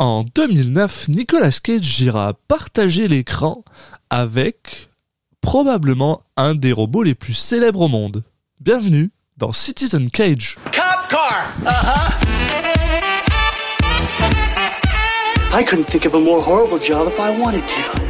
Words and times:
En 0.00 0.24
2009, 0.34 1.08
Nicolas 1.08 1.60
Cage 1.62 2.00
ira 2.00 2.32
partager 2.48 3.06
l'écran 3.06 3.64
avec 4.08 4.88
probablement 5.42 6.22
un 6.38 6.54
des 6.54 6.72
robots 6.72 7.02
les 7.02 7.14
plus 7.14 7.34
célèbres 7.34 7.82
au 7.82 7.88
monde. 7.88 8.24
Bienvenue 8.60 9.10
dans 9.36 9.52
Citizen 9.52 10.10
Cage. 10.10 10.56
Cop 10.72 11.06
car. 11.10 11.52
Uh-huh. 11.66 12.12
I 15.52 15.62
couldn't 15.62 15.84
think 15.84 16.06
of 16.06 16.14
a 16.14 16.18
more 16.18 16.40
horrible 16.40 16.78
job 16.78 17.06
if 17.06 17.20
I 17.20 17.38
wanted 17.38 17.66
to. 17.66 18.00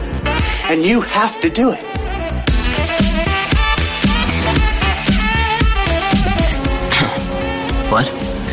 And 0.71 0.85
you 0.85 1.01
have 1.01 1.41
to 1.41 1.51
do 1.51 1.73
it. 1.73 1.85
What? 7.91 8.09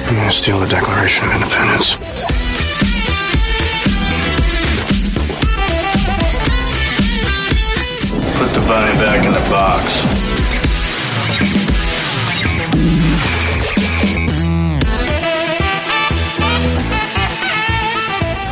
I'm 0.08 0.16
gonna 0.16 0.32
steal 0.32 0.58
the 0.58 0.66
Declaration 0.66 1.28
of 1.28 1.36
Independence? 1.36 2.47
Bunny 8.68 8.98
back 9.00 9.24
in 9.26 9.32
the 9.32 9.50
box. 9.50 10.04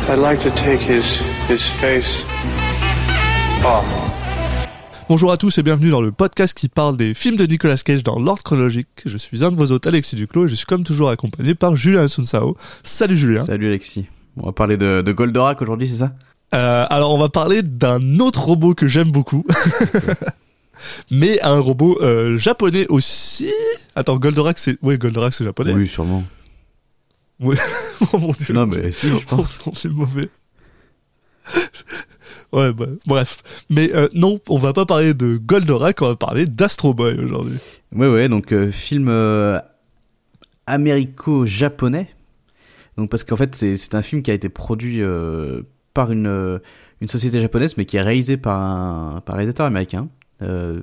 I'd 0.08 0.18
like 0.18 0.40
to 0.40 0.50
take 0.52 0.80
his 0.80 1.20
his 1.48 1.60
face 1.80 2.24
off. 3.62 3.84
Bonjour 5.08 5.30
à 5.30 5.36
tous 5.36 5.58
et 5.58 5.62
bienvenue 5.62 5.90
dans 5.90 6.00
le 6.00 6.10
podcast 6.10 6.56
qui 6.56 6.68
parle 6.68 6.96
des 6.96 7.12
films 7.12 7.36
de 7.36 7.44
Nicolas 7.44 7.76
Cage 7.76 8.02
dans 8.02 8.18
l'ordre 8.18 8.42
chronologique. 8.42 8.88
Je 9.04 9.18
suis 9.18 9.44
un 9.44 9.50
de 9.50 9.56
vos 9.56 9.70
hôtes, 9.70 9.86
Alexis 9.86 10.16
Duclos, 10.16 10.46
et 10.46 10.48
je 10.48 10.54
suis 10.54 10.66
comme 10.66 10.82
toujours 10.82 11.10
accompagné 11.10 11.54
par 11.54 11.76
Julien 11.76 12.08
Sunsao. 12.08 12.56
Salut 12.82 13.16
Julien. 13.16 13.44
Salut 13.44 13.68
Alexis. 13.68 14.06
On 14.38 14.46
va 14.46 14.52
parler 14.52 14.76
de, 14.76 15.02
de 15.02 15.12
Goldorak 15.12 15.60
aujourd'hui, 15.62 15.88
c'est 15.88 16.04
ça? 16.04 16.06
Euh, 16.54 16.86
alors 16.88 17.12
on 17.12 17.18
va 17.18 17.28
parler 17.28 17.62
d'un 17.62 18.20
autre 18.20 18.44
robot 18.44 18.74
que 18.74 18.86
j'aime 18.86 19.10
beaucoup. 19.10 19.44
Mais 21.10 21.40
un 21.42 21.58
robot 21.58 21.98
euh, 22.00 22.38
japonais 22.38 22.86
aussi. 22.88 23.50
Attends, 23.94 24.16
Goldorak 24.16 24.58
c'est... 24.58 24.78
Oui, 24.82 24.98
Goldorak 24.98 25.34
c'est 25.34 25.44
japonais. 25.44 25.72
Oui, 25.72 25.88
sûrement. 25.88 26.24
Ouais. 27.40 27.56
oh 28.12 28.18
mon 28.18 28.32
dieu. 28.32 28.54
Non, 28.54 28.66
mais 28.66 28.90
si, 28.90 29.08
je 29.08 29.24
pense. 29.26 29.60
On 29.66 29.72
est 29.72 29.92
mauvais. 29.92 30.28
ouais, 32.52 32.72
bah, 32.72 32.86
bref. 33.06 33.42
Mais 33.68 33.94
euh, 33.94 34.08
non, 34.14 34.40
on 34.48 34.58
va 34.58 34.72
pas 34.72 34.86
parler 34.86 35.14
de 35.14 35.36
Goldorak, 35.36 36.02
on 36.02 36.08
va 36.08 36.16
parler 36.16 36.46
d'Astro 36.46 36.94
Boy 36.94 37.18
aujourd'hui. 37.18 37.58
Ouais, 37.94 38.08
ouais, 38.08 38.28
donc 38.28 38.52
euh, 38.52 38.70
film 38.70 39.10
américo-japonais. 40.66 42.08
Donc 42.96 43.10
parce 43.10 43.24
qu'en 43.24 43.36
fait, 43.36 43.54
c'est 43.54 43.76
c'est 43.76 43.94
un 43.94 44.02
film 44.02 44.22
qui 44.22 44.30
a 44.30 44.34
été 44.34 44.48
produit 44.48 45.02
par 45.96 46.12
une, 46.12 46.26
euh, 46.26 46.58
une 47.00 47.08
société 47.08 47.40
japonaise, 47.40 47.76
mais 47.78 47.86
qui 47.86 47.96
est 47.96 48.02
réalisé 48.02 48.36
par 48.36 48.60
un, 48.60 49.22
par 49.24 49.34
un 49.34 49.38
réalisateur 49.38 49.66
américain. 49.66 50.08
Euh, 50.42 50.80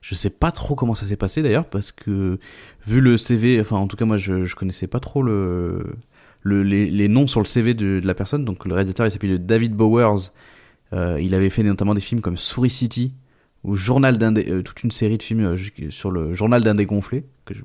je 0.00 0.14
sais 0.14 0.30
pas 0.30 0.52
trop 0.52 0.76
comment 0.76 0.94
ça 0.94 1.06
s'est 1.06 1.16
passé 1.16 1.42
d'ailleurs, 1.42 1.66
parce 1.66 1.90
que 1.90 2.38
vu 2.86 3.00
le 3.00 3.16
CV, 3.16 3.60
enfin 3.60 3.76
en 3.76 3.88
tout 3.88 3.96
cas 3.96 4.04
moi 4.04 4.16
je, 4.16 4.44
je 4.44 4.54
connaissais 4.54 4.86
pas 4.86 5.00
trop 5.00 5.22
le, 5.22 5.96
le, 6.42 6.62
les, 6.62 6.88
les 6.88 7.08
noms 7.08 7.26
sur 7.26 7.40
le 7.40 7.46
CV 7.46 7.74
de, 7.74 7.98
de 8.00 8.06
la 8.06 8.14
personne. 8.14 8.44
Donc 8.44 8.64
le 8.64 8.74
réalisateur 8.74 9.06
il 9.06 9.10
s'appelle 9.10 9.44
David 9.44 9.74
Bowers. 9.74 10.30
Euh, 10.92 11.18
il 11.20 11.34
avait 11.34 11.50
fait 11.50 11.64
notamment 11.64 11.94
des 11.94 12.00
films 12.00 12.20
comme 12.20 12.36
Souris 12.36 12.70
City 12.70 13.12
ou 13.64 13.74
Journal 13.74 14.18
d'un 14.18 14.36
euh, 14.36 14.62
toute 14.62 14.84
une 14.84 14.92
série 14.92 15.18
de 15.18 15.22
films 15.22 15.56
sur 15.90 16.12
le 16.12 16.32
Journal 16.32 16.62
d'un 16.62 16.74
dégonflé. 16.74 17.24
Que 17.44 17.54
je... 17.54 17.62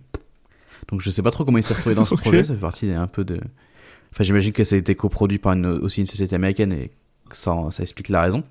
Donc 0.89 1.01
je 1.01 1.11
sais 1.11 1.21
pas 1.21 1.31
trop 1.31 1.45
comment 1.45 1.59
il 1.59 1.63
s'est 1.63 1.75
retrouvé 1.75 1.93
dans 1.93 2.07
ce 2.07 2.15
projet. 2.23 2.43
Ça 2.43 2.55
fait 2.55 2.59
partie 2.59 2.91
un 2.91 3.07
peu 3.07 3.23
de. 3.23 3.39
Enfin 4.11 4.23
j'imagine 4.23 4.51
que 4.51 4.63
ça 4.63 4.75
a 4.75 4.79
été 4.79 4.95
coproduit 4.95 5.37
par 5.37 5.53
une, 5.53 5.65
aussi 5.65 6.01
une 6.01 6.07
société 6.07 6.35
américaine 6.35 6.71
et 6.71 6.91
ça, 7.33 7.55
ça 7.71 7.83
explique 7.83 8.09
la 8.09 8.21
raison. 8.21 8.43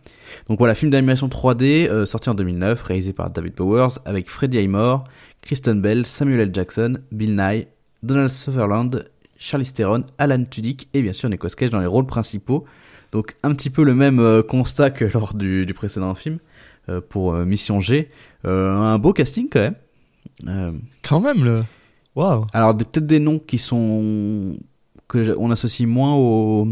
Donc 0.48 0.59
voilà, 0.59 0.75
film 0.75 0.91
d'animation 0.91 1.28
3D 1.28 1.89
euh, 1.89 2.06
sorti 2.06 2.31
en 2.31 2.34
2009, 2.34 2.83
réalisé 2.83 3.12
par 3.12 3.31
David 3.31 3.55
Bowers 3.55 3.98
avec 4.05 4.31
Freddie 4.31 4.59
Highmore, 4.59 5.05
Kristen 5.42 5.80
Bell, 5.80 6.07
Samuel 6.07 6.41
L. 6.41 6.51
Jackson, 6.55 6.98
Bill 7.13 7.35
Nye, 7.36 7.67
Donald 8.02 8.30
Sutherland, 8.30 9.08
Charlize 9.36 9.73
Theron, 9.73 10.05
Alan 10.18 10.45
Tudyk 10.45 10.89
et 10.95 11.02
bien 11.02 11.13
sûr 11.13 11.29
Nicolas 11.29 11.52
Cage 11.57 11.70
dans 11.70 11.80
les 11.80 11.86
rôles 11.86 12.07
principaux. 12.07 12.64
Donc 13.13 13.36
un 13.42 13.55
petit 13.55 13.70
peu 13.70 13.83
le 13.83 13.95
même 13.95 14.20
euh, 14.20 14.42
constat 14.42 14.91
que 14.91 15.05
lors 15.13 15.35
du, 15.35 15.67
du 15.67 15.74
précédent 15.74 16.14
film 16.14 16.39
euh, 16.89 17.01
pour 17.01 17.33
Mission 17.35 17.80
G. 17.80 18.11
Un 18.45 18.98
beau 18.98 19.13
casting 19.13 19.48
quand 19.51 19.61
même. 19.61 20.80
Quand 21.02 21.20
même, 21.20 21.45
là. 21.45 21.64
Waouh. 22.14 22.47
alors 22.52 22.77
peut-être 22.77 23.07
des 23.07 23.20
noms 23.20 23.39
qui 23.39 23.58
sont 23.58 24.57
que 25.08 25.35
on 25.39 25.51
associe 25.51 25.89
moins 25.89 26.14
au 26.14 26.69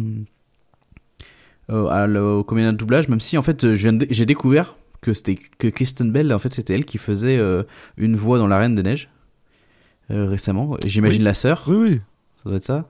euh, 1.70 1.86
à 1.88 2.06
le- 2.06 2.22
au 2.22 2.44
comédien 2.44 2.72
de 2.72 2.78
doublage, 2.78 3.08
même 3.08 3.20
si 3.20 3.36
en 3.38 3.42
fait 3.42 3.74
j'ai 3.74 4.26
découvert 4.26 4.76
que 5.00 5.12
c'était 5.12 5.36
que 5.58 5.68
Kristen 5.68 6.10
Bell 6.12 6.32
en 6.32 6.38
fait 6.38 6.52
c'était 6.52 6.74
elle 6.74 6.84
qui 6.84 6.98
faisait 6.98 7.36
euh, 7.38 7.62
une 7.96 8.16
voix 8.16 8.38
dans 8.38 8.46
La 8.46 8.58
Reine 8.58 8.74
des 8.74 8.82
Neiges 8.82 9.08
euh, 10.10 10.26
récemment. 10.26 10.76
J'imagine 10.84 11.20
Oui. 11.20 11.24
la 11.24 11.34
sœur, 11.34 11.64
Oui, 11.66 11.76
oui. 11.80 12.00
ça 12.36 12.48
doit 12.48 12.56
être 12.56 12.64
ça. 12.64 12.88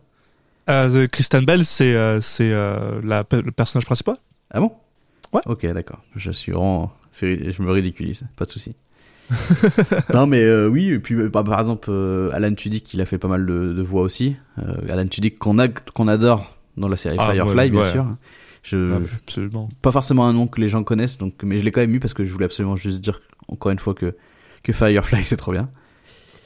Euh, 0.69 1.06
Kristen 1.06 1.45
Bell, 1.45 1.65
c'est 1.65 1.95
euh, 1.95 2.21
c'est 2.21 2.51
la, 2.51 3.25
le 3.31 3.51
personnage 3.53 3.87
principal 3.87 4.17
Ah 4.51 4.61
bon? 4.61 4.73
Ouais. 5.33 5.43
Ok, 5.47 5.65
d'accord. 5.67 6.03
Je 6.17 6.31
suis 6.33 6.53
je 6.53 7.62
me 7.62 7.71
ridiculise, 7.71 8.25
pas 8.37 8.45
de 8.45 8.51
souci. 8.51 8.75
non 10.14 10.26
mais 10.26 10.42
euh, 10.42 10.69
oui, 10.69 10.91
et 10.91 10.98
puis 10.98 11.14
euh, 11.14 11.28
bah, 11.28 11.42
par 11.42 11.59
exemple 11.59 11.88
euh, 11.91 12.31
Alan 12.32 12.54
Tudyk, 12.54 12.94
il 12.94 13.00
a 13.00 13.06
fait 13.06 13.19
pas 13.19 13.28
mal 13.28 13.44
de, 13.44 13.72
de 13.72 13.82
voix 13.82 14.03
aussi. 14.03 14.37
Euh, 14.59 14.75
Alan 14.91 15.06
Tudyk 15.06 15.38
qu'on 15.38 15.56
qu'on 15.94 16.09
adore 16.09 16.54
dans 16.76 16.88
la 16.88 16.97
série 16.97 17.16
Ah, 17.19 17.32
Firefly 17.32 17.56
ouais, 17.59 17.70
bien 17.70 17.81
ouais. 17.82 17.91
sûr. 17.92 18.06
Je, 18.62 18.92
Ah, 18.92 18.98
Absolument. 19.25 19.69
pas 19.82 19.91
forcément 19.92 20.26
un 20.28 20.32
nom 20.32 20.47
que 20.47 20.60
les 20.60 20.69
gens 20.69 20.82
connaissent, 20.84 21.19
donc 21.19 21.34
mais 21.42 21.59
je 21.59 21.64
l'ai 21.64 21.72
quand 21.72 21.81
même 21.81 21.91
mis 21.91 21.98
parce 21.98 22.14
que 22.14 22.25
je 22.25 22.32
voulais 22.32 22.44
absolument 22.47 22.76
juste 22.76 23.00
dire 23.03 23.20
encore 23.48 23.72
une 23.72 23.78
fois 23.78 23.94
que 23.94 24.14
que 24.62 24.72
Firefly 24.72 25.25
c'est 25.25 25.37
trop 25.37 25.53
bien. 25.53 25.69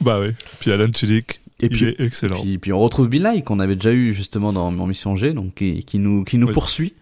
Bah 0.01 0.19
oui. 0.19 0.29
Puis 0.59 0.71
Alan 0.71 0.89
Tudyk, 0.89 1.39
Et 1.61 1.65
il 1.65 1.69
puis 1.69 1.85
est 1.85 1.99
excellent. 1.99 2.41
Puis, 2.41 2.57
puis 2.57 2.73
on 2.73 2.79
retrouve 2.79 3.09
Bill 3.09 3.23
Nye 3.31 3.43
qu'on 3.43 3.59
avait 3.59 3.75
déjà 3.75 3.91
eu 3.93 4.13
justement 4.13 4.51
dans 4.53 4.71
Mission 4.87 5.15
G, 5.15 5.33
donc 5.33 5.53
qui, 5.55 5.83
qui 5.83 5.99
nous 5.99 6.23
qui 6.23 6.37
nous 6.39 6.47
Oui. 6.47 6.53
poursuit. 6.53 6.93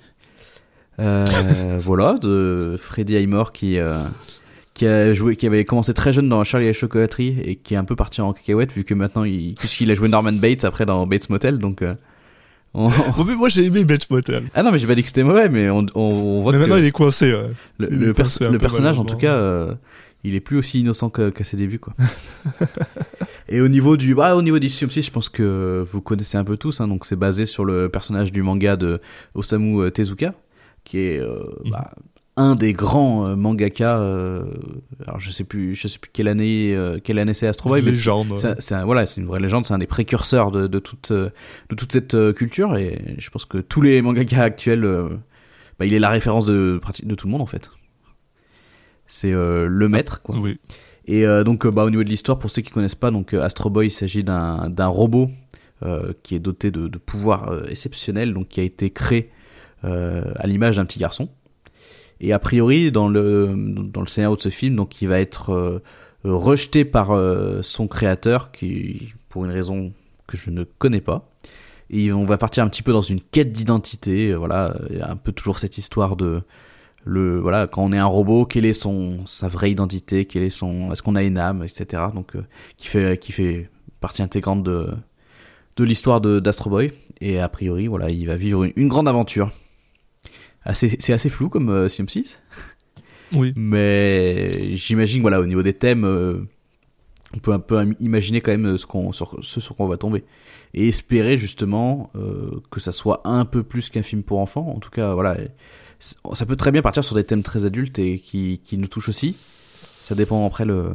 Euh, 1.00 1.25
voilà, 1.79 2.16
de 2.16 2.75
Freddie 2.78 3.16
Highmore 3.16 3.53
qui 3.53 3.78
euh, 3.79 4.03
qui 4.79 4.88
a 4.88 5.13
joué, 5.13 5.35
qui 5.35 5.45
avait 5.45 5.66
commencé 5.66 5.94
très 5.94 6.13
jeune 6.13 6.29
dans 6.29 6.41
Charlie 6.45 6.67
et 6.67 6.69
la 6.69 6.73
chocolaterie 6.73 7.38
et 7.44 7.56
qui 7.57 7.73
est 7.73 7.78
un 7.78 7.84
peu 7.84 7.95
parti 7.97 8.22
en 8.22 8.31
cacahuète 8.31 8.72
vu 8.72 8.85
que 8.85 8.94
maintenant 8.94 9.25
il 9.25 9.56
puisqu'il 9.56 9.91
a 9.91 9.94
joué 9.94 10.07
Norman 10.07 10.31
Bates 10.31 10.63
après 10.63 10.85
dans 10.85 11.06
Bates 11.06 11.29
Motel, 11.29 11.57
donc 11.59 11.81
euh, 11.81 11.95
on- 12.73 12.88
Bon, 13.17 13.25
mais 13.25 13.35
moi 13.35 13.50
j'ai 13.50 13.66
aimé 13.66 13.84
Bates 13.84 14.09
Motel. 14.09 14.44
ah 14.53 14.63
non 14.63 14.72
mais 14.72 14.78
j'ai 14.78 14.88
pas 14.88 14.95
dit 14.95 15.01
que 15.01 15.07
c'était 15.09 15.23
mauvais, 15.23 15.50
mais 15.50 15.69
on, 15.69 15.85
on, 15.95 16.01
on 16.01 16.41
voit 16.41 16.51
Mais 16.53 16.57
que 16.59 16.62
maintenant 16.63 16.78
il 16.78 16.85
est 16.85 16.91
coincé. 16.91 17.34
Ouais. 17.34 17.50
le, 17.78 17.88
il 17.91 17.97
le 18.00 18.09
est 18.09 18.13
pers- 18.13 18.25
passé 18.25 18.45
un 18.45 18.51
le 18.51 18.57
peu 18.57 18.62
personnage 18.62 18.97
en 19.00 19.03
tout 19.06 19.17
cas 19.17 19.34
euh, 19.35 19.73
il 20.23 20.34
est 20.35 20.40
plus 20.40 20.57
aussi 20.57 20.79
innocent 20.79 21.09
qu'à 21.09 21.44
ses 21.44 21.57
débuts 21.57 21.79
quoi 21.79 21.94
et 23.50 23.61
au 23.61 23.67
niveau 23.67 23.97
du 23.97 24.16
bah 24.16 24.35
au 24.35 24.41
niveau 24.41 24.59
du 24.59 24.69
synopsis 24.69 25.06
je 25.06 25.11
pense 25.11 25.29
que 25.29 25.85
vous 25.91 26.01
connaissez 26.01 26.38
un 26.38 26.44
peu 26.44 26.57
tous 26.57 26.79
hein, 26.81 26.88
donc 26.88 27.06
c'est 27.06 27.16
basé 27.16 27.46
sur 27.46 27.66
le 27.66 27.90
personnage 27.90 28.31
du 28.31 28.41
manga 28.44 28.75
de 28.75 29.01
Osamu 29.35 29.81
euh, 29.81 29.90
Tezuka 29.91 30.34
qui 30.84 31.00
est 31.00 31.19
euh, 31.19 31.44
bah, 31.69 31.91
un 32.40 32.56
des 32.56 32.74
grands 32.74 33.28
euh, 33.28 33.36
mangaka 33.36 34.00
euh, 34.00 34.44
alors 35.06 35.20
je 35.20 35.30
sais 35.30 35.44
plus 35.44 35.76
je 35.76 35.88
sais 35.88 36.00
plus 36.00 36.10
quelle 36.12 36.28
année 36.28 36.74
euh, 36.74 37.00
quelle 37.04 37.20
année 37.20 37.34
c'est 37.34 37.48
Astro 37.48 37.70
Boy 37.70 37.82
légende. 37.82 38.36
c'est 38.38 38.84
voilà, 38.84 39.06
c'est 39.06 39.22
une 39.22 39.28
vraie 39.28 39.40
légende, 39.40 39.66
c'est 39.66 39.74
un 39.74 39.78
des 39.78 39.88
précurseurs 39.88 40.50
de, 40.52 40.68
de 40.68 40.80
toute 40.80 41.12
de 41.12 41.32
toute 41.76 41.92
cette 41.92 42.34
culture 42.34 42.76
et 42.78 43.16
je 43.18 43.30
pense 43.30 43.46
que 43.46 43.58
tous 43.58 43.82
les 43.82 44.02
mangaka 44.02 44.42
actuels, 44.42 44.88
bah, 45.78 45.86
il 45.86 45.94
est 45.94 46.00
la 46.00 46.10
référence 46.10 46.46
de 46.46 46.80
de 47.04 47.16
tout 47.16 47.28
le 47.28 47.32
monde 47.32 47.42
en 47.42 47.46
fait. 47.46 47.70
C'est 49.06 49.34
euh, 49.34 49.68
le 49.68 49.90
maître 49.90 50.22
quoi. 50.22 50.38
Oui. 50.38 50.60
Et 51.06 51.26
euh, 51.26 51.44
donc 51.44 51.66
bah, 51.68 51.84
au 51.84 51.90
niveau 51.90 52.04
de 52.04 52.10
l'histoire, 52.10 52.38
pour 52.38 52.52
ceux 52.52 52.62
qui 52.62 52.72
connaissent 52.72 52.96
pas, 52.96 53.12
donc 53.12 53.34
Astro 53.34 53.70
Boy, 53.70 53.88
il 53.88 53.92
s'agit 53.92 54.24
d'un 54.24 54.70
d'un 54.70 54.88
robot 54.88 55.30
euh, 55.82 56.12
qui 56.24 56.36
est 56.36 56.40
doté 56.40 56.72
de, 56.72 56.90
de 56.90 56.98
pouvoirs 56.98 57.50
euh, 57.50 57.66
exceptionnels, 57.70 58.34
donc 58.34 58.50
qui 58.50 58.60
a 58.60 58.64
été 58.64 58.90
créé 58.90 59.32
euh, 59.86 60.26
à 60.35 60.46
l'image 60.46 60.76
d'un 60.76 60.84
petit 60.84 61.00
garçon. 61.00 61.30
Et 62.22 62.34
a 62.34 62.40
priori, 62.40 62.92
dans 62.92 63.08
le 63.08 63.54
dans 63.56 64.02
le 64.02 64.08
scénario 64.08 64.36
de 64.36 64.42
ce 64.42 64.50
film, 64.50 64.76
donc 64.76 65.02
il 65.02 65.08
va 65.08 65.20
être 65.20 65.52
euh, 65.52 65.80
rejeté 66.24 66.86
par 66.86 67.12
euh, 67.12 67.62
son 67.62 67.88
créateur, 67.88 68.52
qui 68.52 69.14
pour 69.30 69.46
une 69.46 69.52
raison 69.52 69.94
que 70.28 70.38
je 70.38 70.50
ne 70.50 70.64
connais 70.64 71.02
pas. 71.02 71.30
Et 71.92 72.12
on 72.12 72.26
va 72.26 72.38
partir 72.38 72.64
un 72.64 72.70
petit 72.70 72.84
peu 72.84 72.92
dans 72.94 73.02
une 73.02 73.22
quête 73.22 73.52
d'identité. 73.52 74.32
euh, 74.32 74.36
Voilà, 74.38 74.76
il 74.90 74.98
y 74.98 75.02
a 75.02 75.10
un 75.10 75.16
peu 75.16 75.32
toujours 75.32 75.58
cette 75.60 75.78
histoire 75.78 76.16
de 76.16 76.42
le 77.06 77.40
voilà 77.40 77.68
quand 77.68 77.84
on 77.84 77.94
est 77.94 77.98
un 77.98 78.06
robot, 78.06 78.46
quelle 78.46 78.66
est 78.66 78.74
son 78.74 79.26
sa 79.26 79.48
vraie 79.48 79.72
identité, 79.72 80.26
quelle 80.26 80.44
est 80.44 80.50
son 80.50 80.92
est-ce 80.92 81.02
qu'on 81.02 81.16
a 81.16 81.24
une 81.24 81.38
âme, 81.38 81.64
etc. 81.64 82.04
Donc 82.14 82.34
qui 82.78 82.88
fait 82.88 83.18
qui 83.18 83.32
fait 83.32 83.70
partie 84.02 84.22
intégrante 84.22 84.64
de 84.64 84.90
de 85.78 85.84
l'histoire 85.86 86.22
de 86.22 86.40
d'Astro 86.40 86.70
Boy. 86.70 86.92
Et 87.22 87.40
a 87.40 87.50
priori, 87.50 87.88
voilà, 87.88 88.10
il 88.10 88.28
va 88.28 88.36
vivre 88.36 88.66
une 88.76 88.88
grande 88.90 89.08
aventure. 89.08 89.52
Assez, 90.64 90.97
c'est 91.00 91.14
assez 91.14 91.29
flou 91.29 91.50
comme 91.50 91.70
euh, 91.70 91.88
6 91.88 92.41
Oui. 93.34 93.53
mais 93.56 94.76
j'imagine 94.76 95.22
voilà 95.22 95.40
au 95.40 95.46
niveau 95.46 95.64
des 95.64 95.73
thèmes 95.73 96.03
euh, 96.03 96.41
on 97.34 97.38
peut 97.40 97.53
un 97.53 97.59
peu 97.59 97.78
im- 97.78 97.94
imaginer 98.00 98.41
quand 98.41 98.52
même 98.52 98.78
ce, 98.78 98.85
qu'on, 98.85 99.11
sur, 99.11 99.38
ce 99.41 99.61
sur 99.61 99.76
quoi 99.76 99.85
on 99.85 99.90
va 99.90 99.97
tomber. 99.97 100.23
Et 100.73 100.88
espérer 100.88 101.38
justement 101.38 102.09
euh, 102.16 102.59
que 102.72 102.79
ça 102.79 102.91
soit 102.91 103.22
un 103.26 103.46
peu 103.46 103.61
plus 103.64 103.90
qu'un 103.90 104.02
film 104.03 104.23
pour 104.23 104.40
enfants. 104.40 104.67
En 104.76 104.79
tout 104.79 104.90
cas, 104.90 105.14
voilà. 105.14 105.38
C- 106.00 106.16
Ça 106.34 106.46
peut 106.47 106.56
très 106.56 106.72
bien 106.72 106.82
partir 106.82 107.03
sur 107.03 107.16
des 107.16 107.23
thèmes 107.23 107.44
très 107.44 107.66
adultes 107.66 108.00
et 108.00 108.17
qui, 108.20 108.59
qui 108.64 108.78
nous 108.79 108.88
touchent 108.88 109.09
aussi. 109.09 109.38
Ça 110.03 110.16
dépend 110.16 110.46
après 110.47 110.66
le, 110.66 110.94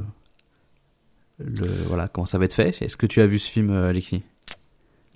le 1.38 1.66
voilà 1.87 2.08
comment 2.08 2.26
ça 2.26 2.38
va 2.38 2.44
être 2.46 2.52
fait. 2.55 2.76
Est-ce 2.82 2.96
que 2.96 3.06
tu 3.06 3.20
as 3.20 3.26
vu 3.26 3.38
ce 3.38 3.49
film, 3.50 3.70
euh, 3.70 3.88
Alexis? 3.90 4.22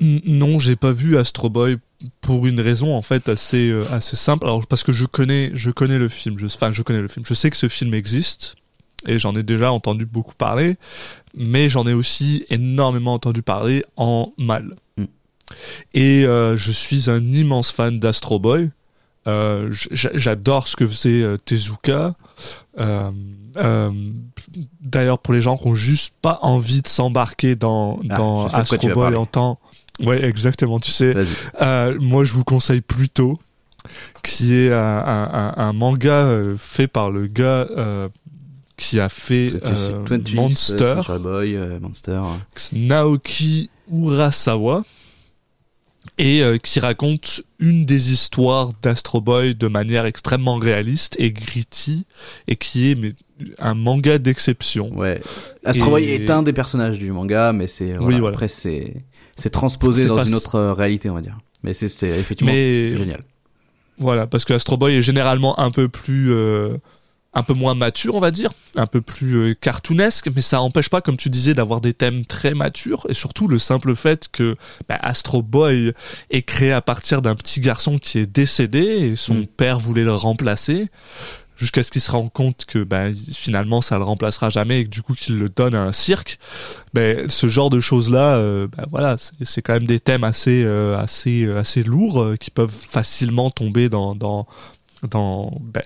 Non, 0.01 0.59
j'ai 0.61 0.77
pas 0.77 0.93
vu 0.93 1.17
Astro 1.17 1.51
Boy 1.51 1.79
pour 2.21 2.47
une 2.47 2.61
raison 2.61 2.95
en 2.95 3.03
fait 3.03 3.29
assez 3.29 3.71
euh, 3.71 3.83
assez 3.93 4.17
simple. 4.17 4.47
Alors 4.47 4.67
parce 4.67 4.83
que 4.83 4.93
je 4.93 5.05
connais 5.05 5.51
je 5.55 5.71
connais 5.71 5.99
le 5.99 6.09
film. 6.09 6.39
Je, 6.39 6.47
enfin 6.47 6.73
je 6.73 6.83
connais 6.83 7.01
le 7.01 7.09
film. 7.09 7.25
Je 7.27 7.35
sais 7.35 7.51
que 7.51 7.57
ce 7.57 7.69
film 7.69 7.95
existe 7.95 8.57
et 9.07 9.19
j'en 9.19 9.35
ai 9.35 9.43
déjà 9.43 9.73
entendu 9.73 10.07
beaucoup 10.07 10.35
parler, 10.35 10.77
mais 11.35 11.69
j'en 11.69 11.87
ai 11.87 11.93
aussi 11.93 12.45
énormément 12.51 13.15
entendu 13.15 13.43
parler 13.43 13.85
en 13.97 14.33
mal. 14.39 14.75
Mm. 14.97 15.05
Et 15.95 16.25
euh, 16.25 16.57
je 16.57 16.73
suis 16.73 17.11
un 17.11 17.25
immense 17.25 17.71
fan 17.71 17.99
d'Astro 17.99 18.39
Boy. 18.39 18.71
Euh, 19.27 19.69
J'adore 19.91 20.69
ce 20.69 20.77
que 20.77 20.87
faisait 20.87 21.25
Tezuka. 21.45 22.15
D'ailleurs, 24.81 25.19
pour 25.19 25.35
les 25.35 25.41
gens 25.41 25.57
qui 25.57 25.67
ont 25.67 25.75
juste 25.75 26.15
pas 26.23 26.39
envie 26.43 26.81
de 26.83 26.89
s'embarquer 26.89 27.57
dans, 27.57 27.99
Ah, 28.09 28.17
dans 28.17 28.47
Astro 28.47 28.89
Boy 28.89 29.15
en 29.17 29.27
temps. 29.27 29.59
Ouais, 30.01 30.25
exactement. 30.25 30.79
Tu 30.81 30.91
sais, 30.91 31.13
euh, 31.61 31.97
moi, 32.01 32.25
je 32.25 32.33
vous 32.33 32.45
conseille 32.45 32.81
plutôt 32.81 33.39
qui 34.23 34.55
est 34.55 34.73
un, 34.73 34.77
un, 34.79 35.31
un- 35.33 35.55
un 35.57 35.73
manga 35.73 36.27
euh, 36.27 36.57
fait 36.59 36.87
par 36.89 37.11
le 37.11 37.27
gars 37.27 37.67
euh, 37.77 38.09
qui 38.77 39.01
a 39.01 39.09
fait 39.09 39.53
euh, 39.65 40.05
20th 40.05 40.35
Monster, 40.35 41.01
Boy, 41.21 41.59
Monster. 41.81 42.21
Naoki 42.73 43.71
Urasawa, 43.93 44.85
et 46.19 46.43
qui 46.63 46.81
raconte 46.81 47.43
une 47.59 47.85
des 47.87 48.13
histoires 48.13 48.71
d'Astro 48.83 49.21
Boy 49.21 49.55
de 49.55 49.69
manière 49.69 50.05
extrêmement 50.07 50.57
réaliste 50.57 51.17
et 51.19 51.31
gritty, 51.33 52.07
et 52.47 52.57
qui 52.57 52.91
est 52.91 52.95
mais, 52.95 53.13
un 53.59 53.75
manga 53.75 54.19
d'exception. 54.19 54.93
Ouais. 54.97 55.21
Astro 55.65 55.91
Boy 55.91 56.05
Et- 56.05 56.25
est 56.25 56.31
un 56.31 56.43
des 56.43 56.53
personnages 56.53 56.99
du 56.99 57.13
manga, 57.13 57.53
mais 57.53 57.67
c'est 57.67 57.95
voilà, 57.95 58.19
voilà. 58.19 58.35
après 58.35 58.49
c'est 58.49 58.95
c'est 59.39 59.51
transposé 59.51 60.05
dans 60.05 60.25
une 60.25 60.35
autre 60.35 60.57
euh, 60.57 60.73
réalité, 60.73 61.09
on 61.09 61.15
va 61.15 61.21
dire. 61.23 61.39
Mais 61.63 61.73
c'est 61.73 61.87
effectivement 62.09 62.53
Mais 62.53 62.97
génial. 62.97 63.23
Voilà, 63.99 64.27
parce 64.27 64.45
que 64.45 64.53
Astro 64.53 64.77
Boy 64.77 64.97
est 64.97 65.03
généralement 65.03 65.59
un 65.59 65.71
peu 65.73 65.89
plus, 65.89 66.31
euh, 66.31 66.77
un 67.35 67.43
peu 67.43 67.53
moins 67.53 67.75
mature, 67.75 68.15
on 68.15 68.21
va 68.21 68.31
dire, 68.31 68.53
un 68.77 68.87
peu 68.87 69.01
plus 69.01 69.35
euh, 69.37 69.55
cartoonesque, 69.55 70.31
mais 70.35 70.41
ça 70.41 70.61
empêche 70.61 70.89
pas, 70.89 71.01
comme 71.01 71.17
tu 71.17 71.31
disais, 71.31 71.55
d'avoir 71.55 71.81
des 71.81 71.95
thèmes 71.95 72.25
très 72.25 72.55
matures, 72.55 73.07
et 73.09 73.15
surtout 73.15 73.49
le 73.49 73.59
simple 73.59 73.97
fait 73.97 74.29
que 74.31 74.55
bah, 74.89 74.99
Astro 75.01 75.43
Boy 75.43 75.93
est 76.31 76.43
créé 76.43 76.71
à 76.73 76.81
partir 76.81 77.23
d'un 77.23 77.35
petit 77.35 77.61
garçon 77.61 77.99
qui 77.99 78.19
est 78.19 78.27
décédé 78.27 78.81
et 78.81 79.17
son 79.17 79.35
Mm. 79.35 79.47
père 79.47 79.79
voulait 79.81 80.05
le 80.05 80.15
remplacer. 80.15 80.87
Jusqu'à 81.59 81.83
ce 81.83 81.91
qu'il 81.91 82.01
se 82.01 82.11
rende 82.11 82.33
compte 82.33 82.65
que 82.67 82.85
bah, 82.85 83.07
finalement 83.35 83.81
ça 83.83 83.99
le 83.99 84.05
remplacera 84.05 84.49
jamais 84.49 84.81
et 84.81 84.85
que 84.85 84.91
du 84.91 85.03
coup 85.03 85.15
qu'il 85.15 85.39
le 85.39 85.49
donne 85.49 85.75
à 85.75 85.83
un 85.83 85.93
cirque. 85.93 86.39
Ben, 86.95 87.29
ce 87.29 87.49
genre 87.49 87.69
de 87.69 87.81
choses 87.81 88.11
là, 88.11 88.39
voilà, 88.91 89.17
c'est 89.43 89.61
quand 89.61 89.73
même 89.75 89.87
des 89.87 89.99
thèmes 90.01 90.23
assez 90.23 90.63
euh, 90.65 90.97
assez 90.97 91.45
euh, 91.45 91.59
assez 91.59 91.83
lourds 91.83 92.23
euh, 92.23 92.37
qui 92.37 92.53
peuvent 92.53 92.71
facilement 92.71 93.51
tomber 93.51 93.89
dans 93.89 94.15
dans 94.15 94.47
dans 95.11 95.59
ben, 95.61 95.83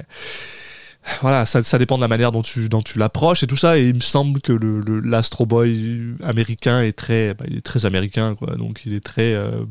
voilà, 1.21 1.45
ça, 1.47 1.63
ça 1.65 1.79
dépend 1.79 1.97
de 1.97 2.03
la 2.03 2.09
manière 2.09 2.31
dont 2.31 2.43
tu 2.43 2.69
dont 2.69 2.83
tu 2.83 2.99
l'approches 2.99 3.43
et 3.43 3.47
tout 3.49 3.57
ça. 3.57 3.77
Et 3.79 3.89
il 3.89 3.95
me 3.95 4.01
semble 4.01 4.41
que 4.41 4.53
le 4.53 4.81
le- 4.81 5.01
l'Astro 5.01 5.47
Boy 5.47 6.15
américain 6.23 6.83
est 6.83 6.93
très 6.93 7.35
ben, 7.35 7.45
il 7.51 7.57
est 7.59 7.61
très 7.63 7.87
américain 7.87 8.35
quoi, 8.37 8.55
donc 8.57 8.83
il 8.87 8.93
est 8.95 9.01
très 9.05 9.35
euh, 9.35 9.43
euh, 9.53 9.65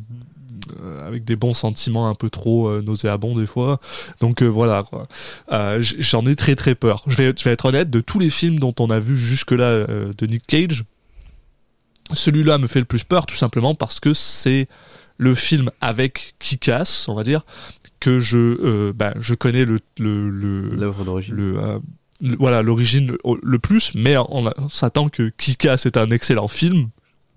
avec 1.05 1.23
des 1.23 1.35
bons 1.35 1.53
sentiments 1.53 2.07
un 2.07 2.15
peu 2.15 2.29
trop 2.29 2.67
euh, 2.67 2.81
nauséabonds 2.81 3.35
des 3.37 3.47
fois. 3.47 3.79
Donc 4.19 4.41
euh, 4.41 4.47
voilà. 4.47 4.85
Euh, 5.51 5.77
J'en 5.81 6.25
ai 6.25 6.35
très 6.35 6.55
très 6.55 6.75
peur. 6.75 7.03
Je 7.07 7.15
vais, 7.17 7.33
je 7.37 7.43
vais 7.43 7.51
être 7.51 7.65
honnête, 7.65 7.89
de 7.89 7.99
tous 7.99 8.19
les 8.19 8.29
films 8.29 8.59
dont 8.59 8.73
on 8.79 8.89
a 8.89 8.99
vu 8.99 9.15
jusque-là 9.17 9.65
euh, 9.65 10.11
de 10.17 10.25
Nick 10.25 10.45
Cage, 10.47 10.83
celui-là 12.13 12.57
me 12.57 12.67
fait 12.67 12.79
le 12.79 12.85
plus 12.85 13.03
peur 13.03 13.25
tout 13.25 13.35
simplement 13.35 13.75
parce 13.75 13.99
que 13.99 14.13
c'est 14.13 14.67
le 15.17 15.35
film 15.35 15.69
avec 15.81 16.33
Kick-Ass, 16.39 17.07
on 17.07 17.13
va 17.13 17.23
dire, 17.23 17.45
que 17.99 18.19
je, 18.19 18.37
euh, 18.37 18.91
bah, 18.93 19.13
je 19.19 19.35
connais 19.35 19.65
le, 19.65 19.79
le, 19.99 20.29
le, 20.29 20.69
L'œuvre 20.69 21.03
d'origine. 21.05 21.35
le, 21.35 21.57
euh, 21.59 21.79
le- 22.21 22.35
voilà 22.39 22.63
l'origine 22.63 23.15
le, 23.43 23.59
plus, 23.59 23.91
mais 23.93 24.17
on, 24.17 24.51
s'attend 24.69 25.09
que 25.09 25.29
Kick-Ass 25.29 25.85
est 25.85 25.97
un 25.97 26.09
excellent 26.09 26.47
film. 26.47 26.89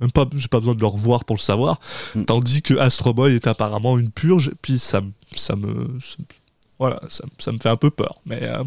Même 0.04 0.12
pas, 0.12 0.26
j'ai 0.36 0.48
pas 0.48 0.58
besoin 0.60 0.74
de 0.74 0.80
le 0.80 0.86
revoir 0.86 1.24
pour 1.24 1.34
le 1.36 1.40
savoir. 1.40 1.80
Mm. 2.14 2.24
Tandis 2.24 2.60
que 2.62 2.74
Astro 2.74 3.14
Boy 3.14 3.34
est 3.34 3.46
apparemment 3.46 3.98
une 3.98 4.10
purge. 4.10 4.52
Puis 4.62 4.78
ça, 4.78 5.00
me- 5.00 5.10
ça 5.34 5.56
me, 5.56 5.98
ça 6.00 6.16
voilà, 6.78 7.00
ça, 7.08 7.24
me- 7.24 7.42
ça 7.42 7.52
me 7.52 7.58
fait 7.58 7.70
un 7.70 7.76
peu 7.76 7.90
peur. 7.90 8.20
Mais 8.26 8.40
euh, 8.42 8.62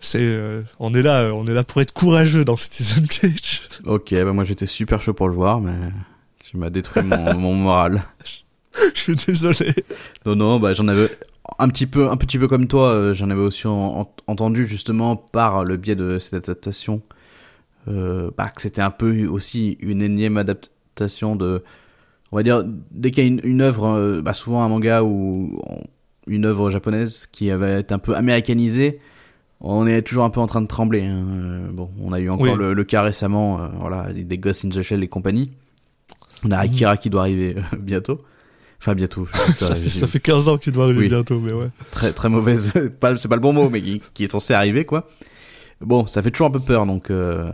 c'est, 0.00 0.18
euh, 0.20 0.62
on 0.78 0.92
est 0.94 1.02
là, 1.02 1.30
on 1.34 1.46
est 1.46 1.52
là 1.54 1.62
pour 1.64 1.80
être 1.80 1.92
courageux 1.92 2.44
dans 2.44 2.56
Citizen 2.56 3.06
Cage. 3.06 3.62
Ok, 3.86 4.12
bah 4.12 4.32
moi 4.32 4.44
j'étais 4.44 4.66
super 4.66 5.00
chaud 5.00 5.14
pour 5.14 5.28
le 5.28 5.34
voir, 5.34 5.60
mais 5.60 5.72
tu 6.44 6.56
m'as 6.58 6.68
détruit 6.70 7.02
mon, 7.04 7.34
mon 7.38 7.54
moral. 7.54 8.02
Je 8.94 9.00
suis 9.00 9.16
désolé. 9.16 9.72
Non, 10.26 10.36
non, 10.36 10.60
bah 10.60 10.72
j'en 10.74 10.86
avais 10.88 11.08
un 11.58 11.68
petit 11.68 11.86
peu, 11.86 12.10
un 12.10 12.16
petit 12.16 12.38
peu 12.38 12.46
comme 12.48 12.66
toi, 12.66 12.88
euh, 12.90 13.12
j'en 13.14 13.30
avais 13.30 13.40
aussi 13.40 13.66
en- 13.66 14.00
en- 14.00 14.12
entendu 14.26 14.66
justement 14.66 15.16
par 15.16 15.64
le 15.64 15.76
biais 15.76 15.96
de 15.96 16.18
cette 16.18 16.34
adaptation, 16.34 17.00
bah, 18.36 18.48
que 18.54 18.60
c'était 18.62 18.82
un 18.82 18.90
peu 18.90 19.26
aussi 19.26 19.76
une 19.80 20.02
énième 20.02 20.36
adaptation 20.36 21.36
de, 21.36 21.62
on 22.32 22.36
va 22.36 22.42
dire, 22.42 22.64
dès 22.90 23.10
qu'il 23.10 23.24
y 23.24 23.26
a 23.26 23.30
une, 23.30 23.40
une 23.44 23.60
œuvre, 23.60 23.86
euh, 23.88 24.22
bah, 24.22 24.32
souvent 24.32 24.62
un 24.62 24.68
manga 24.68 25.02
ou 25.02 25.58
une 26.26 26.44
œuvre 26.44 26.70
japonaise 26.70 27.26
qui 27.32 27.50
avait 27.50 27.80
été 27.80 27.92
un 27.94 27.98
peu 27.98 28.14
américanisée, 28.16 29.00
on 29.60 29.86
est 29.86 30.02
toujours 30.02 30.24
un 30.24 30.30
peu 30.30 30.40
en 30.40 30.46
train 30.46 30.62
de 30.62 30.66
trembler. 30.66 31.02
hein. 31.02 31.26
Euh, 31.30 31.68
Bon, 31.72 31.90
on 32.00 32.12
a 32.12 32.20
eu 32.20 32.30
encore 32.30 32.42
Oui. 32.46 32.56
le, 32.56 32.72
le 32.72 32.84
cas 32.84 33.02
récemment, 33.02 33.60
euh, 33.60 33.66
voilà, 33.80 34.12
des, 34.12 34.24
des 34.24 34.38
Ghost 34.38 34.64
in 34.64 34.68
the 34.70 34.80
Shell 34.82 35.02
et 35.02 35.08
compagnie. 35.08 35.50
On 36.44 36.50
a 36.52 36.58
Akira 36.58 36.96
qui 36.96 37.10
doit 37.10 37.22
arriver 37.22 37.56
euh, 37.58 37.76
bientôt. 37.78 38.20
Enfin, 38.80 38.94
bientôt. 38.94 39.26
Ça, 39.32 39.74
fait, 39.74 39.90
ça 39.90 40.06
fait 40.06 40.20
15 40.20 40.48
ans 40.48 40.56
qu'il 40.56 40.72
doit 40.72 40.84
arriver 40.84 41.00
Oui. 41.00 41.08
bientôt, 41.08 41.38
mais 41.38 41.52
ouais. 41.52 41.68
très 41.90 42.12
très 42.14 42.30
mauvaise 42.30 42.72
c'est 42.74 42.98
pas 43.00 43.10
le 43.12 43.38
bon 43.40 43.52
mot 43.52 43.68
mais 43.68 43.82
qui, 43.82 44.00
qui 44.14 44.24
est 44.24 44.30
censé 44.32 44.54
arriver 44.54 44.86
quoi 44.86 45.06
bon 45.82 46.06
ça 46.06 46.22
fait 46.22 46.30
toujours 46.30 46.46
un 46.46 46.50
peu 46.50 46.60
peur 46.60 46.86
donc 46.86 47.10
euh, 47.10 47.50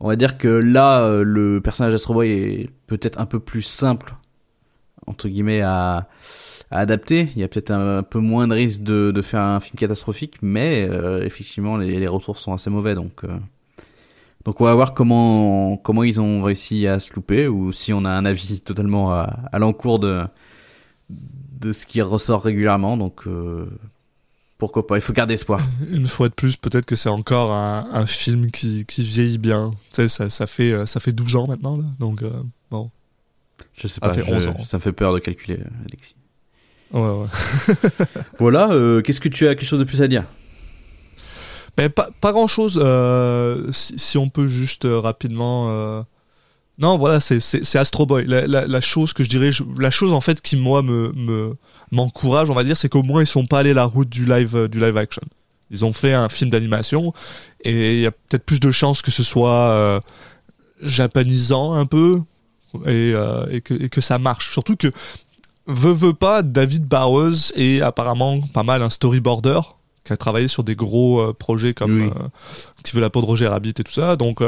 on 0.00 0.08
va 0.08 0.16
dire 0.16 0.38
que 0.38 0.48
là 0.48 1.02
euh, 1.02 1.22
le 1.22 1.60
personnage 1.60 1.92
d'Astro 1.92 2.14
Boy 2.14 2.30
est 2.30 2.70
peut-être 2.86 3.20
un 3.20 3.26
peu 3.26 3.40
plus 3.40 3.62
simple 3.62 4.14
entre 5.06 5.28
guillemets 5.28 5.60
à, 5.60 6.08
adapter 6.70 7.28
il 7.36 7.40
y 7.40 7.44
a 7.44 7.48
peut-être 7.48 7.70
un, 7.70 8.02
peu 8.02 8.18
moins 8.18 8.48
de 8.48 8.54
risque 8.54 8.82
de, 8.82 9.22
faire 9.22 9.40
un 9.40 9.60
film 9.60 9.76
catastrophique 9.78 10.38
mais 10.42 10.88
euh, 10.90 11.24
effectivement 11.24 11.76
les, 11.76 12.06
retours 12.08 12.38
sont 12.38 12.52
assez 12.52 12.70
mauvais 12.70 12.94
donc 12.94 13.24
euh, 13.24 13.28
donc 14.44 14.60
on 14.60 14.64
va 14.64 14.74
voir 14.74 14.92
comment 14.94 15.76
comment 15.76 16.02
ils 16.02 16.20
ont 16.20 16.42
réussi 16.42 16.86
à 16.86 17.00
se 17.00 17.12
louper 17.14 17.48
ou 17.48 17.72
si 17.72 17.92
on 17.92 18.04
a 18.04 18.10
un 18.10 18.24
avis 18.24 18.60
totalement 18.60 19.12
à, 19.12 19.38
à 19.52 19.58
l'encours 19.58 19.98
de 19.98 20.28
ce 21.72 21.86
qui 21.86 22.02
ressort 22.02 22.42
régulièrement. 22.42 22.96
Donc 22.96 23.26
pourquoi 24.58 24.86
pas 24.86 24.96
Il 24.96 25.00
faut 25.00 25.12
garder 25.12 25.34
espoir. 25.34 25.60
Une 25.90 26.06
fois 26.06 26.28
de 26.28 26.34
plus, 26.34 26.56
peut-être 26.56 26.86
que 26.86 26.96
c'est 26.96 27.08
encore 27.08 27.52
un, 27.52 27.88
un 27.92 28.06
film 28.06 28.50
qui, 28.50 28.84
qui 28.86 29.02
vieillit 29.02 29.38
bien. 29.38 29.72
Tu 29.90 29.96
sais, 29.96 30.08
ça, 30.08 30.30
ça 30.30 30.46
fait, 30.46 30.72
euh, 30.72 30.86
ça 30.86 31.00
fait 31.00 31.12
12 31.12 31.36
ans 31.36 31.46
maintenant, 31.46 31.76
là. 31.76 31.84
Donc, 31.98 32.22
euh, 32.22 32.30
bon. 32.70 32.90
Je 33.76 33.86
sais 33.88 33.94
Ça 33.94 34.00
pas. 34.00 34.14
fait 34.14 34.24
je- 34.24 34.32
11 34.32 34.46
ans. 34.48 34.64
Ça 34.64 34.76
me 34.78 34.82
fait 34.82 34.92
peur 34.92 35.12
de 35.14 35.18
calculer, 35.18 35.58
euh, 35.60 35.84
Alexis. 35.88 36.14
Ouais, 36.92 37.00
ouais. 37.00 37.26
Voilà. 38.38 38.70
euh, 38.70 39.00
Qu'est-ce 39.02 39.20
que 39.20 39.28
tu 39.28 39.46
as 39.48 39.54
quelque 39.54 39.66
chose 39.68 39.80
de 39.80 39.84
plus 39.84 40.00
à 40.02 40.06
dire? 40.08 40.24
Ben, 41.76 41.90
pas, 41.90 42.08
pas 42.20 42.30
grand 42.32 42.46
chose. 42.46 42.74
si, 43.72 43.98
si 43.98 44.16
on 44.18 44.28
peut 44.28 44.46
juste 44.46 44.84
euh, 44.84 45.00
rapidement. 45.00 46.04
Non, 46.78 46.96
voilà, 46.98 47.20
c'est 47.20 47.76
Astro 47.76 48.04
Boy. 48.04 48.26
La, 48.26 48.46
la, 48.48 48.66
la 48.66 48.80
chose 48.80 49.12
que 49.12 49.22
je 49.22 49.28
dirais, 49.28 49.52
je- 49.52 49.62
la 49.78 49.90
chose 49.92 50.12
en 50.12 50.20
fait 50.20 50.40
qui 50.40 50.56
moi 50.56 50.82
me 50.82 51.12
me 51.14 51.54
m'encourage, 51.92 52.50
on 52.50 52.54
va 52.54 52.64
dire, 52.64 52.76
c'est 52.76 52.88
qu'au 52.88 53.02
moins 53.04 53.22
ils 53.22 53.26
sont 53.28 53.46
pas 53.46 53.60
allés 53.60 53.74
la 53.74 53.84
route 53.84 54.08
du 54.08 54.26
live 54.26 54.56
euh, 54.56 54.68
du 54.68 54.80
live 54.80 54.96
action. 54.96 55.22
Ils 55.70 55.84
ont 55.84 55.92
fait 55.92 56.12
un 56.14 56.28
film 56.28 56.50
d'animation 56.50 57.12
et 57.62 57.94
il 57.94 58.00
y 58.00 58.06
a 58.06 58.10
peut-être 58.10 58.44
plus 58.44 58.58
de 58.60 58.70
chances 58.72 59.02
que 59.02 59.10
ce 59.12 59.22
soit 59.22 59.50
euh, 59.70 60.00
japonisant 60.82 61.74
un 61.74 61.86
peu 61.86 62.20
et, 62.86 63.12
euh, 63.14 63.46
et 63.50 63.60
que 63.60 63.74
et 63.74 63.88
que 63.88 64.00
ça 64.00 64.18
marche. 64.18 64.52
Surtout 64.52 64.76
que 64.76 64.88
veut 65.66 65.92
veut 65.92 66.12
pas 66.14 66.42
David 66.42 66.86
Bowers 66.86 67.52
est 67.54 67.80
apparemment 67.80 68.40
pas 68.52 68.62
mal 68.64 68.82
un 68.82 68.90
storyboarder 68.90 69.60
qui 70.04 70.12
a 70.12 70.16
travaillé 70.16 70.48
sur 70.48 70.64
des 70.64 70.74
gros 70.76 71.20
euh, 71.20 71.32
projets 71.32 71.72
comme 71.72 72.02
Oui. 72.06 72.10
qui 72.82 72.94
veut 72.94 73.00
la 73.00 73.10
peau 73.10 73.20
de 73.20 73.26
Roger 73.26 73.46
Rabbit 73.48 73.70
et 73.78 73.84
tout 73.84 73.92
ça 73.92 74.16
donc 74.16 74.42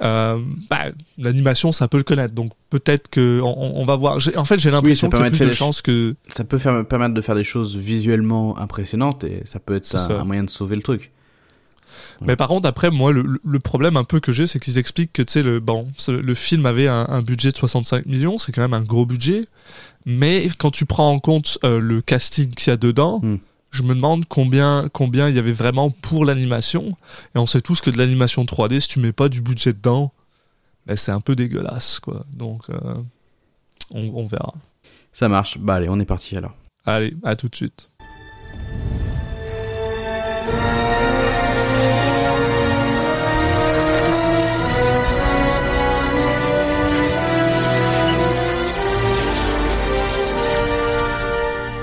bah, 0.00 0.84
l'animation 1.18 1.72
ça 1.72 1.88
peut 1.88 1.96
le 1.98 2.02
connaître 2.02 2.34
donc 2.34 2.52
peut-être 2.70 3.08
que 3.08 3.40
on, 3.42 3.76
on 3.76 3.84
va 3.84 3.96
voir 3.96 4.18
en 4.36 4.44
fait 4.44 4.58
j'ai 4.58 4.70
l'impression 4.70 5.08
qu'il 5.08 5.18
y 5.18 5.22
permet 5.22 5.26
a 5.26 5.30
de 5.30 5.34
plus 5.34 5.38
faire 5.38 5.46
de 5.46 5.52
des 5.52 5.56
chances 5.56 5.82
que 5.82 6.14
Ça 6.30 6.44
peut 6.44 6.58
faire, 6.58 6.84
permettre 6.86 7.14
de 7.14 7.20
faire 7.20 7.34
des 7.34 7.44
choses 7.44 7.76
visuellement 7.76 8.58
impressionnantes 8.58 9.24
et 9.24 9.42
ça 9.44 9.58
peut 9.58 9.74
être 9.76 9.86
ça. 9.86 10.20
un 10.20 10.24
moyen 10.24 10.44
de 10.44 10.50
sauver 10.50 10.76
le 10.76 10.82
truc. 10.82 11.10
Mais 12.24 12.36
par 12.36 12.48
contre, 12.48 12.68
après, 12.68 12.90
moi, 12.90 13.12
le, 13.12 13.24
le 13.44 13.58
problème 13.58 13.96
un 13.96 14.04
peu 14.04 14.20
que 14.20 14.32
j'ai, 14.32 14.46
c'est 14.46 14.60
qu'ils 14.60 14.78
expliquent 14.78 15.12
que, 15.12 15.22
tu 15.22 15.32
sais, 15.32 15.42
le, 15.42 15.60
bon, 15.60 15.88
le 16.08 16.34
film 16.34 16.66
avait 16.66 16.86
un, 16.88 17.04
un 17.08 17.20
budget 17.20 17.50
de 17.50 17.56
65 17.56 18.06
millions, 18.06 18.38
c'est 18.38 18.52
quand 18.52 18.62
même 18.62 18.74
un 18.74 18.82
gros 18.82 19.06
budget. 19.06 19.44
Mais 20.06 20.48
quand 20.58 20.70
tu 20.70 20.86
prends 20.86 21.10
en 21.10 21.18
compte 21.18 21.58
euh, 21.64 21.80
le 21.80 22.00
casting 22.00 22.50
qu'il 22.54 22.70
y 22.70 22.74
a 22.74 22.76
dedans, 22.76 23.20
Hmm. 23.22 23.36
Je 23.72 23.82
me 23.82 23.94
demande 23.94 24.26
combien, 24.28 24.88
combien 24.92 25.28
il 25.28 25.34
y 25.34 25.38
avait 25.38 25.52
vraiment 25.52 25.90
pour 25.90 26.24
l'animation. 26.24 26.96
Et 27.34 27.38
on 27.38 27.46
sait 27.46 27.62
tous 27.62 27.80
que 27.80 27.90
de 27.90 27.98
l'animation 27.98 28.44
3D, 28.44 28.80
si 28.80 28.88
tu 28.88 29.00
mets 29.00 29.12
pas 29.12 29.28
du 29.28 29.40
budget 29.40 29.72
dedans, 29.72 30.12
ben, 30.86 30.96
c'est 30.96 31.12
un 31.12 31.20
peu 31.20 31.34
dégueulasse, 31.34 31.98
quoi. 31.98 32.24
Donc, 32.32 32.68
euh, 32.68 32.94
on, 33.92 34.10
on 34.14 34.26
verra. 34.26 34.54
Ça 35.12 35.28
marche. 35.28 35.58
Bah 35.58 35.74
allez, 35.76 35.88
on 35.88 35.98
est 35.98 36.04
parti 36.04 36.36
alors. 36.36 36.54
Allez, 36.84 37.14
à 37.22 37.34
tout 37.34 37.48
de 37.48 37.56
suite. 37.56 37.88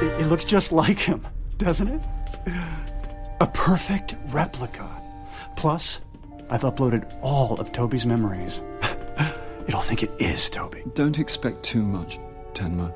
It, 0.01 0.21
it 0.21 0.27
looks 0.27 0.45
just 0.45 0.71
like 0.71 0.99
him, 0.99 1.21
doesn't 1.59 1.87
it? 1.87 2.01
A 3.41 3.47
perfect 3.47 4.15
replica. 4.29 4.89
Plus, 5.55 5.99
I've 6.49 6.61
uploaded 6.61 7.05
all 7.21 7.59
of 7.59 7.71
Toby's 7.71 8.05
memories. 8.05 8.61
It'll 9.67 9.81
think 9.81 10.01
it 10.01 10.11
is 10.19 10.49
Toby. 10.49 10.83
Don't 10.95 11.19
expect 11.19 11.61
too 11.61 11.83
much, 11.83 12.19
Tenma. 12.53 12.91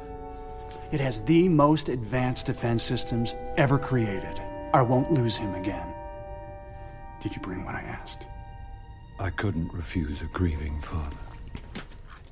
It 0.91 0.99
has 0.99 1.21
the 1.21 1.49
most 1.49 1.89
advanced 1.89 2.47
defense 2.47 2.83
systems 2.83 3.35
ever 3.57 3.77
created. 3.77 4.41
I 4.73 4.81
won't 4.81 5.11
lose 5.11 5.37
him 5.37 5.53
again. 5.55 5.87
Did 7.21 7.35
you 7.35 7.41
bring 7.41 7.63
what 7.65 7.75
I 7.75 7.81
asked? 7.81 8.25
I 9.19 9.29
couldn't 9.29 9.73
refuse 9.73 10.21
a 10.21 10.25
grieving 10.33 10.81
father. 10.81 11.17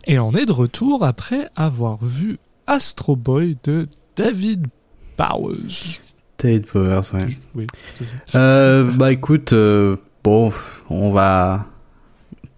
Et 0.07 0.17
on 0.17 0.31
est 0.33 0.47
de 0.47 0.53
retour 0.53 1.03
après 1.03 1.49
avoir 1.55 1.97
vu 2.01 2.39
Astro 2.65 3.15
Boy 3.15 3.57
de 3.63 3.87
David 4.15 4.69
Bowers. 5.17 5.99
Tate 6.41 6.65
Powers, 6.65 7.01
ouais. 7.13 7.25
Oui. 7.53 7.67
Euh, 8.33 8.91
bah 8.95 9.11
écoute, 9.11 9.53
euh, 9.53 9.95
bon, 10.23 10.51
on 10.89 11.11
va 11.11 11.67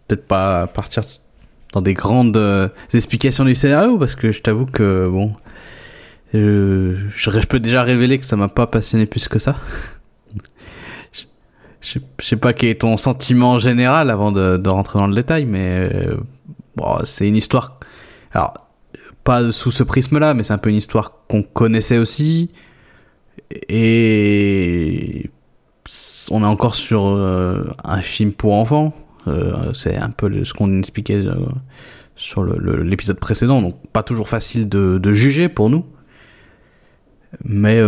peut-être 0.07 0.25
pas 0.25 0.67
partir 0.67 1.03
dans 1.73 1.81
des 1.81 1.93
grandes 1.93 2.37
euh, 2.37 2.69
explications 2.93 3.43
du 3.43 3.55
scénario 3.55 3.97
parce 3.97 4.15
que 4.15 4.31
je 4.31 4.41
t'avoue 4.41 4.67
que 4.67 5.09
bon, 5.11 5.35
je, 6.33 6.95
je 7.13 7.45
peux 7.47 7.59
déjà 7.59 7.83
révéler 7.83 8.19
que 8.19 8.25
ça 8.25 8.37
m'a 8.37 8.47
pas 8.47 8.67
passionné 8.67 9.05
plus 9.05 9.27
que 9.27 9.37
ça. 9.37 9.57
Je, 11.11 11.23
je, 11.81 11.99
je 12.21 12.25
sais 12.25 12.37
pas 12.37 12.53
quel 12.53 12.69
est 12.69 12.81
ton 12.81 12.95
sentiment 12.95 13.57
général 13.57 14.09
avant 14.09 14.31
de, 14.31 14.55
de 14.55 14.69
rentrer 14.69 14.97
dans 14.97 15.07
le 15.07 15.15
détail, 15.15 15.43
mais 15.43 15.91
bon, 16.77 16.99
c'est 17.03 17.27
une 17.27 17.35
histoire. 17.35 17.79
Alors 18.31 18.53
pas 19.25 19.51
sous 19.51 19.71
ce 19.71 19.83
prisme-là, 19.83 20.33
mais 20.35 20.43
c'est 20.43 20.53
un 20.53 20.57
peu 20.57 20.69
une 20.69 20.77
histoire 20.77 21.11
qu'on 21.27 21.43
connaissait 21.43 21.97
aussi 21.97 22.49
et 23.69 25.29
on 26.31 26.43
est 26.43 26.47
encore 26.47 26.75
sur 26.75 27.05
euh, 27.07 27.65
un 27.83 28.01
film 28.01 28.31
pour 28.31 28.53
enfants. 28.53 28.93
Euh, 29.27 29.73
c'est 29.73 29.95
un 29.95 30.09
peu 30.09 30.43
ce 30.43 30.53
qu'on 30.53 30.77
expliquait 30.77 31.15
euh, 31.15 31.35
sur 32.15 32.43
l'épisode 32.43 33.19
précédent, 33.19 33.61
donc 33.61 33.75
pas 33.91 34.03
toujours 34.03 34.27
facile 34.27 34.67
de, 34.69 35.13
juger 35.13 35.49
pour 35.49 35.69
nous, 35.69 35.85
mais 37.43 37.81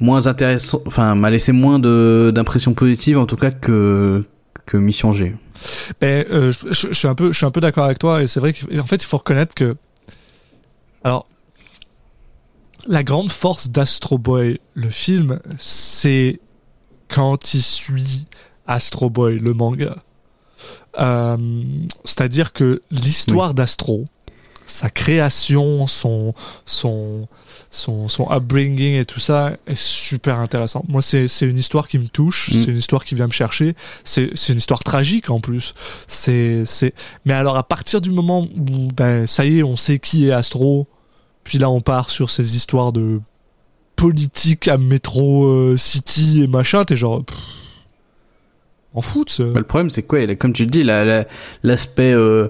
moins 0.00 0.26
intéressant. 0.26 0.80
Enfin, 0.86 1.14
m'a 1.14 1.30
laissé 1.30 1.52
moins 1.52 1.78
d'impressions 1.78 2.74
positives 2.74 3.18
en 3.18 3.26
tout 3.26 3.36
cas 3.36 3.50
que 3.50 4.24
que 4.68 4.76
Mission 4.76 5.12
G. 5.12 5.34
Euh, 6.04 6.52
je, 6.52 6.68
je- 6.70 6.92
suis 6.92 7.08
un 7.08 7.14
peu, 7.14 7.32
peu 7.32 7.60
d'accord 7.60 7.84
avec 7.84 7.98
toi 7.98 8.22
et 8.22 8.26
c'est 8.26 8.38
vrai 8.38 8.52
qu'en 8.52 8.86
fait, 8.86 9.02
il 9.02 9.06
faut 9.06 9.16
reconnaître 9.16 9.54
que, 9.54 9.76
alors, 11.02 11.26
la 12.88 13.02
grande 13.04 13.30
force 13.30 13.68
d'Astro 13.70 14.18
Boy, 14.18 14.58
le 14.74 14.90
film, 14.90 15.40
c'est 15.58 16.40
quand 17.08 17.54
il 17.54 17.62
suit 17.62 18.26
Astro 18.66 19.10
Boy, 19.10 19.38
le 19.38 19.54
manga. 19.54 19.96
Euh, 20.98 21.36
C'est-à-dire 22.04 22.52
que 22.52 22.80
l'histoire 22.90 23.54
d'Astro, 23.54 24.06
sa 24.66 24.90
création, 24.90 25.86
son, 25.86 26.34
son, 26.66 27.28
son, 27.70 28.08
son 28.08 28.30
upbringing 28.30 28.94
et 28.96 29.06
tout 29.06 29.20
ça 29.20 29.52
est 29.66 29.78
super 29.78 30.40
intéressant. 30.40 30.84
Moi, 30.88 31.00
c'est 31.00 31.26
une 31.42 31.56
histoire 31.56 31.88
qui 31.88 31.98
me 31.98 32.08
touche, 32.08 32.50
Mm. 32.52 32.58
c'est 32.58 32.70
une 32.72 32.76
histoire 32.76 33.04
qui 33.04 33.14
vient 33.14 33.26
me 33.26 33.32
chercher. 33.32 33.74
C'est 34.04 34.30
une 34.48 34.58
histoire 34.58 34.82
tragique 34.84 35.30
en 35.30 35.40
plus. 35.40 35.72
C'est. 36.06 36.64
Mais 37.24 37.32
alors, 37.32 37.56
à 37.56 37.62
partir 37.62 38.00
du 38.00 38.10
moment 38.10 38.42
où 38.42 38.88
ben 38.94 39.26
ça 39.26 39.46
y 39.46 39.60
est, 39.60 39.62
on 39.62 39.76
sait 39.76 39.98
qui 39.98 40.28
est 40.28 40.32
Astro, 40.32 40.86
puis 41.48 41.56
là 41.58 41.70
on 41.70 41.80
part 41.80 42.10
sur 42.10 42.28
ces 42.28 42.56
histoires 42.56 42.92
de 42.92 43.20
politique 43.96 44.68
à 44.68 44.76
Metro 44.76 45.46
euh, 45.46 45.76
City 45.78 46.42
et 46.42 46.46
machin, 46.46 46.84
t'es 46.84 46.94
genre. 46.96 47.24
pff, 47.24 47.36
en 48.94 49.00
foot, 49.00 49.30
ça. 49.30 49.44
Bah, 49.44 49.58
le 49.60 49.64
problème, 49.64 49.88
c'est 49.90 50.02
quoi 50.02 50.26
Comme 50.36 50.52
tu 50.52 50.64
le 50.64 50.70
dis, 50.70 50.82
la- 50.84 51.04
la- 51.04 51.26
l'aspect 51.62 52.12
euh, 52.12 52.48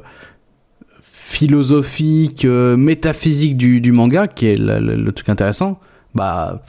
philosophique, 1.00 2.44
euh, 2.44 2.76
métaphysique 2.76 3.56
du, 3.56 3.80
du 3.80 3.92
manga, 3.92 4.26
qui 4.28 4.46
est 4.46 4.58
le, 4.58 5.10
truc 5.12 5.28
intéressant, 5.28 5.78
bah, 6.14 6.64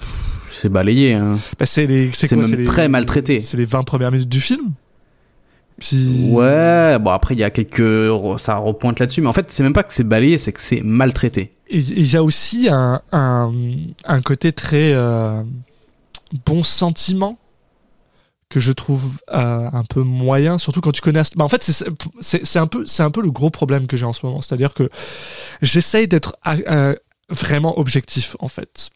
c'est 0.50 0.70
balayé. 0.70 1.14
Hein. 1.14 1.34
Ben, 1.58 1.66
c'est 1.66 1.86
les. 1.86 2.12
C'est 2.14 2.28
quoi, 2.28 2.38
même 2.38 2.56
les- 2.56 2.64
très 2.66 2.88
maltraité. 2.90 3.40
C'est 3.40 3.58
les 3.58 3.66
20 3.66 3.84
premières 3.84 4.12
minutes 4.12 4.30
du 4.30 4.42
film? 4.42 4.72
Ouais, 6.32 6.98
bon 7.00 7.12
après 7.12 7.36
il 7.36 7.40
y 7.40 7.44
a 7.44 7.50
quelques, 7.52 8.40
ça 8.40 8.56
repointe 8.58 9.00
là-dessus, 9.00 9.22
mais 9.22 9.28
en 9.30 9.34
fait 9.34 9.52
c'est 9.52 9.64
même 9.64 9.74
pas 9.74 9.84
que 9.84 9.94
c'est 9.94 10.04
balayé, 10.04 10.38
c'est 10.38 10.52
que 10.52 10.62
c'est 10.62 10.82
maltraité. 10.82 11.52
Et 11.70 11.80
il 11.80 12.12
y 12.12 12.18
a 12.18 12.24
aussi 12.24 12.68
un, 12.70 13.02
un, 13.12 13.54
un 14.06 14.22
côté 14.22 14.52
très 14.54 14.92
euh, 14.94 15.42
bon 16.46 16.64
sentiment 16.64 17.38
que 18.50 18.60
je 18.60 18.72
trouve 18.72 19.20
euh, 19.32 19.70
un 19.72 19.84
peu 19.84 20.02
moyen, 20.02 20.58
surtout 20.58 20.82
quand 20.82 20.92
tu 20.92 21.02
connais. 21.02 21.22
Bah, 21.36 21.46
en 21.46 21.50
fait, 21.50 21.64
c'est- 21.64 22.58
un 22.58 22.66
peu 22.68 22.84
c'est 22.88 23.04
un 23.04 23.12
peu 23.12 23.22
le 23.22 23.30
gros 23.32 23.52
problème 23.52 23.86
que 23.86 23.96
j'ai 23.96 24.06
en 24.06 24.14
ce 24.14 24.26
moment, 24.26 24.42
c'est-à-dire 24.42 24.74
que 24.74 24.90
j'essaye 25.62 26.08
d'être 26.08 26.36
euh, 26.48 26.96
vraiment 27.30 27.78
objectif 27.80 28.36
en 28.40 28.48
fait, 28.48 28.90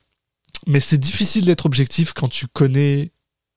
mais 0.66 0.80
c'est 0.80 0.98
difficile 0.98 1.46
d'être 1.46 1.68
objectif 1.68 2.14
quand 2.14 2.30
tu 2.30 2.48
connais 2.48 3.12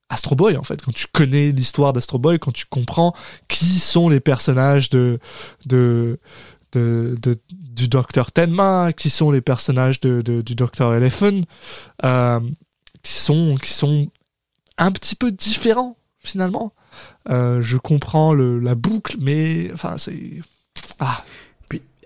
Astro 0.09 0.37
Boy 0.37 0.57
en 0.57 0.63
fait, 0.63 0.81
quand 0.83 0.95
tu 0.95 1.07
connais 1.13 1.51
l'histoire 1.51 1.93
d'Astro 1.93 2.19
Boy, 2.19 2.39
quand 2.39 2.53
tu 2.53 2.65
comprends 2.67 3.13
qui 3.49 3.79
sont 3.81 4.09
les 4.09 4.21
personnages 4.21 4.89
de 4.91 5.19
de 5.67 6.21
de, 6.73 7.17
du 7.51 7.89
docteur 7.89 8.33
Tenma, 8.33 8.93
qui 8.93 9.09
sont 9.09 9.31
les 9.31 9.41
personnages 9.41 9.99
de- 10.01 10.21
du 10.43 10.55
docteur 10.55 10.93
Elephant, 10.95 11.41
euh, 12.05 12.41
qui 13.03 13.13
sont 13.13 13.55
qui 13.57 13.73
sont 13.73 14.09
un 14.79 14.93
petit 14.93 15.15
peu 15.17 15.33
différents 15.33 15.97
finalement. 16.19 16.73
Euh, 17.31 17.61
je 17.63 17.79
comprends 17.79 18.35
le, 18.35 18.59
la 18.61 18.75
boucle, 18.75 19.17
mais 19.21 19.71
enfin 19.73 19.97
c'est 19.97 20.41
ah 21.01 21.25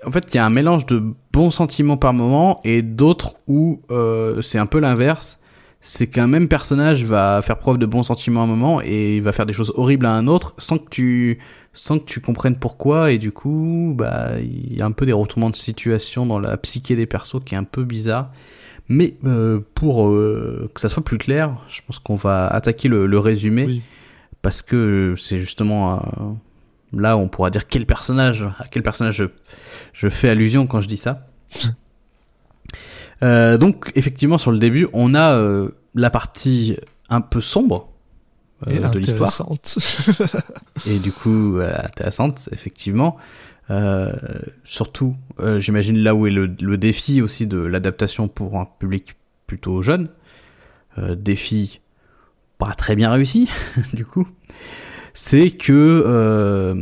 En 0.07 0.11
fait 0.11 0.29
il 0.33 0.37
y 0.37 0.41
a 0.41 0.47
un 0.47 0.51
mélange 0.51 0.87
de 0.87 1.03
bons 1.33 1.51
sentiments 1.51 1.97
par 1.97 2.13
moment 2.13 2.61
et 2.65 2.83
d'autres 2.83 3.35
où 3.49 3.83
euh, 3.91 4.41
c'est 4.43 4.59
un 4.59 4.67
peu 4.67 4.79
l'inverse. 4.79 5.40
C'est 5.83 6.09
qu'un 6.09 6.27
même 6.27 6.47
personnage 6.47 7.05
va 7.05 7.41
faire 7.43 7.59
preuve 7.59 7.79
de 7.79 7.87
bons 7.87 8.03
sentiments 8.03 8.43
à 8.43 8.45
un 8.45 8.47
moment 8.47 8.83
et 8.83 9.17
il 9.17 9.23
va 9.23 9.33
faire 9.33 9.47
des 9.47 9.55
choses 9.55 9.73
horribles 9.77 10.05
à 10.05 10.13
un 10.13 10.27
autre 10.27 10.55
sans 10.59 10.77
que 10.77 10.89
tu 10.91 11.39
sans 11.73 11.99
que 11.99 12.05
tu 12.05 12.21
comprennes 12.21 12.57
pourquoi 12.57 13.13
et 13.13 13.19
du 13.19 13.33
coup 13.33 13.95
bah 13.97 14.41
il 14.41 14.77
y 14.77 14.83
a 14.83 14.85
un 14.85 14.91
peu 14.91 15.07
des 15.07 15.13
retournements 15.13 15.51
de 15.51 15.57
situation 15.57 16.27
dans 16.27 16.39
la 16.39 16.57
psyché 16.59 16.97
des 16.97 17.07
persos 17.07 17.43
qui 17.45 17.55
est 17.55 17.59
un 17.59 17.65
peu 17.65 17.85
bizarre. 17.85 18.31
Mais 18.89 19.15
euh, 19.25 19.61
pour 19.75 20.09
euh, 20.09 20.69
que 20.75 20.81
ça 20.81 20.89
soit 20.89 21.05
plus 21.05 21.17
clair, 21.17 21.57
je 21.69 21.81
pense 21.87 21.99
qu'on 22.01 22.17
va 22.17 22.49
attaquer 22.49 22.89
le, 22.89 23.07
le 23.07 23.19
résumé 23.19 23.65
oui. 23.65 23.83
parce 24.43 24.63
que 24.63 25.15
c'est 25.17 25.39
justement 25.39 25.95
euh, 25.95 25.99
là 26.93 27.17
où 27.17 27.21
on 27.21 27.29
pourra 27.29 27.51
dire 27.51 27.69
quel 27.69 27.87
personnage, 27.87 28.43
à 28.59 28.67
quel 28.69 28.83
personnage 28.83 29.17
je, 29.17 29.25
je 29.93 30.09
fais 30.09 30.29
allusion 30.29 30.67
quand 30.67 30.81
je 30.81 30.89
dis 30.89 30.97
ça. 30.97 31.27
Euh, 33.23 33.59
donc 33.59 33.93
effectivement 33.95 34.39
sur 34.39 34.51
le 34.51 34.59
début, 34.59 34.89
on 34.93 35.15
a 35.15 35.35
euh, 35.35 35.71
la 35.95 36.11
partie 36.11 36.77
un 37.09 37.21
peu 37.21 37.41
sombre 37.41 37.91
euh, 38.67 38.71
Et 38.71 38.79
de 38.79 38.99
l'histoire 38.99 39.49
et 40.87 40.99
du 40.99 41.13
coup 41.13 41.59
euh, 41.59 41.73
intéressante 41.83 42.49
effectivement. 42.53 43.17
Euh, 43.71 44.13
surtout, 44.65 45.17
euh, 45.39 45.61
j'imagine 45.61 45.99
là 45.99 46.15
où 46.15 46.27
est 46.27 46.31
le, 46.31 46.47
le 46.47 46.77
défi 46.77 47.23
aussi 47.23 47.47
de 47.47 47.59
l'adaptation 47.59 48.27
pour 48.27 48.59
un 48.59 48.65
public 48.65 49.17
plutôt 49.47 49.81
jeune. 49.81 50.09
Euh, 50.99 51.15
défi 51.15 51.81
pas 52.59 52.75
très 52.75 52.97
bien 52.97 53.11
réussi, 53.11 53.49
du 53.95 54.05
coup. 54.05 54.27
C'est 55.15 55.51
que 55.51 55.73
euh, 56.07 56.75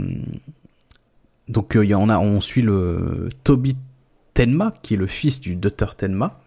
donc 1.48 1.76
on 1.76 2.08
a 2.08 2.18
on 2.18 2.40
suit 2.40 2.62
le 2.62 3.28
Toby 3.44 3.76
Tenma 4.38 4.72
qui 4.82 4.94
est 4.94 4.96
le 4.96 5.06
fils 5.08 5.40
du 5.40 5.56
docteur 5.56 5.96
Tenma 5.96 6.40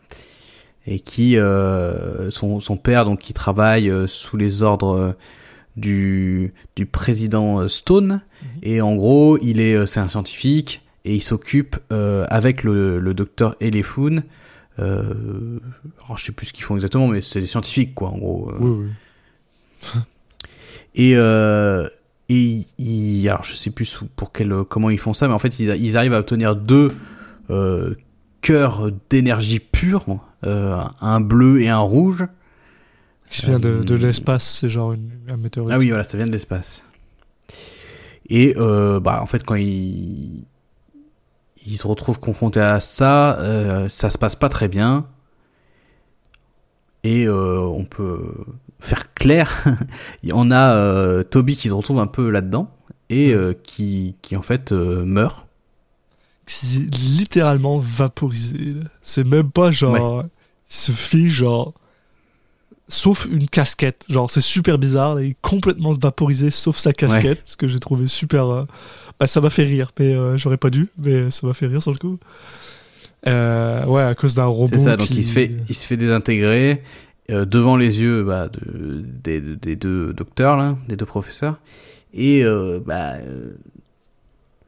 et 0.88 1.00
qui 1.02 1.38
euh, 1.38 2.32
son, 2.32 2.60
son 2.62 2.78
père 2.78 3.04
donc 3.06 3.20
qui 3.20 3.34
travaille 3.34 3.90
euh, 3.90 4.08
sous 4.08 4.38
les 4.38 4.64
ordres 4.64 5.16
du, 5.76 6.54
du 6.76 6.86
président 6.86 7.60
euh, 7.60 7.68
Stone. 7.68 8.22
Et 8.64 8.82
en 8.82 8.96
gros, 8.96 9.38
il 9.42 9.60
est, 9.60 9.76
euh, 9.76 9.86
c'est 9.86 10.00
un 10.00 10.08
scientifique 10.08 10.82
et 11.06 11.14
il 11.16 11.22
s'occupe 11.22 11.76
euh, 11.92 12.26
avec 12.30 12.64
le, 12.64 13.00
le 13.00 13.14
docteur 13.14 13.56
Elefoun. 13.60 14.24
Euh, 14.80 15.60
alors, 16.06 16.18
je 16.18 16.26
sais 16.26 16.32
plus 16.32 16.48
ce 16.48 16.54
qu'ils 16.54 16.64
font 16.64 16.76
exactement, 16.76 17.08
mais 17.08 17.20
c'est 17.22 17.42
des 17.42 17.48
scientifiques 17.48 17.94
quoi, 17.94 18.08
en 18.10 18.18
gros. 18.18 18.52
euh. 18.52 18.58
Oui, 18.60 18.86
oui. 18.86 20.00
Et, 20.96 21.14
euh, 21.16 21.88
et 22.30 22.66
ils- 22.78 23.28
alors 23.30 23.44
je 23.44 23.54
sais 23.54 23.70
plus 23.72 24.00
pour 24.16 24.32
quel, 24.32 24.54
comment 24.70 24.90
ils 24.90 24.98
font 25.00 25.14
ça, 25.14 25.28
mais 25.28 25.34
en 25.34 25.40
fait 25.40 25.60
ils, 25.60 25.70
ils 25.84 25.98
arrivent 25.98 26.14
à 26.14 26.20
obtenir 26.20 26.56
deux 26.56 26.90
euh, 27.50 27.96
cœurs 28.42 28.90
d'énergie 29.10 29.60
pure, 29.60 30.06
euh, 30.46 30.78
un 31.02 31.22
bleu 31.22 31.62
et 31.62 31.70
un 31.70 31.80
rouge. 31.80 32.26
Qui 33.30 33.46
vient 33.46 33.60
de, 33.60 33.82
de 33.82 33.96
Euh, 33.96 33.98
l'espace, 33.98 34.60
c'est 34.60 34.70
genre 34.70 34.94
une, 34.94 35.12
un 35.30 35.38
météorite. 35.38 35.72
Ah 35.74 35.78
oui, 35.78 35.88
voilà, 35.90 36.04
ça 36.04 36.18
vient 36.18 36.26
de 36.26 36.32
l'espace. 36.32 36.84
Et 38.30 38.54
bah 38.56 39.20
en 39.22 39.26
fait 39.26 39.44
quand 39.44 39.56
ils 39.56 40.46
se 41.76 41.86
retrouvent 41.86 42.20
confrontés 42.20 42.62
à 42.62 42.80
ça, 42.80 43.38
ça 43.90 44.10
se 44.10 44.18
passe 44.18 44.36
pas 44.36 44.48
très 44.50 44.68
bien. 44.70 45.06
Et 47.04 47.26
euh, 47.26 47.60
on 47.60 47.84
peut 47.84 48.34
faire 48.80 49.14
clair, 49.14 49.64
on 50.32 50.52
a 50.52 50.76
euh, 50.76 51.24
Toby 51.24 51.56
qui 51.56 51.70
se 51.70 51.74
retrouve 51.74 52.00
un 52.00 52.08
peu 52.08 52.30
là-dedans 52.30 52.70
et 53.10 53.34
euh, 53.34 53.54
qui, 53.64 54.16
qui 54.22 54.36
en 54.36 54.42
fait 54.42 54.72
meurt. 54.72 55.48
Qui 56.60 56.78
est 56.78 56.96
littéralement 56.96 57.78
vaporisé. 57.80 58.58
là. 58.58 58.90
C'est 59.02 59.24
même 59.24 59.50
pas 59.52 59.72
genre. 59.72 60.24
Il 60.70 60.74
se 60.76 60.92
fait 60.92 61.30
genre. 61.30 61.74
Sauf 62.88 63.26
une 63.32 63.48
casquette. 63.48 64.04
Genre, 64.10 64.30
c'est 64.30 64.42
super 64.42 64.78
bizarre. 64.78 65.16
là, 65.16 65.22
il 65.22 65.30
est 65.32 65.38
complètement 65.42 65.94
vaporisé, 65.94 66.52
sauf 66.52 66.78
sa 66.78 66.92
casquette. 66.92 67.42
Ce 67.46 67.56
que 67.56 67.68
j'ai 67.70 67.80
trouvé 67.80 68.08
super. 68.08 68.48
euh, 68.50 68.66
Bah, 69.20 69.28
ça 69.28 69.40
m'a 69.40 69.50
fait 69.50 69.64
rire, 69.64 69.92
mais 69.98 70.14
euh, 70.14 70.36
j'aurais 70.38 70.58
pas 70.58 70.70
dû. 70.70 70.90
Mais 70.98 71.32
ça 71.32 71.48
m'a 71.48 71.54
fait 71.54 71.68
rire 71.68 71.82
sur 71.82 71.92
le 71.92 71.98
coup. 71.98 72.18
Euh, 73.28 73.86
ouais, 73.86 74.02
à 74.02 74.16
cause 74.16 74.36
d'un 74.36 74.46
robot. 74.46 74.70
C'est 74.74 74.80
ça, 74.80 74.98
donc 74.98 75.08
qui- 75.08 75.16
il 75.16 75.24
se 75.24 75.32
fait, 75.32 75.52
il 75.70 75.76
se 75.76 75.86
fait 75.86 75.96
désintégrer 75.98 76.82
euh, 77.30 77.46
devant 77.46 77.78
les 77.78 78.02
yeux 78.02 78.24
bah, 78.24 78.50
de, 78.50 79.04
des, 79.24 79.40
des 79.40 79.76
deux 79.76 80.12
docteurs, 80.14 80.58
là, 80.58 80.76
des 80.90 80.96
deux 80.98 81.06
professeurs. 81.06 81.60
Et 82.14 82.44
euh, 82.44 82.80
bah, 82.86 83.14
euh, 83.14 83.52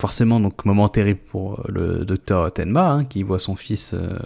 forcément, 0.08 0.40
donc 0.46 0.66
moment 0.66 0.90
terrible 0.90 1.22
pour 1.32 1.60
euh, 1.60 1.64
le 1.74 2.06
docteur 2.06 2.52
Tenma, 2.54 2.86
hein, 2.92 3.06
qui 3.06 3.24
voit 3.24 3.40
son 3.40 3.56
fils 3.56 3.94
euh, 3.94 4.18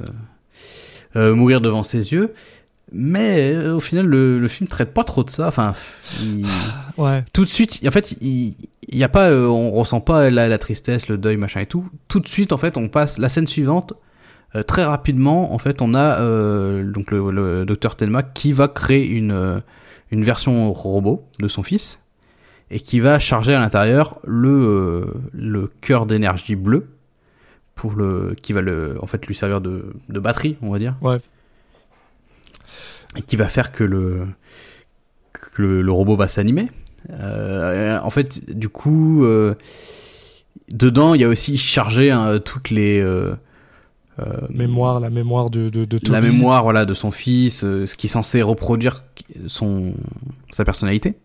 euh, 1.15 1.35
mourir 1.35 1.61
devant 1.61 1.83
ses 1.83 2.13
yeux. 2.13 2.33
Mais 2.91 3.53
euh, 3.53 3.75
au 3.75 3.79
final, 3.79 4.05
le, 4.05 4.39
le 4.39 4.47
film 4.47 4.67
traite 4.67 4.93
pas 4.93 5.03
trop 5.03 5.23
de 5.23 5.29
ça. 5.29 5.47
Enfin, 5.47 5.73
il- 6.21 6.45
Ouais. 6.97 7.23
tout 7.33 7.43
de 7.43 7.49
suite, 7.49 7.79
en 7.87 7.91
fait, 7.91 8.15
il, 8.21 8.55
il 8.89 8.97
y 8.97 9.03
a 9.03 9.09
pas, 9.09 9.29
euh, 9.29 9.45
on 9.45 9.69
ressent 9.71 9.99
pas 10.01 10.29
la, 10.31 10.47
la 10.47 10.57
tristesse, 10.57 11.09
le 11.09 11.17
deuil, 11.17 11.37
machin 11.37 11.59
et 11.61 11.65
tout. 11.67 11.85
Tout 12.07 12.19
de 12.21 12.27
suite, 12.27 12.51
en 12.53 12.57
fait, 12.57 12.75
on 12.77 12.87
passe 12.89 13.17
la 13.19 13.29
scène 13.29 13.45
suivante. 13.47 13.93
euh, 14.55 14.63
très 14.63 14.83
rapidement, 14.85 15.53
en 15.53 15.57
fait, 15.59 15.81
on 15.81 15.93
a 15.93 16.17
donc 16.83 17.11
le, 17.11 17.29
le 17.29 17.65
docteur 17.65 17.95
Telma 17.97 18.23
qui 18.23 18.51
va 18.53 18.67
créer 18.67 19.05
une 19.05 19.61
une 20.09 20.23
version 20.23 20.71
robot 20.71 21.27
de 21.39 21.49
son 21.49 21.63
fils 21.63 21.99
et 22.69 22.79
qui 22.79 22.99
va 22.99 23.19
charger 23.19 23.53
à 23.53 23.59
l'intérieur 23.59 24.19
le 24.25 24.49
euh, 24.49 25.13
le 25.31 25.71
cœur 25.81 26.05
d'énergie 26.05 26.55
bleu 26.55 26.87
pour 27.75 27.93
le 27.93 28.35
qui 28.41 28.53
va 28.53 28.61
le 28.61 28.97
en 29.01 29.07
fait 29.07 29.25
lui 29.25 29.35
servir 29.35 29.61
de 29.61 29.93
de 30.09 30.19
batterie, 30.19 30.57
on 30.61 30.71
va 30.71 30.79
dire. 30.79 30.95
Ouais. 31.01 31.17
Et 33.15 33.21
qui 33.21 33.35
va 33.35 33.47
faire 33.47 33.71
que 33.71 33.83
le 33.83 34.27
que 35.33 35.61
le, 35.61 35.81
le 35.81 35.91
robot 35.91 36.15
va 36.15 36.27
s'animer. 36.27 36.69
Euh, 37.11 37.99
en 38.01 38.09
fait, 38.09 38.53
du 38.53 38.69
coup, 38.69 39.23
euh, 39.23 39.55
dedans, 40.69 41.13
il 41.13 41.21
y 41.21 41.23
a 41.23 41.29
aussi 41.29 41.57
chargé 41.57 42.11
hein, 42.11 42.39
toutes 42.43 42.69
les 42.69 42.99
euh, 42.99 43.33
Mémoire, 44.49 44.99
la 44.99 45.11
mémoire 45.11 45.51
de, 45.51 45.69
de, 45.69 45.85
de 45.85 46.11
la 46.11 46.21
mémoire, 46.21 46.63
voilà, 46.63 46.85
de 46.85 46.95
son 46.95 47.11
fils, 47.11 47.59
ce 47.59 47.95
qui 47.95 48.07
est 48.07 48.09
censé 48.09 48.41
reproduire 48.41 49.03
son 49.45 49.93
sa 50.49 50.65
personnalité. 50.65 51.19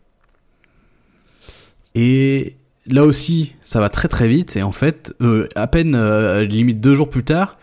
Et 1.95 2.57
là 2.87 3.05
aussi, 3.05 3.55
ça 3.63 3.81
va 3.81 3.89
très 3.89 4.09
très 4.09 4.29
vite. 4.29 4.57
Et 4.57 4.63
en 4.63 4.73
fait, 4.73 5.13
euh, 5.21 5.49
à 5.55 5.67
peine 5.67 5.95
euh, 5.95 6.45
limite 6.45 6.81
deux 6.81 6.95
jours 6.95 7.11
plus 7.11 7.25
tard, 7.25 7.59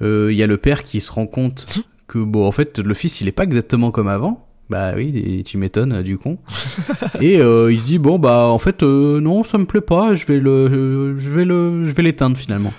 euh, 0.00 0.28
il 0.30 0.36
y 0.36 0.42
a 0.42 0.46
le 0.46 0.56
père 0.56 0.84
qui 0.84 1.00
se 1.00 1.10
rend 1.12 1.26
compte 1.26 1.66
que 2.06 2.18
bon, 2.18 2.46
en 2.46 2.52
fait, 2.52 2.78
le 2.78 2.94
fils, 2.94 3.20
il 3.20 3.28
est 3.28 3.32
pas 3.32 3.44
exactement 3.44 3.90
comme 3.90 4.08
avant. 4.08 4.46
Bah 4.70 4.92
oui, 4.96 5.42
tu 5.44 5.58
m'étonnes, 5.58 5.92
euh, 5.92 6.02
du 6.02 6.16
con. 6.16 6.38
et 7.20 7.34
il 7.38 7.78
se 7.80 7.84
dit 7.86 7.98
bon 7.98 8.18
bah 8.18 8.46
en 8.46 8.58
fait 8.58 8.82
non, 8.82 9.44
ça 9.44 9.58
me 9.58 9.66
plaît 9.66 9.82
pas. 9.82 10.14
Je 10.14 10.24
vais 10.24 10.38
le, 10.38 11.18
je 11.18 11.30
vais 11.30 11.44
le, 11.44 11.84
je 11.84 11.92
vais 11.92 12.02
l'éteindre 12.02 12.36
finalement. 12.38 12.72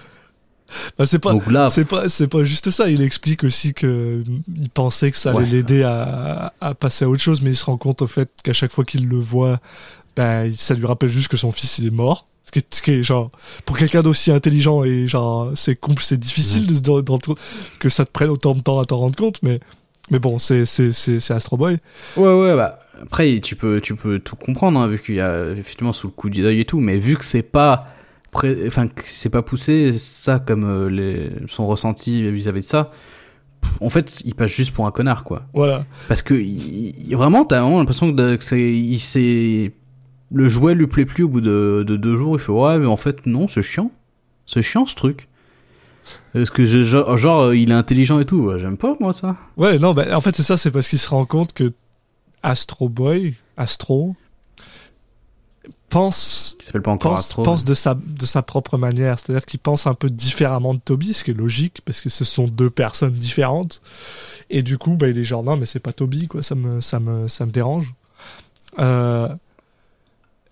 Bah, 0.98 1.06
c'est 1.06 1.20
pas, 1.20 1.36
c'est 1.70 1.86
pas, 1.86 2.10
c'est 2.10 2.28
pas 2.28 2.44
juste 2.44 2.72
ça. 2.72 2.90
Il 2.90 3.04
explique 3.04 3.44
aussi 3.44 3.76
que 3.76 4.24
il 4.58 4.70
pensait 4.72 5.12
que 5.12 5.18
ça 5.18 5.30
allait 5.30 5.40
Ouais. 5.42 5.46
l'aider 5.46 5.84
à, 5.84 6.54
à 6.62 6.74
passer 6.74 7.06
à 7.06 7.10
autre 7.10 7.22
chose, 7.22 7.44
mais 7.44 7.52
il 7.52 7.56
se 7.56 7.66
rend 7.66 7.78
compte 7.78 8.02
au 8.02 8.08
fait 8.08 8.30
qu'à 8.44 8.54
chaque 8.54 8.72
fois 8.72 8.84
qu'il 8.84 9.08
le 9.08 9.18
voit, 9.18 9.60
bah, 10.16 10.44
ça 10.56 10.74
lui 10.74 10.86
rappelle 10.86 11.10
juste 11.10 11.28
que 11.30 11.38
son 11.38 11.52
fils 11.52 11.78
il 11.80 11.88
est 11.88 11.92
mort. 11.92 12.28
Ce 12.46 12.52
qui 12.52 12.60
est, 12.60 12.74
ce 12.76 12.82
qui 12.82 12.92
est 12.92 13.04
genre 13.04 13.32
pour 13.66 13.78
quelqu'un 13.78 14.02
d'aussi 14.04 14.30
intelligent 14.32 14.84
et 14.84 15.08
genre 15.08 15.52
c'est 15.56 15.80
c'est 16.02 16.20
difficile 16.20 16.68
de 16.68 16.74
se 16.76 16.82
de- 16.82 17.02
de- 17.02 17.36
que 17.80 17.90
ça 17.90 18.06
te 18.06 18.12
prenne 18.12 18.30
autant 18.30 18.54
de 18.54 18.60
temps 18.62 18.80
à 18.80 18.86
t'en 18.86 18.98
rendre 18.98 19.16
compte, 19.16 19.40
mais 19.44 19.60
mais 20.12 20.20
bon 20.20 20.38
c'est 20.40 20.66
c'est 20.66 20.92
c'est 20.92 21.20
c'est 21.22 21.34
Astro 21.34 21.56
Boy. 21.58 21.78
Ouais, 22.18 22.24
ouais, 22.34 22.56
bah. 22.56 22.80
Après, 23.02 23.40
tu 23.42 23.56
peux, 23.56 23.82
tu 23.82 23.96
peux 23.96 24.20
tout 24.20 24.36
comprendre, 24.36 24.80
hein, 24.80 24.88
vu 24.88 25.00
qu'il 25.02 25.16
y 25.16 25.20
a 25.20 25.50
effectivement 25.52 25.92
sous 25.94 26.08
le 26.08 26.14
coup 26.14 26.30
du 26.30 26.42
deuil 26.42 26.60
et 26.62 26.66
tout, 26.66 26.80
mais 26.80 26.98
vu 27.00 27.18
que 27.18 27.26
c'est 27.26 27.42
pas, 27.42 27.88
enfin, 28.34 28.88
que 28.88 29.02
c'est 29.04 29.30
pas 29.32 29.42
poussé, 29.42 29.94
ça, 29.98 30.40
comme 30.40 30.64
euh, 30.64 30.90
les, 30.90 31.32
son 31.50 31.66
ressenti 31.68 32.30
vis-à-vis 32.30 32.62
de 32.62 32.66
ça, 32.66 32.92
en 33.82 33.90
fait, 33.90 34.22
il 34.26 34.36
passe 34.36 34.52
juste 34.52 34.72
pour 34.74 34.86
un 34.86 34.92
connard, 34.92 35.24
quoi. 35.24 35.44
Voilà. 35.54 35.86
Parce 36.08 36.22
que, 36.22 36.34
il- 36.36 36.94
il- 37.10 37.16
vraiment, 37.18 37.44
t'as 37.46 37.62
vraiment 37.62 37.80
l'impression 37.80 38.14
que, 38.16 38.36
que 38.36 38.44
c'est, 38.44 38.62
il 38.74 39.00
s'est, 39.00 39.74
le 40.34 40.50
jouet 40.50 40.74
lui 40.76 40.88
plaît 40.88 41.06
plus 41.06 41.24
au 41.24 41.28
bout 41.30 41.42
de, 41.42 41.84
de 41.88 41.96
deux 41.96 42.18
jours, 42.18 42.36
il 42.36 42.40
fait, 42.42 42.52
ouais, 42.52 42.80
mais 42.80 42.88
en 42.88 42.98
fait, 42.98 43.26
non, 43.26 43.48
c'est 43.48 43.62
chiant. 43.62 43.92
C'est 44.48 44.62
chiant, 44.62 44.86
ce 44.86 44.96
truc. 44.96 45.28
Parce 46.34 46.50
que, 46.50 46.66
je- 46.66 47.16
genre, 47.16 47.54
il 47.54 47.72
est 47.72 47.76
intelligent 47.76 48.20
et 48.20 48.26
tout, 48.26 48.52
j'aime 48.58 48.76
pas, 48.78 48.96
moi, 49.00 49.14
ça. 49.14 49.38
Ouais 49.56 49.80
non 49.80 49.94
bah 49.94 50.06
en 50.18 50.20
fait 50.22 50.36
c'est 50.36 50.44
ça 50.44 50.58
c'est 50.58 50.72
parce 50.72 50.88
qu'il 50.90 51.00
se 51.00 51.08
rend 51.10 51.26
compte 51.26 51.54
que 51.54 51.72
Astro 52.42 52.90
Boy 52.90 53.36
Astro 53.56 54.16
pense 55.90 56.56
Qui 56.60 56.66
s'appelle 56.66 56.82
pas 56.82 56.92
encore 56.92 57.12
pense, 57.12 57.20
Astro. 57.20 57.44
pense 57.44 57.64
de 57.64 57.74
sa 57.74 57.94
de 57.94 58.26
sa 58.26 58.42
propre 58.42 58.78
manière, 58.78 59.20
c'est-à-dire 59.20 59.46
qu'il 59.46 59.60
pense 59.60 59.86
un 59.88 59.94
peu 59.94 60.10
différemment 60.10 60.74
de 60.74 60.80
Toby, 60.84 61.14
ce 61.14 61.24
qui 61.24 61.32
est 61.32 61.36
logique 61.36 61.82
parce 61.86 62.02
que 62.02 62.10
ce 62.10 62.26
sont 62.26 62.48
deux 62.48 62.70
personnes 62.70 63.14
différentes. 63.14 63.82
Et 64.50 64.62
du 64.64 64.78
coup, 64.78 64.96
bah, 64.96 65.08
il 65.08 65.18
est 65.18 65.24
genre 65.24 65.44
non, 65.44 65.56
mais 65.56 65.66
c'est 65.66 65.80
pas 65.80 65.94
Toby, 65.94 66.28
quoi, 66.28 66.42
ça 66.44 66.56
me 66.56 66.82
ça 66.82 67.00
me 67.00 67.28
ça 67.28 67.46
me 67.46 67.52
dérange. 67.52 67.94
Euh, 68.80 69.30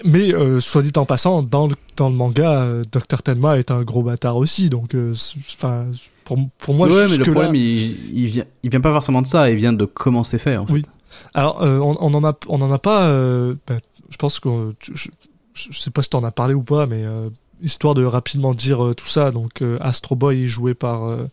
mais 0.03 0.33
euh, 0.33 0.59
soit 0.59 0.81
dit 0.81 0.91
en 0.97 1.05
passant, 1.05 1.43
dans 1.43 1.67
le 1.67 1.75
dans 1.97 2.09
le 2.09 2.15
manga, 2.15 2.61
euh, 2.63 2.83
Dr 2.91 3.21
Tenma 3.23 3.57
est 3.57 3.71
un 3.71 3.83
gros 3.83 4.03
bâtard 4.03 4.37
aussi, 4.37 4.69
donc 4.69 4.95
euh, 4.95 5.13
enfin 5.53 5.87
pour 6.23 6.37
pour 6.57 6.73
moi 6.73 6.87
ouais, 6.87 7.07
mais 7.09 7.17
le 7.17 7.23
problème, 7.31 7.55
il, 7.55 8.17
il 8.17 8.27
vient, 8.27 8.45
il 8.63 8.69
vient 8.69 8.81
pas 8.81 8.91
forcément 8.91 9.21
de 9.21 9.27
ça, 9.27 9.49
il 9.49 9.57
vient 9.57 9.73
de 9.73 9.85
comment 9.85 10.23
c'est 10.23 10.37
fait. 10.39 10.57
En 10.57 10.65
fait. 10.65 10.73
Oui. 10.73 10.85
Alors, 11.33 11.61
euh, 11.61 11.77
on, 11.79 11.97
on 11.99 12.13
en 12.13 12.23
a, 12.23 12.37
on 12.47 12.61
en 12.61 12.71
a 12.71 12.79
pas. 12.79 13.07
euh, 13.07 13.55
bah, 13.67 13.75
je 14.09 14.17
pense 14.17 14.39
que 14.39 14.69
je, 14.81 15.09
je 15.53 15.77
sais 15.79 15.91
pas 15.91 16.01
si 16.01 16.09
t'en 16.09 16.23
as 16.23 16.31
parlé 16.31 16.53
ou 16.53 16.63
pas, 16.63 16.85
mais 16.85 17.03
euh, 17.03 17.29
histoire 17.61 17.93
de 17.93 18.03
rapidement 18.05 18.53
dire 18.53 18.83
euh, 18.83 18.93
tout 18.93 19.07
ça. 19.07 19.31
Donc, 19.31 19.61
euh, 19.61 19.77
Astro 19.81 20.15
Boy 20.15 20.43
est 20.43 20.47
joué 20.47 20.73
par 20.73 21.03
euh, 21.05 21.27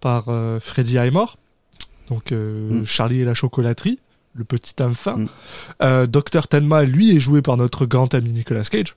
par 0.00 0.24
euh, 0.28 0.60
Freddie 0.60 0.98
Highmore, 0.98 1.36
donc 2.08 2.30
euh, 2.32 2.80
Mm. 2.80 2.84
Charlie 2.84 3.20
et 3.20 3.24
la 3.24 3.34
chocolaterie, 3.34 3.98
le 4.36 4.44
petit 4.44 4.74
enfant. 4.82 5.18
Mm. 5.18 5.28
Euh, 5.82 6.06
Docteur 6.06 6.48
Tenma, 6.48 6.82
lui, 6.84 7.16
est 7.16 7.20
joué 7.20 7.42
par 7.42 7.56
notre 7.56 7.86
grand 7.86 8.12
ami 8.14 8.32
Nicolas 8.32 8.62
Cage. 8.64 8.96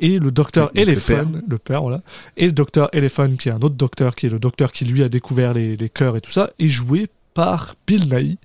Et 0.00 0.18
le 0.18 0.30
docteur 0.30 0.70
Oui, 0.74 0.80
donc 0.80 0.86
le 0.86 0.92
Elephant, 0.92 1.32
le 1.46 1.58
père. 1.58 1.82
voilà. 1.82 2.00
Et 2.36 2.46
le 2.46 2.52
docteur 2.52 2.88
Elephant, 2.92 3.34
qui 3.36 3.48
est 3.48 3.52
un 3.52 3.60
autre 3.60 3.74
docteur, 3.74 4.14
qui 4.14 4.26
est 4.26 4.30
le 4.30 4.38
docteur 4.38 4.72
qui 4.72 4.84
lui 4.84 5.02
a 5.02 5.08
découvert 5.08 5.52
les, 5.54 5.76
les 5.76 5.88
cœurs 5.88 6.16
et 6.16 6.20
tout 6.20 6.30
ça, 6.30 6.50
est 6.58 6.68
joué 6.68 7.08
par 7.34 7.74
Bill 7.86 8.08
Nighy, 8.14 8.38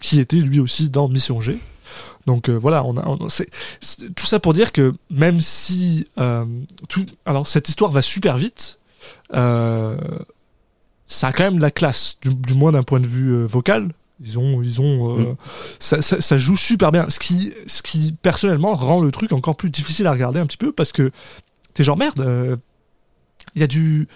qui 0.00 0.20
était 0.20 0.36
lui 0.36 0.60
aussi 0.60 0.88
dans 0.90 1.08
Mission 1.08 1.40
G. 1.40 1.58
Donc 2.26 2.48
euh, 2.48 2.54
voilà, 2.56 2.84
on 2.84 2.96
a, 2.98 3.06
on- 3.08 3.16
tout 3.18 4.26
ça 4.26 4.38
pour 4.38 4.52
dire 4.52 4.70
que 4.72 4.94
même 5.10 5.40
si 5.40 6.06
euh, 6.18 6.44
tout, 6.88 7.06
alors 7.24 7.46
cette 7.46 7.68
histoire 7.70 7.90
va 7.90 8.02
super 8.02 8.36
vite, 8.36 8.78
euh, 9.34 9.96
ça 11.06 11.28
a 11.28 11.32
quand 11.32 11.44
même 11.44 11.58
la 11.58 11.70
classe, 11.70 12.18
du, 12.20 12.34
du 12.34 12.54
moins 12.54 12.72
d'un 12.72 12.82
point 12.82 13.00
de 13.00 13.06
vue 13.06 13.44
vocal. 13.46 13.88
Ils 14.24 14.38
ont, 14.38 14.62
ils 14.62 14.80
ont, 14.80 15.16
euh, 15.18 15.22
Mm. 15.32 15.36
ça, 15.78 16.02
ça, 16.02 16.20
ça 16.20 16.38
joue 16.38 16.56
super 16.56 16.90
bien. 16.92 17.08
Ce 17.08 17.18
qui, 17.20 17.52
ce 17.66 17.82
qui 17.82 18.14
personnellement 18.20 18.74
rend 18.74 19.00
le 19.00 19.10
truc 19.12 19.32
encore 19.32 19.56
plus 19.56 19.70
difficile 19.70 20.06
à 20.06 20.12
regarder 20.12 20.40
un 20.40 20.46
petit 20.46 20.56
peu 20.56 20.72
parce 20.72 20.90
que 20.92 21.10
t'es 21.74 21.84
genre 21.84 21.96
merde. 21.96 22.20
euh, 22.20 22.56
Il 23.54 23.60
y 23.60 23.64
a 23.64 23.68
du, 23.68 24.08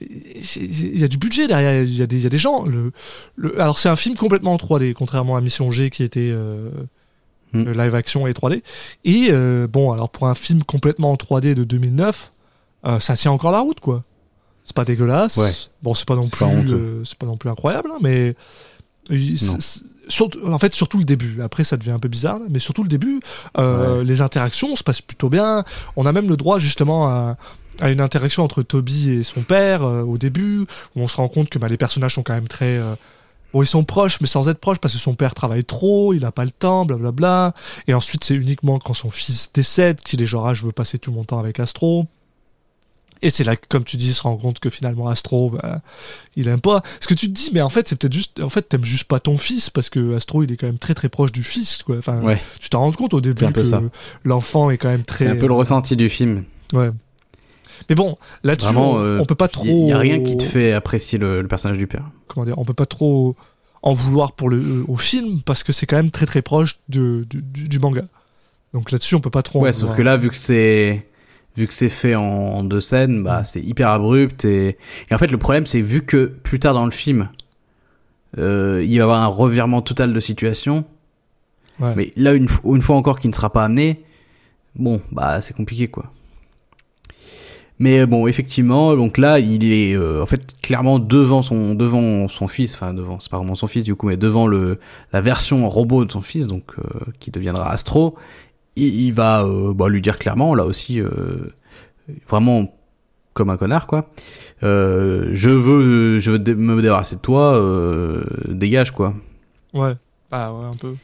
il 0.00 0.98
y 1.00 1.04
a 1.04 1.08
du 1.08 1.18
budget 1.18 1.46
derrière. 1.46 1.82
Il 1.82 1.94
y 1.94 2.02
a 2.02 2.06
des, 2.06 2.16
il 2.16 2.22
y 2.22 2.26
a 2.26 2.30
des 2.30 2.38
gens. 2.38 2.64
Le, 2.64 2.92
le, 3.36 3.60
alors 3.60 3.78
c'est 3.78 3.88
un 3.88 3.96
film 3.96 4.14
complètement 4.16 4.52
en 4.52 4.56
3D, 4.56 4.92
contrairement 4.94 5.36
à 5.36 5.40
Mission 5.40 5.70
G 5.70 5.90
qui 5.90 6.02
était 6.02 6.30
euh, 6.32 6.70
Mm. 7.52 7.70
live 7.70 7.94
action 7.94 8.26
et 8.26 8.32
3D. 8.32 8.60
Et 9.04 9.30
bon, 9.68 9.92
alors 9.92 10.10
pour 10.10 10.26
un 10.26 10.34
film 10.34 10.64
complètement 10.64 11.12
en 11.12 11.14
3D 11.14 11.54
de 11.54 11.62
2009, 11.62 12.32
euh, 12.86 12.98
ça 12.98 13.16
tient 13.16 13.30
encore 13.30 13.52
la 13.52 13.60
route, 13.60 13.78
quoi. 13.80 14.02
C'est 14.66 14.74
pas 14.76 14.84
dégueulasse. 14.84 15.36
Ouais. 15.38 15.52
Bon, 15.82 15.94
c'est 15.94 16.04
pas 16.06 16.16
non 16.16 16.28
plus, 16.28 16.38
euh, 16.74 17.04
c'est 17.04 17.16
pas 17.16 17.24
non 17.26 17.36
plus 17.38 17.48
incroyable, 17.48 17.88
hein, 17.94 17.98
mais 18.02 18.34
c'est- 19.60 19.82
surtout, 20.08 20.40
en 20.46 20.58
fait, 20.58 20.74
surtout 20.74 20.98
le 20.98 21.04
début. 21.04 21.40
Après, 21.42 21.64
ça 21.64 21.76
devient 21.76 21.92
un 21.92 21.98
peu 21.98 22.08
bizarre, 22.08 22.40
mais 22.50 22.58
surtout 22.58 22.82
le 22.82 22.88
début, 22.88 23.20
euh, 23.58 24.02
les 24.04 24.20
interactions 24.20 24.74
se 24.76 24.82
passent 24.82 25.00
plutôt 25.02 25.28
bien. 25.28 25.64
On 25.96 26.04
a 26.06 26.12
même 26.12 26.28
le 26.28 26.36
droit 26.36 26.58
justement 26.58 27.06
à, 27.08 27.36
à 27.80 27.90
une 27.90 28.00
interaction 28.00 28.42
entre 28.42 28.62
Toby 28.62 29.10
et 29.10 29.22
son 29.22 29.42
père 29.42 29.84
euh, 29.84 30.02
au 30.02 30.18
début, 30.18 30.60
où 30.96 31.00
on 31.00 31.08
se 31.08 31.16
rend 31.16 31.28
compte 31.28 31.48
que 31.48 31.58
bah, 31.58 31.68
les 31.68 31.76
personnages 31.76 32.14
sont 32.14 32.22
quand 32.22 32.34
même 32.34 32.48
très 32.48 32.76
euh, 32.78 32.94
Bon, 33.52 33.62
ils 33.62 33.66
sont 33.66 33.84
proches, 33.84 34.20
mais 34.20 34.26
sans 34.26 34.48
être 34.48 34.58
proches, 34.58 34.78
parce 34.78 34.92
que 34.94 35.00
son 35.00 35.14
père 35.14 35.32
travaille 35.32 35.64
trop, 35.64 36.12
il 36.12 36.24
a 36.26 36.32
pas 36.32 36.44
le 36.44 36.50
temps, 36.50 36.84
blablabla. 36.84 37.54
Et 37.86 37.94
ensuite, 37.94 38.24
c'est 38.24 38.34
uniquement 38.34 38.78
quand 38.80 38.92
son 38.92 39.08
fils 39.08 39.50
décède 39.54 40.00
qu'il 40.00 40.20
est 40.20 40.26
genre, 40.26 40.48
ah, 40.48 40.52
je 40.54 40.64
veux 40.66 40.72
passer 40.72 40.98
tout 40.98 41.12
mon 41.12 41.22
temps 41.24 41.38
avec 41.38 41.58
Astro. 41.60 42.06
Et 43.22 43.30
c'est 43.30 43.44
là 43.44 43.56
que, 43.56 43.64
comme 43.68 43.84
tu 43.84 43.96
dis, 43.96 44.08
il 44.08 44.12
se 44.14 44.22
rend 44.22 44.36
compte 44.36 44.60
que 44.60 44.68
finalement 44.70 45.08
Astro, 45.08 45.50
bah, 45.50 45.80
il 46.36 46.48
aime 46.48 46.60
pas. 46.60 46.82
Ce 47.00 47.06
que 47.08 47.14
tu 47.14 47.28
te 47.28 47.32
dis, 47.32 47.50
mais 47.52 47.62
en 47.62 47.70
fait, 47.70 47.88
c'est 47.88 47.96
peut-être 47.98 48.12
juste, 48.12 48.40
en 48.40 48.48
fait, 48.50 48.62
t'aimes 48.68 48.84
juste 48.84 49.04
pas 49.04 49.20
ton 49.20 49.36
fils, 49.38 49.70
parce 49.70 49.88
que 49.88 50.14
Astro, 50.14 50.42
il 50.42 50.52
est 50.52 50.56
quand 50.56 50.66
même 50.66 50.78
très 50.78 50.92
très 50.94 51.08
proche 51.08 51.32
du 51.32 51.42
fils, 51.42 51.82
quoi. 51.82 51.96
Enfin, 51.96 52.20
Ouais. 52.22 52.40
tu 52.60 52.68
t'en 52.68 52.80
rends 52.80 52.92
compte 52.92 53.14
au 53.14 53.20
début 53.22 53.50
que 53.52 53.64
ça. 53.64 53.80
l'enfant 54.24 54.70
est 54.70 54.76
quand 54.78 54.88
même 54.90 55.04
très. 55.04 55.24
C'est 55.24 55.30
un 55.30 55.36
peu 55.36 55.46
le 55.46 55.54
ressenti 55.54 55.96
du 55.96 56.08
film. 56.08 56.44
Ouais. 56.74 56.90
Mais 57.88 57.94
bon, 57.94 58.18
là-dessus, 58.42 58.74
on, 58.76 58.98
euh, 58.98 59.18
on 59.20 59.24
peut 59.24 59.34
pas 59.34 59.46
Il 59.46 59.50
trop. 59.50 59.88
y, 59.88 59.92
a 59.92 59.98
rien 59.98 60.22
qui 60.22 60.36
te 60.36 60.42
fait 60.42 60.72
apprécier 60.72 61.18
le, 61.18 61.40
le 61.42 61.48
personnage 61.48 61.78
du 61.78 61.86
père. 61.86 62.04
comment 62.26 62.44
dire, 62.44 62.58
on 62.58 62.64
peut 62.64 62.74
pas 62.74 62.86
trop 62.86 63.34
en 63.82 63.92
vouloir 63.92 64.32
pour 64.32 64.48
le 64.48 64.56
euh, 64.58 64.84
au 64.88 64.96
film 64.96 65.40
parce 65.42 65.62
que 65.62 65.72
c'est 65.72 65.86
quand 65.86 65.96
même 65.96 66.10
très 66.10 66.26
très 66.26 66.42
proche 66.42 66.78
de, 66.88 67.24
du, 67.30 67.42
du- 67.42 67.68
du 67.68 67.78
manga. 67.78 68.02
Donc 68.74 68.90
là-dessus, 68.90 69.14
on 69.14 69.20
peut 69.20 69.30
pas 69.30 69.42
trop. 69.42 69.60
en 69.60 69.62
Ouais, 69.62 69.72
sauf 69.72 69.82
vouloir. 69.82 69.96
que 69.98 70.02
là, 70.02 70.16
vu 70.16 70.28
que 70.30 70.34
c'est 70.36 71.06
vu 71.56 71.66
que 71.66 71.74
c'est 71.74 71.88
fait 71.88 72.14
en, 72.14 72.22
en 72.22 72.64
deux 72.64 72.80
scènes, 72.80 73.22
bah 73.22 73.44
c'est 73.44 73.60
hyper 73.60 73.88
abrupt 73.88 74.44
et 74.44 74.76
et 75.10 75.14
en 75.14 75.18
fait 75.18 75.30
le 75.30 75.38
problème 75.38 75.66
c'est 75.66 75.80
vu 75.80 76.02
que 76.02 76.26
plus 76.26 76.58
tard 76.58 76.74
dans 76.74 76.84
le 76.84 76.90
film, 76.90 77.28
euh, 78.38 78.82
il 78.82 78.88
va 78.88 78.94
y 78.94 79.00
avoir 79.00 79.22
un 79.22 79.26
revirement 79.26 79.82
total 79.82 80.12
de 80.12 80.20
situation. 80.20 80.84
Ouais. 81.80 81.94
Mais 81.96 82.12
là 82.16 82.32
une, 82.32 82.48
une 82.64 82.82
fois 82.82 82.96
encore 82.96 83.18
qui 83.18 83.28
ne 83.28 83.32
sera 83.34 83.52
pas 83.52 83.64
amené, 83.64 84.02
bon 84.74 85.00
bah 85.12 85.40
c'est 85.40 85.54
compliqué 85.54 85.88
quoi. 85.88 86.12
Mais 87.78 88.06
bon 88.06 88.26
effectivement 88.26 88.96
donc 88.96 89.18
là 89.18 89.38
il 89.38 89.70
est 89.70 89.94
euh, 89.94 90.22
en 90.22 90.26
fait 90.26 90.58
clairement 90.62 90.98
devant 90.98 91.42
son 91.42 91.74
devant 91.74 92.26
son 92.26 92.48
fils 92.48 92.74
enfin 92.74 92.94
devant 92.94 93.20
c'est 93.20 93.30
pas 93.30 93.36
vraiment 93.36 93.54
son 93.54 93.66
fils 93.66 93.84
du 93.84 93.94
coup 93.94 94.06
mais 94.06 94.16
devant 94.16 94.46
le 94.46 94.78
la 95.12 95.20
version 95.20 95.68
robot 95.68 96.06
de 96.06 96.12
son 96.12 96.22
fils 96.22 96.46
donc 96.46 96.64
euh, 96.78 97.00
qui 97.20 97.30
deviendra 97.30 97.70
Astro 97.70 98.16
il, 98.76 99.06
il 99.06 99.12
va 99.12 99.42
euh, 99.44 99.72
bah, 99.74 99.88
lui 99.88 100.00
dire 100.02 100.18
clairement 100.18 100.54
là 100.54 100.64
aussi 100.64 101.00
euh, 101.00 101.10
vraiment 102.28 102.72
comme 103.34 103.50
un 103.50 103.56
connard 103.56 103.86
quoi 103.86 104.10
euh, 104.62 105.30
je 105.32 105.50
veux 105.50 106.18
je 106.18 106.30
veux 106.32 106.38
dé- 106.38 106.54
me 106.54 106.80
débarrasser 106.80 107.16
de 107.16 107.20
toi 107.20 107.60
dégage 108.48 108.90
quoi 108.92 109.14
Ouais. 109.74 109.92
Ah 110.30 110.52
ouais, 110.54 110.64
un 110.64 110.70
peu. 110.76 110.94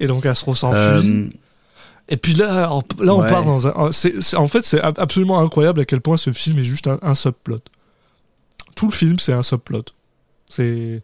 Et 0.00 0.06
donc 0.06 0.24
Astro 0.26 0.54
s'enfuit. 0.54 0.78
Euh, 0.80 1.28
Et 2.08 2.16
puis 2.16 2.32
là, 2.34 2.70
en- 2.72 2.82
là 3.00 3.14
on 3.14 3.20
ouais. 3.22 3.28
part 3.28 3.44
dans 3.44 3.66
un. 3.66 3.90
c'est- 3.92 4.34
en 4.36 4.48
fait, 4.48 4.64
c'est 4.64 4.80
ab- 4.80 4.98
absolument 4.98 5.40
incroyable 5.40 5.80
à 5.80 5.84
quel 5.84 6.00
point 6.00 6.16
ce 6.16 6.32
film 6.32 6.58
est 6.58 6.64
juste 6.64 6.86
un, 6.86 6.98
un 7.02 7.14
subplot. 7.14 7.60
Tout 8.76 8.86
le 8.86 8.92
film, 8.92 9.18
c'est 9.18 9.32
un 9.32 9.42
subplot. 9.42 9.84
C'est 10.48 11.02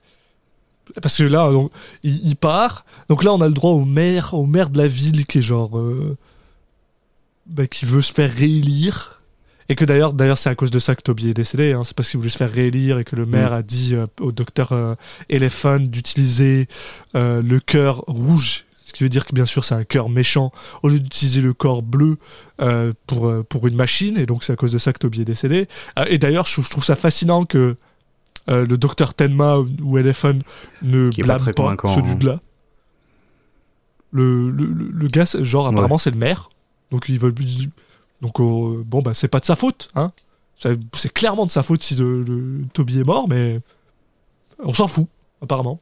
parce 1.03 1.18
que 1.18 1.25
là, 1.25 1.51
donc, 1.51 1.70
il, 2.03 2.27
il 2.27 2.37
part. 2.37 2.85
Donc 3.09 3.25
là, 3.25 3.33
on 3.33 3.40
a 3.40 3.49
le 3.49 3.55
droit 3.55 3.73
au 3.73 3.85
maire, 3.85 4.35
au 4.35 4.47
maire 4.47 4.70
de 4.70 4.79
la 4.79 4.87
ville 4.87 5.27
qui 5.27 5.38
est 5.38 5.42
genre, 5.42 5.79
euh, 5.79 6.16
bah, 7.47 7.66
qui 7.66 7.85
veut 7.85 8.03
se 8.03 8.12
faire 8.12 8.33
réélire. 8.33 9.20
Et 9.70 9.77
que 9.77 9.87
d'ailleurs, 9.87 10.12
d'ailleurs, 10.12 10.37
c'est 10.37 10.51
à 10.51 10.55
cause 10.55 10.70
de 10.70 10.79
ça 10.79 10.94
que 10.94 11.01
Toby 11.01 11.31
est 11.31 11.35
décédé. 11.35 11.73
Hein. 11.73 11.85
C'est 11.85 11.97
parce 11.97 12.11
qu'il 12.11 12.18
voulait 12.18 12.31
se 12.31 12.37
faire 12.37 12.53
réélire 12.53 12.99
et 12.99 13.05
que 13.05 13.16
le 13.16 13.25
maire 13.25 13.55
a 13.55 13.62
dit 13.62 13.94
euh, 13.94 14.07
au 14.20 14.31
docteur 14.31 14.73
euh, 14.73 14.94
Elephant 15.31 15.79
d'utiliser 15.79 16.68
le 17.14 17.59
cœur 17.61 18.05
rouge, 18.07 18.66
ce 18.85 18.92
qui 18.92 19.05
veut 19.05 19.09
dire 19.09 19.25
que 19.25 19.33
bien 19.33 19.47
sûr 19.47 19.64
c'est 19.64 19.75
un 19.75 19.85
cœur 19.85 20.11
méchant, 20.11 20.53
au 20.83 20.88
lieu 20.88 20.99
d'utiliser 20.99 21.40
le 21.40 21.55
corps 21.55 21.83
bleu 21.83 22.18
pour, 23.07 23.33
pour 23.49 23.66
une 23.66 23.77
machine. 23.77 24.18
Et 24.18 24.27
donc 24.27 24.44
c'est 24.44 24.53
à 24.53 24.57
cause 24.57 24.73
de 24.73 24.79
ça 24.79 24.92
que 24.92 24.99
Toby 24.99 25.23
est 25.23 25.25
décédé. 25.25 25.66
Et 26.09 26.18
d'ailleurs, 26.18 26.47
je, 26.47 26.61
je 26.61 26.68
trouve 26.68 26.85
ça 26.85 26.97
fascinant 26.97 27.47
que 27.47 27.77
euh, 28.48 28.66
le 28.66 28.76
docteur 28.76 29.14
Tenma 29.14 29.59
ou, 29.59 29.98
Elephant 29.98 30.38
ne 30.83 31.11
pas 31.11 31.22
blâme 31.22 31.44
pas, 31.44 31.52
convaincant, 31.52 31.88
ce 31.88 32.00
hein. 32.00 32.02
dude-là. 32.02 32.40
Le, 34.12 34.50
le, 34.50 34.66
le, 34.72 35.09
gars, 35.09 35.24
genre, 35.40 35.66
apparemment, 35.66 35.98
c'est 35.98 36.11
le 36.11 36.16
maire. 36.16 36.50
Donc, 36.90 37.09
il 37.09 37.18
veut. 37.18 37.35
Donc, 38.20 38.40
euh, 38.40 38.83
bon, 38.87 39.02
bah, 39.02 39.12
c'est 39.14 39.28
pas 39.28 39.40
de 39.40 39.44
sa 39.44 39.57
faute, 39.57 39.88
hein. 39.94 40.12
C'est 40.92 41.12
clairement 41.12 41.46
de 41.46 41.50
sa 41.50 41.62
faute 41.62 41.83
si 41.83 41.94
le, 41.96 42.22
le- 42.22 42.62
Toby 42.72 43.00
est 43.00 43.04
mort, 43.04 43.28
mais 43.28 43.61
on 44.61 44.72
s'en 44.72 44.88
fout, 44.88 45.07
apparemment. 45.42 45.80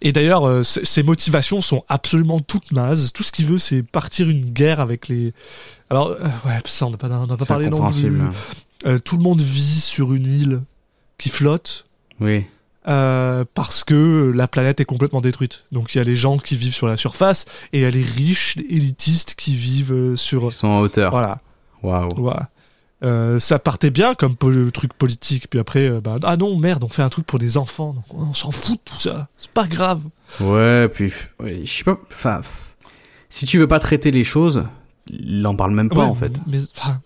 Et 0.00 0.12
d'ailleurs, 0.12 0.44
euh, 0.46 0.62
ses 0.62 0.84
ses 0.84 1.02
motivations 1.02 1.60
sont 1.60 1.84
absolument 1.88 2.40
toutes 2.40 2.72
nazes. 2.72 3.12
Tout 3.12 3.22
ce 3.22 3.30
qu'il 3.30 3.46
veut, 3.46 3.58
c'est 3.58 3.82
partir 3.82 4.28
une 4.28 4.50
guerre 4.50 4.80
avec 4.80 5.06
les. 5.08 5.32
Alors, 5.90 6.08
euh, 6.08 6.24
ouais, 6.46 6.58
ça, 6.64 6.86
on 6.86 6.90
n'a 6.90 6.96
pas, 6.96 7.08
on 7.08 7.26
pas 7.26 7.44
parlé 7.44 7.68
non 7.68 7.88
plus. 7.88 8.20
Euh, 8.86 8.98
tout 8.98 9.16
le 9.16 9.22
monde 9.22 9.40
vit 9.40 9.80
sur 9.80 10.12
une 10.12 10.26
île 10.26 10.62
qui 11.18 11.28
flotte 11.30 11.86
oui 12.20 12.44
euh, 12.88 13.44
parce 13.54 13.82
que 13.82 14.30
la 14.34 14.46
planète 14.46 14.78
est 14.78 14.84
complètement 14.84 15.20
détruite. 15.20 15.64
Donc 15.72 15.92
il 15.94 15.98
y 15.98 16.00
a 16.00 16.04
les 16.04 16.14
gens 16.14 16.36
qui 16.38 16.56
vivent 16.56 16.72
sur 16.74 16.86
la 16.86 16.96
surface 16.96 17.44
et 17.72 17.78
il 17.78 17.82
y 17.82 17.84
a 17.84 17.90
les 17.90 18.02
riches, 18.04 18.54
les 18.54 18.76
élitistes 18.76 19.34
qui 19.34 19.56
vivent 19.56 19.92
euh, 19.92 20.14
sur. 20.16 20.44
ils 20.44 20.52
sont 20.52 20.68
en 20.68 20.78
hauteur 20.80 21.10
Voilà. 21.10 21.38
waouh 21.82 22.08
voilà. 22.16 22.48
Euh, 23.02 23.38
ça 23.40 23.58
partait 23.58 23.90
bien 23.90 24.14
comme 24.14 24.36
po- 24.36 24.70
truc 24.70 24.94
politique, 24.94 25.50
puis 25.50 25.58
après, 25.58 25.88
euh, 25.88 26.00
bah, 26.00 26.16
ah 26.22 26.36
non, 26.36 26.58
merde, 26.58 26.82
on 26.84 26.88
fait 26.88 27.02
un 27.02 27.08
truc 27.10 27.26
pour 27.26 27.38
des 27.40 27.56
enfants, 27.58 27.92
donc 27.92 28.04
on 28.14 28.32
s'en 28.32 28.52
fout 28.52 28.76
de 28.76 28.80
tout 28.90 28.96
ça, 29.00 29.28
c'est 29.36 29.50
pas 29.50 29.66
grave. 29.66 30.00
Ouais, 30.40 30.88
puis 30.88 31.12
ouais, 31.40 31.60
je 31.66 31.70
sais 31.70 31.84
pas. 31.84 31.98
Enfin, 32.10 32.40
si 33.28 33.44
tu 33.46 33.58
veux 33.58 33.66
pas 33.68 33.80
traiter 33.80 34.10
les 34.12 34.24
choses, 34.24 34.64
il 35.10 35.44
en 35.46 35.54
parle 35.56 35.72
même 35.74 35.88
pas 35.90 35.96
Ouais, 35.96 36.02
en 36.04 36.14
fait. 36.14 36.32
Mais, 36.46 36.58
enfin, 36.74 37.00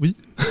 ouais. 0.00 0.14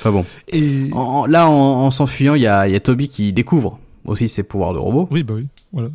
Enfin 0.00 0.10
bon. 0.12 0.24
Et. 0.48 0.90
En- 0.92 0.98
en- 0.98 1.26
là, 1.26 1.48
en, 1.48 1.52
en 1.86 1.90
s'enfuyant, 1.90 2.34
il 2.34 2.42
y 2.42 2.46
a, 2.46 2.68
il 2.68 2.72
y 2.72 2.76
a 2.76 2.80
Toby 2.80 3.08
qui 3.08 3.32
découvre 3.32 3.78
aussi 4.04 4.28
ses 4.28 4.42
pouvoirs 4.42 4.74
de 4.74 4.78
robot 4.78 5.08
Oui, 5.10 5.22
bah 5.22 5.34
oui, 5.34 5.46
voilà. 5.72 5.88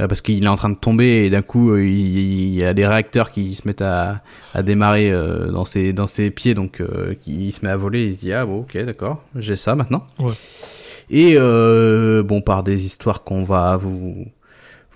euh, 0.00 0.08
parce 0.08 0.22
qu'il 0.22 0.42
est 0.42 0.48
en 0.48 0.54
train 0.56 0.70
de 0.70 0.76
tomber 0.76 1.26
et 1.26 1.30
d'un 1.30 1.42
coup, 1.42 1.72
euh, 1.72 1.84
il, 1.84 2.18
il 2.18 2.54
y 2.54 2.64
a 2.64 2.72
des 2.72 2.86
réacteurs 2.86 3.30
qui 3.30 3.54
se 3.54 3.68
mettent 3.68 3.82
à, 3.82 4.22
à 4.54 4.62
démarrer 4.62 5.10
euh, 5.12 5.50
dans 5.50 5.66
ses 5.66 5.92
dans 5.92 6.06
ses 6.06 6.30
pieds, 6.30 6.54
donc 6.54 6.80
euh, 6.80 7.14
qui- 7.20 7.48
il 7.48 7.52
se 7.52 7.62
met 7.64 7.70
à 7.70 7.76
voler. 7.76 8.06
Il 8.06 8.14
se 8.14 8.20
dit 8.20 8.32
ah 8.32 8.46
bon, 8.46 8.60
ok, 8.60 8.76
d'accord, 8.84 9.22
j'ai 9.36 9.56
ça 9.56 9.74
maintenant. 9.74 10.06
Ouais. 10.18 10.32
Et 11.10 11.34
euh, 11.36 12.22
bon, 12.22 12.40
par 12.40 12.62
des 12.62 12.86
histoires 12.86 13.22
qu'on 13.22 13.42
va 13.42 13.76
vous 13.76 14.24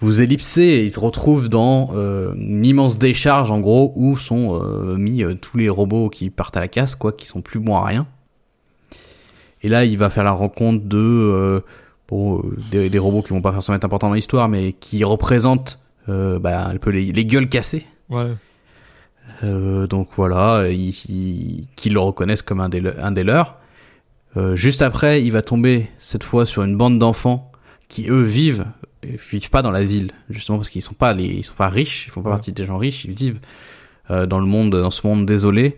vous 0.01 0.21
ellipser, 0.23 0.85
il 0.85 0.91
se 0.91 1.01
retrouve 1.01 1.49
dans 1.49 1.91
euh, 1.95 2.35
une 2.35 2.65
immense 2.67 2.99
décharge 2.99 3.51
en 3.51 3.61
gros 3.61 3.93
où 3.97 4.17
sont 4.17 4.61
euh, 4.63 4.97
mis 4.97 5.23
euh, 5.25 5.35
tous 5.35 5.57
les 5.57 5.69
robots 5.69 6.09
qui 6.11 6.31
partent 6.31 6.57
à 6.57 6.61
la 6.61 6.69
casse, 6.69 6.95
quoi, 6.95 7.13
qui 7.13 7.27
sont 7.27 7.41
plus 7.41 7.61
bons 7.61 7.77
à 7.77 7.85
rien. 7.85 8.07
Et 9.63 9.69
là, 9.69 9.85
il 9.85 9.97
va 9.99 10.11
faire 10.11 10.25
la 10.25 10.33
rencontre 10.33 10.85
de 10.85 11.63
bon, 12.09 12.43
des, 12.71 12.91
des 12.91 12.99
robots 12.99 13.23
qui 13.23 13.31
vont 13.31 13.41
pas 13.43 13.53
forcément 13.53 13.77
être 13.77 13.85
importants 13.85 14.09
dans 14.09 14.15
l'histoire, 14.15 14.49
mais 14.49 14.73
qui 14.75 15.03
représentent 15.03 15.81
bah, 16.07 16.67
un 16.69 16.77
peu 16.77 16.91
les, 16.91 17.11
les 17.11 17.25
gueules 17.25 17.49
cassées. 17.49 17.85
Ouais. 18.11 18.31
Euh, 19.43 19.87
donc 19.89 20.09
voilà, 20.17 20.69
ils, 20.69 20.91
ils- 21.09 21.67
qu'ils 21.75 21.95
le 21.95 22.01
reconnaissent 22.01 22.43
comme 22.43 22.61
un 22.61 22.69
des, 22.69 22.83
un 23.01 23.11
des 23.13 23.25
leurs. 23.25 23.57
Euh, 24.37 24.55
juste 24.55 24.83
après, 24.83 25.23
il 25.25 25.33
va 25.33 25.43
tomber 25.43 25.89
cette 25.99 26.23
fois 26.23 26.45
sur 26.47 26.63
une 26.63 26.77
bande 26.77 26.99
d'enfants 26.99 27.51
qui 27.88 28.09
eux 28.09 28.22
vivent, 28.22 28.66
vivent 29.31 29.51
pas 29.51 29.62
dans 29.62 29.70
la 29.70 29.85
ville, 29.85 30.11
justement 30.31 30.59
parce 30.59 30.70
qu'ils 30.70 30.83
sont 30.83 30.94
pas 30.94 31.12
les, 31.12 31.25
ils 31.27 31.44
sont 31.44 31.55
pas 31.55 31.68
riches, 31.68 32.07
ils 32.07 32.11
font 32.11 32.22
pas 32.22 32.31
Ouais. 32.31 32.35
partie 32.37 32.53
des 32.53 32.64
gens 32.64 32.79
riches, 32.79 33.05
ils 33.05 33.14
vivent 33.14 33.40
euh, 34.11 34.27
dans 34.27 34.38
le 34.40 34.46
monde, 34.46 34.70
dans 34.70 34.90
ce 34.90 35.07
monde 35.07 35.27
désolé, 35.27 35.77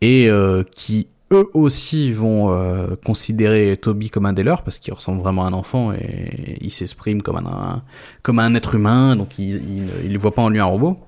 et 0.00 0.28
euh, 0.28 0.62
qui 0.74 1.08
eux 1.32 1.46
aussi 1.54 2.12
vont 2.12 2.52
euh, 2.52 2.94
considérer 3.04 3.76
Toby 3.76 4.10
comme 4.10 4.26
un 4.26 4.32
des 4.32 4.44
leurs 4.44 4.62
parce 4.62 4.78
qu'il 4.78 4.94
ressemble 4.94 5.20
vraiment 5.20 5.44
à 5.44 5.48
un 5.48 5.52
enfant 5.54 5.92
et 5.92 6.56
il 6.60 6.70
s'exprime 6.70 7.20
comme 7.20 7.36
un, 7.38 7.46
un- 7.46 7.82
comme 8.22 8.38
un 8.38 8.54
être 8.54 8.74
humain, 8.76 9.16
donc 9.16 9.38
il, 9.38 9.56
il, 9.56 9.88
il 10.04 10.12
ne 10.12 10.18
voit 10.18 10.32
pas 10.34 10.42
en 10.42 10.48
lui 10.50 10.60
un 10.60 10.64
robot. 10.66 10.98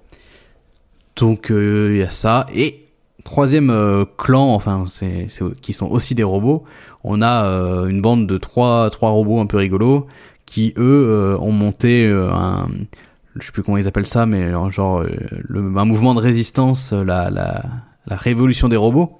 Donc 1.16 1.50
euh, 1.50 1.90
il 1.92 1.98
y 1.98 2.02
a 2.02 2.10
ça 2.10 2.46
et 2.54 2.84
troisième 3.24 3.70
euh, 3.70 4.04
clan, 4.16 4.54
enfin 4.54 4.84
c'est 4.86 5.26
c'est 5.28 5.44
qui 5.60 5.72
sont 5.72 5.86
aussi 5.86 6.14
des 6.14 6.22
robots. 6.22 6.64
On 7.04 7.22
a 7.22 7.44
euh, 7.44 7.86
une 7.86 8.00
bande 8.00 8.26
de 8.26 8.38
trois 8.38 8.88
trois 8.90 9.10
robots 9.10 9.40
un 9.40 9.46
peu 9.46 9.56
rigolos 9.58 10.06
qui 10.48 10.72
eux 10.76 11.06
euh, 11.08 11.38
ont 11.38 11.52
monté 11.52 12.06
euh, 12.06 12.30
un 12.32 12.68
je 13.38 13.46
sais 13.46 13.52
plus 13.52 13.62
comment 13.62 13.76
ils 13.76 13.86
appellent 13.86 14.06
ça 14.06 14.26
mais 14.26 14.50
genre 14.70 15.00
euh, 15.00 15.10
le, 15.48 15.60
un 15.78 15.84
mouvement 15.84 16.14
de 16.14 16.20
résistance 16.20 16.92
la 16.92 17.30
la 17.30 17.62
la 18.06 18.16
révolution 18.16 18.68
des 18.68 18.76
robots 18.76 19.18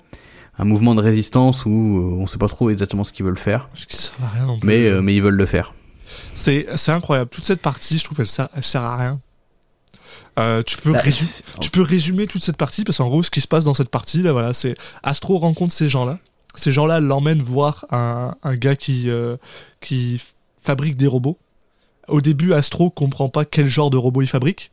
un 0.58 0.64
mouvement 0.64 0.94
de 0.96 1.00
résistance 1.02 1.64
où 1.66 1.70
on 2.18 2.26
sait 2.26 2.38
pas 2.38 2.48
trop 2.48 2.70
exactement 2.70 3.04
ce 3.04 3.12
qu'ils 3.12 3.24
veulent 3.24 3.38
faire 3.38 3.68
Parce 3.68 3.86
que 3.86 3.94
ça 3.94 4.12
va 4.18 4.28
rien 4.28 4.46
non 4.46 4.58
plus. 4.58 4.66
mais 4.66 5.00
mais 5.02 5.14
ils 5.14 5.22
veulent 5.22 5.36
le 5.36 5.46
faire 5.46 5.72
C'est 6.34 6.66
incroyable. 6.88 7.30
Toute 7.30 7.44
cette 7.44 7.60
partie, 7.62 7.98
je 7.98 8.04
trouve, 8.04 8.20
elle 8.20 8.26
sert, 8.28 8.48
elle 8.56 8.64
sert 8.64 8.82
à 8.82 8.96
rien. 8.96 9.20
Euh, 10.38 10.62
tu 10.62 10.76
peux 10.78 10.92
Bah, 10.92 11.00
résumer, 11.00 11.30
tu 11.60 11.70
peux 11.70 11.82
résumer 11.82 12.26
toute 12.26 12.42
cette 12.42 12.56
partie 12.56 12.84
parce 12.84 12.98
qu'en 12.98 13.08
gros, 13.08 13.22
ce 13.22 13.30
qui 13.30 13.40
se 13.40 13.48
passe 13.48 13.64
dans 13.64 13.74
cette 13.74 13.90
partie 13.90 14.22
là, 14.22 14.32
voilà, 14.32 14.52
c'est 14.52 14.74
Astro 15.02 15.38
rencontre 15.38 15.72
ces 15.72 15.88
gens-là. 15.88 16.18
Ces 16.54 16.72
gens-là 16.72 17.00
l'emmènent 17.00 17.42
voir 17.42 17.86
un, 17.90 18.34
un 18.42 18.56
gars 18.56 18.74
qui 18.76 19.10
euh, 19.10 19.36
qui 19.80 20.20
fabrique 20.68 20.96
des 20.96 21.06
robots. 21.06 21.38
Au 22.08 22.20
début, 22.20 22.52
Astro 22.52 22.90
comprend 22.90 23.30
pas 23.30 23.46
quel 23.46 23.68
genre 23.68 23.88
de 23.88 23.96
robot 23.96 24.20
il 24.20 24.26
fabrique. 24.26 24.70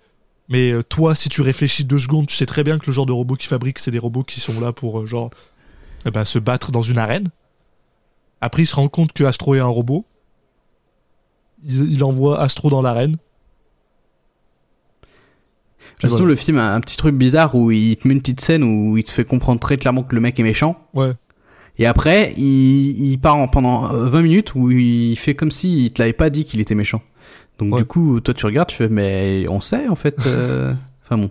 Mais 0.49 0.71
euh, 0.71 0.83
toi, 0.83 1.15
si 1.15 1.29
tu 1.29 1.41
réfléchis 1.41 1.85
deux 1.85 1.99
secondes, 1.99 2.27
tu 2.27 2.35
sais 2.35 2.45
très 2.45 2.65
bien 2.65 2.77
que 2.77 2.87
le 2.87 2.91
genre 2.91 3.05
de 3.05 3.13
robot 3.13 3.35
qu'il 3.35 3.47
fabrique, 3.47 3.79
c'est 3.79 3.91
des 3.91 3.99
robots 3.99 4.23
qui 4.23 4.41
sont 4.41 4.59
là 4.59 4.73
pour 4.73 4.99
euh, 4.99 5.05
genre 5.05 5.29
eh 6.05 6.11
ben, 6.11 6.25
se 6.25 6.37
battre 6.37 6.73
dans 6.73 6.81
une 6.81 6.97
arène. 6.97 7.29
Après, 8.41 8.63
il 8.63 8.65
se 8.65 8.75
rend 8.75 8.89
compte 8.89 9.13
que 9.13 9.23
Astro 9.23 9.55
est 9.55 9.59
un 9.59 9.65
robot. 9.67 10.05
Il, 11.63 11.93
il 11.93 12.03
envoie 12.03 12.41
Astro 12.41 12.69
dans 12.69 12.81
l'arène. 12.81 13.15
Voilà. 16.01 16.25
le 16.25 16.35
film 16.35 16.57
a 16.57 16.73
un 16.73 16.81
petit 16.81 16.97
truc 16.97 17.15
bizarre 17.15 17.55
où 17.55 17.71
il 17.71 17.95
te 17.95 18.05
met 18.05 18.13
une 18.13 18.19
petite 18.19 18.41
scène 18.41 18.63
où 18.63 18.97
il 18.97 19.03
te 19.05 19.11
fait 19.11 19.23
comprendre 19.23 19.61
très 19.61 19.77
clairement 19.77 20.03
que 20.03 20.13
le 20.13 20.19
mec 20.19 20.37
est 20.39 20.43
méchant. 20.43 20.77
Ouais. 20.93 21.13
Et 21.77 21.85
après, 21.85 22.33
il, 22.37 23.11
il 23.11 23.17
part 23.19 23.35
en, 23.37 23.47
pendant 23.47 23.91
euh, 23.93 24.07
20 24.07 24.21
minutes 24.21 24.55
où 24.55 24.71
il 24.71 25.15
fait 25.17 25.35
comme 25.35 25.51
si 25.51 25.85
il 25.85 25.91
te 25.91 26.01
l'avait 26.01 26.13
pas 26.13 26.29
dit 26.29 26.45
qu'il 26.45 26.61
était 26.61 26.75
méchant. 26.75 27.01
Donc 27.59 27.73
Ouais. 27.73 27.79
du 27.79 27.85
coup, 27.85 28.19
toi 28.19 28.33
tu 28.33 28.45
regardes, 28.45 28.69
tu 28.69 28.75
fais 28.77 28.89
mais 28.89 29.45
on 29.49 29.61
sait 29.61 29.87
en 29.87 29.95
fait. 29.95 30.25
euh, 30.27 30.73
Enfin 31.03 31.17
bon. 31.19 31.29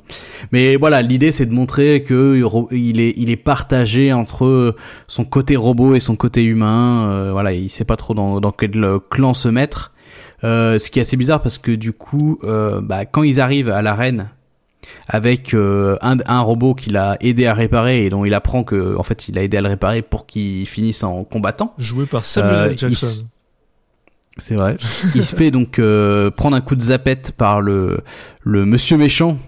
Mais 0.52 0.76
voilà, 0.76 1.02
l'idée 1.02 1.32
c'est 1.32 1.46
de 1.46 1.52
montrer 1.52 2.02
que 2.04 2.40
il 2.70 3.00
est 3.00 3.12
il 3.16 3.28
est 3.30 3.36
partagé 3.36 4.12
entre 4.12 4.76
son 5.08 5.24
côté 5.24 5.56
robot 5.56 5.94
et 5.96 6.00
son 6.00 6.14
côté 6.14 6.44
humain. 6.44 7.08
Euh, 7.08 7.32
voilà, 7.32 7.52
il 7.52 7.68
sait 7.68 7.84
pas 7.84 7.96
trop 7.96 8.14
dans 8.14 8.40
dans 8.40 8.52
quel 8.52 8.72
clan 9.10 9.34
se 9.34 9.48
mettre. 9.48 9.92
Euh, 10.44 10.78
ce 10.78 10.90
qui 10.90 10.98
est 10.98 11.02
assez 11.02 11.16
bizarre 11.16 11.42
parce 11.42 11.58
que 11.58 11.72
du 11.72 11.92
coup, 11.92 12.38
euh, 12.44 12.80
bah, 12.82 13.04
quand 13.06 13.22
ils 13.24 13.40
arrivent 13.40 13.70
à 13.70 13.82
l'arène 13.82 14.28
avec 15.08 15.54
euh, 15.54 15.96
un, 16.00 16.16
un 16.26 16.40
robot 16.40 16.74
qu'il 16.74 16.96
a 16.96 17.16
aidé 17.20 17.46
à 17.46 17.54
réparer 17.54 18.04
et 18.06 18.10
dont 18.10 18.24
il 18.24 18.34
apprend 18.34 18.64
que 18.64 18.96
en 18.96 19.02
fait 19.02 19.28
il 19.28 19.38
a 19.38 19.42
aidé 19.42 19.56
à 19.56 19.60
le 19.60 19.68
réparer 19.68 20.02
pour 20.02 20.26
qu'il 20.26 20.66
finisse 20.66 21.02
en 21.02 21.24
combattant. 21.24 21.74
Joué 21.78 22.06
par 22.06 22.24
Samuel 22.24 22.72
Euh. 22.72 22.76
Jackson. 22.76 23.24
C'est 24.36 24.56
vrai. 24.56 24.76
Il 25.14 25.24
se 25.24 25.36
fait 25.36 25.52
donc 25.52 25.78
euh, 25.78 26.28
prendre 26.30 26.56
un 26.56 26.60
coup 26.60 26.74
de 26.74 26.82
zapette 26.82 27.30
par 27.32 27.60
le 27.60 28.00
le 28.42 28.64
monsieur 28.66 28.96
méchant 28.96 29.38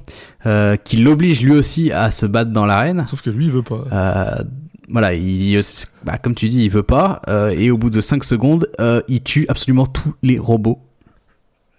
qui 0.85 0.99
l'oblige 0.99 1.41
lui 1.43 1.51
aussi 1.51 1.91
à 1.91 2.13
se 2.13 2.25
battre 2.25 2.53
dans 2.53 2.67
l'arène. 2.67 3.05
Sauf 3.07 3.21
que 3.21 3.31
lui, 3.31 3.47
il 3.47 3.51
veut 3.51 3.63
pas. 3.65 4.45
Voilà, 4.89 5.15
il, 5.15 5.61
bah, 6.05 6.19
comme 6.19 6.37
tu 6.37 6.47
dis, 6.47 6.63
il 6.63 6.71
veut 6.71 6.85
pas, 6.85 7.21
et 7.57 7.73
au 7.73 7.79
bout 7.79 7.91
de 7.91 8.01
5 8.01 8.23
secondes, 8.23 8.71
il 9.09 9.23
tue 9.25 9.45
absolument 9.49 9.87
tous 9.87 10.15
les 10.23 10.39
robots. 10.39 10.79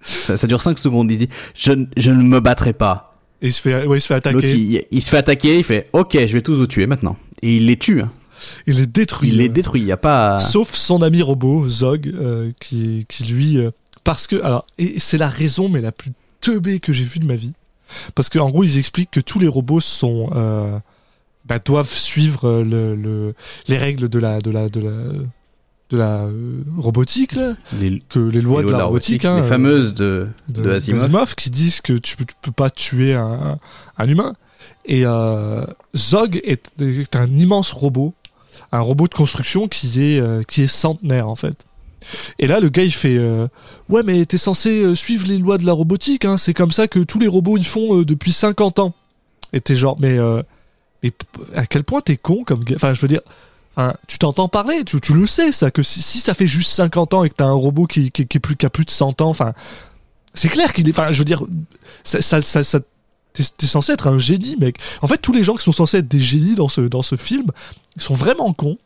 Ça, 0.01 0.35
ça 0.35 0.47
dure 0.47 0.61
5 0.61 0.77
secondes, 0.77 1.09
il 1.09 1.17
dit, 1.17 1.29
je 1.55 1.71
ne 2.11 2.23
me 2.23 2.41
battrai 2.41 2.73
pas. 2.73 3.16
Et 3.41 3.47
il 3.47 3.53
se 3.53 3.61
fait, 3.61 3.85
ouais, 3.85 3.97
il 3.97 4.01
se 4.01 4.07
fait 4.07 4.15
attaquer. 4.15 4.51
il, 4.53 4.83
il 4.91 5.01
se 5.01 5.09
fait 5.09 5.17
attaquer, 5.17 5.57
il 5.57 5.63
fait, 5.63 5.89
ok, 5.93 6.17
je 6.25 6.33
vais 6.33 6.41
tous 6.41 6.55
vous 6.55 6.67
tuer 6.67 6.87
maintenant. 6.87 7.15
Et 7.41 7.57
il 7.57 7.67
les 7.67 7.77
tue, 7.77 8.01
hein. 8.01 8.11
Il 8.67 8.77
les 8.77 8.87
détruit. 8.87 9.29
il 9.29 9.37
les 9.37 9.49
détruit, 9.49 9.81
il 9.81 9.87
y 9.87 9.91
a 9.91 9.97
pas... 9.97 10.37
Sauf 10.39 10.73
son 10.75 11.01
ami 11.01 11.21
robot, 11.21 11.67
Zog, 11.67 12.07
euh, 12.07 12.51
qui, 12.59 13.05
qui 13.09 13.23
lui. 13.25 13.57
euh, 13.57 13.71
parce 14.03 14.27
que. 14.27 14.35
Alors, 14.43 14.65
et 14.77 14.99
c'est 14.99 15.17
la 15.17 15.27
raison, 15.27 15.69
mais 15.69 15.81
la 15.81 15.91
plus 15.91 16.11
teubée 16.41 16.79
que 16.79 16.93
j'ai 16.93 17.03
vue 17.03 17.19
de 17.19 17.25
ma 17.25 17.35
vie. 17.35 17.53
Parce 18.15 18.29
qu'en 18.29 18.49
gros, 18.49 18.63
ils 18.63 18.77
expliquent 18.77 19.11
que 19.11 19.19
tous 19.19 19.39
les 19.39 19.47
robots 19.47 19.79
sont. 19.81 20.29
euh, 20.35 20.77
bah, 21.45 21.57
doivent 21.59 21.91
suivre 21.91 22.61
le, 22.63 22.95
le- 22.95 23.33
les 23.67 23.77
règles 23.77 24.07
de 24.09 24.19
la. 24.19 24.39
De 24.39 24.51
la, 24.51 24.69
de 24.69 24.81
la 24.81 24.91
de 25.89 25.97
la 25.97 26.23
euh, 26.25 26.63
robotique 26.77 27.33
là, 27.33 27.53
les, 27.79 27.99
que 28.09 28.19
les 28.19 28.41
lois 28.41 28.61
les 28.61 28.67
de 28.67 28.71
la 28.73 28.85
robotique, 28.85 29.23
hein, 29.25 29.37
les 29.37 29.45
euh, 29.45 29.49
fameuses 29.49 29.93
de, 29.93 30.27
de, 30.49 30.71
Asimov. 30.71 31.35
qui 31.35 31.49
disent 31.49 31.79
que 31.81 31.93
tu, 31.93 32.17
peux- 32.17 32.25
tu 32.25 32.33
peux 32.41 32.51
pas 32.51 32.69
tuer 32.69 33.13
un, 33.13 33.57
un 33.97 34.07
humain. 34.07 34.35
Et 34.85 35.03
euh, 35.05 35.65
Zog 35.95 36.41
est, 36.43 36.71
est 36.81 37.15
un 37.15 37.27
immense 37.27 37.71
robot, 37.71 38.13
un 38.71 38.79
robot 38.81 39.07
de 39.07 39.13
construction 39.13 39.67
qui 39.69 40.01
est 40.01 40.19
euh, 40.19 40.43
qui 40.43 40.63
est 40.63 40.67
centenaire 40.67 41.29
en 41.29 41.35
fait. 41.37 41.65
Et 42.39 42.47
là, 42.47 42.59
le 42.59 42.69
gars 42.69 42.83
il 42.83 42.93
fait 42.93 43.17
euh, 43.17 43.47
ouais 43.89 44.03
mais 44.03 44.25
t'es 44.25 44.37
censé 44.37 44.93
suivre 44.95 45.27
les 45.27 45.37
lois 45.37 45.57
de 45.57 45.65
la 45.65 45.73
robotique, 45.73 46.25
hein, 46.25 46.37
c'est 46.37 46.53
comme 46.53 46.71
ça 46.71 46.87
que 46.87 46.99
tous 46.99 47.19
les 47.19 47.27
robots 47.27 47.57
ils 47.57 47.65
font 47.65 48.01
depuis 48.01 48.31
50 48.33 48.79
ans. 48.79 48.93
Et 49.53 49.61
t'es 49.61 49.75
genre 49.75 49.97
mais 50.01 50.17
mais 51.03 51.11
à 51.55 51.65
quel 51.65 51.83
point 51.85 52.01
t'es 52.01 52.17
con 52.17 52.43
comme 52.45 52.63
gars? 52.65 52.75
Enfin 52.75 52.93
je 52.93 52.99
veux 53.01 53.07
dire. 53.07 53.21
Enfin, 53.77 53.93
tu 54.07 54.17
t'entends 54.17 54.47
parler, 54.47 54.83
tu, 54.83 54.99
tu 54.99 55.13
le 55.13 55.27
sais 55.27 55.51
ça, 55.51 55.69
que 55.69 55.83
si, 55.83 56.01
si 56.01 56.19
ça 56.19 56.33
fait 56.33 56.47
juste 56.47 56.71
50 56.71 57.13
ans 57.13 57.23
et 57.23 57.29
que 57.29 57.35
t'as 57.35 57.45
un 57.45 57.51
robot 57.53 57.85
qui, 57.85 58.09
qui, 58.11 58.25
qui 58.25 58.37
est 58.37 58.39
plus, 58.39 58.55
qui 58.55 58.65
a 58.65 58.71
plus 58.71 58.85
de 58.85 58.89
100 58.89 59.21
ans, 59.21 59.29
enfin, 59.29 59.53
c'est 60.33 60.49
clair 60.49 60.73
qu'il 60.73 60.87
est. 60.89 60.91
Enfin, 60.91 61.11
je 61.11 61.19
veux 61.19 61.25
dire, 61.25 61.43
ça, 62.03 62.19
ça, 62.21 62.41
ça, 62.41 62.63
ça- 62.63 62.79
t'es, 63.33 63.43
t'es 63.55 63.67
censé 63.67 63.91
être 63.93 64.07
un 64.07 64.17
génie, 64.17 64.55
mec. 64.59 64.77
En 65.03 65.07
fait, 65.07 65.19
tous 65.19 65.31
les 65.31 65.43
gens 65.43 65.53
qui 65.55 65.63
sont 65.63 65.71
censés 65.71 65.97
être 65.97 66.07
des 66.07 66.19
génies 66.19 66.55
dans 66.55 66.67
ce, 66.69 66.81
dans 66.81 67.03
ce 67.03 67.15
film, 67.15 67.45
ils 67.95 68.01
sont 68.01 68.15
vraiment 68.15 68.51
cons. 68.51 68.77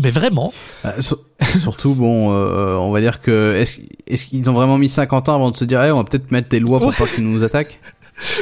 Mais 0.00 0.10
vraiment. 0.10 0.52
Euh, 0.84 1.00
sur- 1.00 1.18
surtout, 1.58 1.94
bon, 1.94 2.32
euh, 2.34 2.74
on 2.76 2.90
va 2.92 3.00
dire 3.00 3.20
que 3.22 3.56
est-ce 3.56 3.80
est-ce 4.06 4.26
qu'ils 4.26 4.48
ont 4.50 4.52
vraiment 4.52 4.76
mis 4.78 4.88
50 4.90 5.28
ans 5.30 5.34
avant 5.36 5.50
de 5.50 5.56
se 5.56 5.64
dire, 5.64 5.82
eh, 5.82 5.90
on 5.90 5.96
va 5.96 6.04
peut-être 6.04 6.30
mettre 6.30 6.48
des 6.50 6.60
lois 6.60 6.78
pour 6.78 6.88
Ouais. 6.88 6.94
pas 6.96 7.06
qu'ils 7.06 7.24
nous 7.24 7.44
attaquent? 7.44 7.80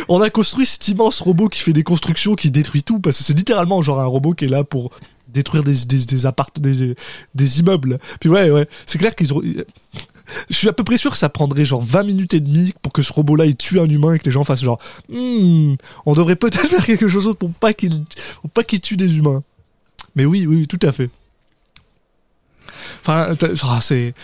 On 0.09 0.21
a 0.21 0.29
construit 0.31 0.67
cet 0.67 0.89
immense 0.89 1.21
robot 1.21 1.47
qui 1.49 1.61
fait 1.61 1.73
des 1.73 1.85
constructions, 1.85 2.35
qui 2.35 2.51
détruit 2.51 2.83
tout, 2.83 2.99
parce 2.99 3.17
que 3.19 3.23
c'est 3.25 3.35
littéralement 3.35 3.81
genre 3.83 4.01
un 4.01 4.07
robot 4.07 4.33
qui 4.33 4.47
est 4.47 4.49
là 4.49 4.65
pour 4.65 4.91
détruire 5.29 5.65
des, 5.65 5.75
des, 5.87 6.05
des 6.05 6.27
appart 6.27 6.59
des, 6.61 6.95
des 7.35 7.61
immeubles. 7.61 7.99
Puis 8.21 8.29
ouais, 8.29 8.51
ouais, 8.51 8.69
c'est 8.87 8.99
clair 8.99 9.15
qu'ils 9.15 9.33
ont. 9.35 9.43
Je 10.51 10.55
suis 10.55 10.69
à 10.69 10.73
peu 10.73 10.85
près 10.85 10.99
sûr 10.99 11.11
que 11.11 11.17
ça 11.17 11.29
prendrait 11.29 11.65
genre 11.65 11.81
20 11.81 12.03
minutes 12.03 12.35
et 12.35 12.41
demie 12.41 12.75
pour 12.83 12.93
que 12.93 13.03
ce 13.03 13.13
robot-là 13.13 13.47
il 13.47 13.57
tue 13.57 13.81
un 13.81 13.89
humain 13.89 14.15
et 14.15 14.19
que 14.19 14.27
les 14.27 14.31
gens 14.31 14.45
fassent 14.45 14.63
genre, 14.63 14.81
Hmm, 15.09 15.75
on 16.07 16.15
devrait 16.15 16.37
peut-être 16.37 16.67
faire 16.69 16.85
quelque 16.85 17.09
chose 17.09 17.35
pour 17.39 17.51
pas 17.51 17.73
qu'il, 17.73 18.05
pour 18.43 18.51
pas 18.51 18.63
qu'il 18.63 18.81
tue 18.81 18.97
des 18.97 19.17
humains. 19.17 19.43
Mais 20.17 20.25
oui, 20.25 20.47
oui, 20.47 20.67
tout 20.67 20.81
à 20.83 20.93
fait. 20.93 21.11
Enfin, 23.03 23.35
ah, 23.65 23.79
c'est. 23.81 24.15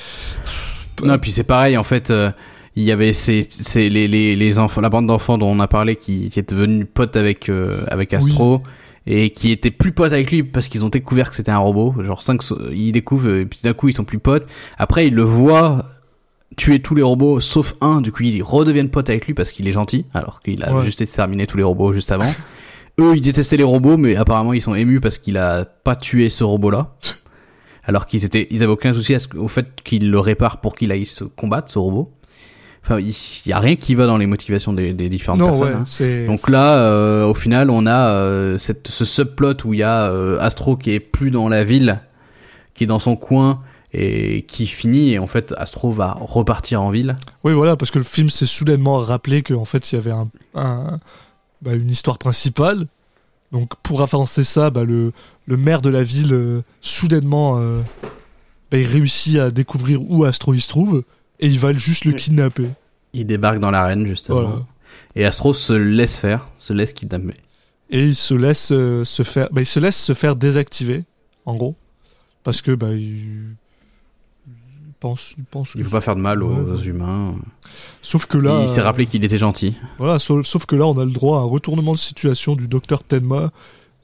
Non, 1.03 1.19
puis 1.19 1.33
c'est 1.33 1.45
pareil, 1.45 1.77
en 1.77 1.85
fait, 1.85 2.11
euh, 2.11 2.31
il 2.77 2.85
y 2.85 2.93
avait 2.93 3.13
ces, 3.13 3.47
ces, 3.51 3.89
les, 3.89 4.09
les, 4.09 4.37
les 4.37 4.59
enfants, 4.59 4.81
la 4.81 4.89
bande 4.89 5.07
d'enfants 5.07 5.39
dont 5.39 5.51
on 5.51 5.61
a 5.61 5.69
parlé 5.69 5.97
qui, 5.97 6.31
qui 6.31 6.39
est 6.39 6.51
devenue 6.51 6.85
pote 6.85 7.17
avec, 7.17 7.49
euh, 7.49 7.85
avec 7.89 8.13
Astro. 8.13 8.63
Et 9.07 9.31
qui 9.31 9.51
étaient 9.51 9.71
plus 9.71 9.93
potes 9.93 10.13
avec 10.13 10.31
lui 10.31 10.43
parce 10.43 10.69
qu'ils 10.69 10.83
ont 10.85 10.89
découvert 10.89 11.29
que 11.29 11.37
c'était 11.37 11.51
un 11.51 11.59
robot. 11.59 11.95
Genre 12.03 12.23
5, 12.23 12.41
ils 12.73 12.93
découvrent, 12.93 13.29
et 13.35 13.45
puis 13.47 13.61
d'un 13.63 13.75
coup 13.75 13.89
ils 13.89 13.93
sont 13.93 14.05
plus 14.05 14.19
potes. 14.19 14.47
Après 14.79 15.07
ils 15.07 15.15
le 15.15 15.23
voient 15.23 15.91
tuer 16.57 16.79
tous 16.81 16.95
les 16.95 17.03
robots 17.03 17.41
sauf 17.41 17.75
un, 17.81 18.01
du 18.01 18.13
coup 18.13 18.23
ils 18.23 18.43
redeviennent 18.43 18.89
potes 18.89 19.11
avec 19.11 19.27
lui 19.27 19.35
parce 19.35 19.53
qu'il 19.53 19.69
est 19.69 19.73
gentil, 19.73 20.07
alors 20.15 20.41
qu'il 20.41 20.63
a 20.65 20.73
Ouais. 20.75 20.85
juste 20.85 21.01
exterminé 21.03 21.47
tous 21.47 21.57
les 21.59 21.63
robots 21.65 21.93
juste 21.93 22.13
avant. 22.13 22.31
Eux 23.01 23.15
ils 23.17 23.21
détestaient 23.21 23.57
les 23.57 23.65
robots, 23.65 23.97
mais 23.99 24.17
apparemment 24.17 24.53
ils 24.55 24.63
sont 24.63 24.75
émus 24.75 25.01
parce 25.01 25.19
qu'il 25.19 25.37
a 25.37 25.65
pas 25.65 25.97
tué 25.97 26.31
ce 26.31 26.45
robot-là. 26.45 26.95
Alors 27.87 28.07
qu'ils 28.07 28.25
étaient, 28.25 28.47
ils 28.51 28.63
avaient 28.63 28.73
aucun 28.73 28.95
souci 28.95 29.15
à 29.15 29.19
ce- 29.19 29.37
au 29.37 29.49
fait 29.49 29.67
qu'il 29.85 30.11
le 30.11 30.19
répare 30.19 30.61
pour 30.63 30.75
qu'il 30.75 30.91
aille 30.93 31.05
se 31.05 31.25
combattre 31.25 31.71
ce 31.71 31.79
robot. 31.79 32.11
Enfin, 32.87 32.99
il 33.01 33.49
y 33.49 33.53
a 33.55 33.59
rien 33.61 33.77
qui 33.77 33.95
va 33.95 34.07
dans 34.07 34.19
les 34.19 34.27
motivations 34.27 34.75
des, 34.75 34.93
des 34.93 35.09
différentes 35.09 35.41
Non, 35.41 35.59
personnes. 35.59 35.85
ouais, 36.01 36.25
hein. 36.25 36.27
Donc 36.27 36.51
là, 36.51 36.77
euh, 36.81 37.25
au 37.25 37.33
final, 37.33 37.71
on 37.71 37.87
a 37.87 38.09
euh, 38.11 38.59
cette, 38.59 38.89
ce 38.89 39.07
subplot 39.07 39.55
où 39.65 39.73
il 39.73 39.79
y 39.81 39.83
a 39.83 40.11
euh, 40.11 40.39
Astro 40.39 40.77
qui 40.77 40.91
est 40.91 41.01
plus 41.01 41.31
dans 41.31 41.49
la 41.49 41.65
ville, 41.65 42.01
qui 42.75 42.85
est 42.85 42.87
dans 42.87 42.99
son 42.99 43.17
coin 43.17 43.63
et 43.95 44.43
qui 44.47 44.67
finit. 44.67 45.15
Et 45.15 45.19
en 45.19 45.27
fait, 45.27 45.55
Astro 45.57 45.91
va 45.93 46.19
repartir 46.21 46.83
en 46.83 46.91
ville. 46.91 47.17
Oui, 47.43 47.55
voilà, 47.55 47.75
parce 47.77 47.91
que 47.91 47.97
le 47.99 48.05
film 48.05 48.29
s'est 48.29 48.45
soudainement 48.45 48.99
rappelé 48.99 49.43
qu'en 49.43 49.65
fait, 49.65 49.91
il 49.91 49.95
y 49.95 49.99
avait 49.99 50.11
un, 50.11 50.29
un- 50.55 51.01
bah, 51.63 51.73
une 51.75 51.89
histoire 51.91 52.19
principale. 52.19 52.87
Donc, 53.51 53.71
pour 53.83 54.03
avancer 54.03 54.45
ça, 54.45 54.69
bah, 54.69 54.85
le, 54.85 55.13
le 55.47 55.57
maire 55.57 55.81
de 55.81 55.89
la 55.89 56.03
ville, 56.03 56.35
euh, 56.35 56.61
soudainement, 56.83 57.59
bah, 58.71 58.77
il 58.79 58.87
réussit 58.87 59.39
à 59.39 59.51
découvrir 59.51 60.01
où 60.03 60.25
Astro 60.25 60.53
il 60.53 60.61
se 60.61 60.69
trouve 60.69 61.03
et 61.45 61.49
il 61.49 61.59
va 61.59 61.73
juste 61.75 62.05
le 62.07 62.13
kidnapper. 62.13 62.69
Il 63.13 63.27
débarque 63.27 63.59
dans 63.59 63.71
l'arène 63.71 64.07
justement. 64.07 64.41
Voilà. 64.43 64.67
Et 65.15 65.25
Astro 65.25 65.53
se 65.55 65.73
laisse 65.73 66.17
faire, 66.17 66.49
se 66.57 66.73
laisse 66.73 66.93
kidnapper. 66.93 67.35
Et 67.91 68.03
il 68.03 68.15
se 68.15 68.35
laisse 68.35 68.73
euh, 68.73 69.05
se 69.05 69.23
faire, 69.23 69.49
bah, 69.53 69.61
il 69.61 69.67
se 69.67 69.79
laisse 69.79 69.97
se 70.03 70.15
faire 70.15 70.37
désactiver, 70.37 71.05
en 71.45 71.55
gros, 71.55 71.77
parce 72.43 72.63
que 72.63 72.75
bah, 72.75 72.93
il, 72.95 73.55
il 74.49 74.93
pense, 74.99 75.35
il 75.37 75.45
pense. 75.45 75.73
Il 75.77 75.85
faut 75.85 75.91
pas 75.91 76.01
faire 76.01 76.17
de 76.17 76.21
mal 76.23 76.43
aux, 76.43 76.49
Ouais, 76.49 76.73
aux 76.73 76.79
ouais. 76.79 76.87
humains. 76.87 77.35
Sauf 78.01 78.25
que 78.27 78.39
là, 78.39 78.61
il 78.63 78.69
s'est 78.69 78.81
euh, 78.81 78.85
rappelé 78.85 79.07
qu'il 79.07 79.23
était 79.23 79.39
gentil. 79.39 79.75
Voilà, 79.99 80.19
sauf, 80.19 80.47
sauf 80.47 80.65
que 80.67 80.75
là, 80.77 80.87
on 80.87 80.99
a 80.99 81.05
le 81.05 81.11
droit 81.13 81.39
à 81.39 81.43
un 81.43 81.47
retournement 81.47 81.93
de 81.93 81.99
situation 81.99 82.57
du 82.57 82.67
docteur 82.69 83.05
Tenma, 83.05 83.37
euh, 83.37 83.49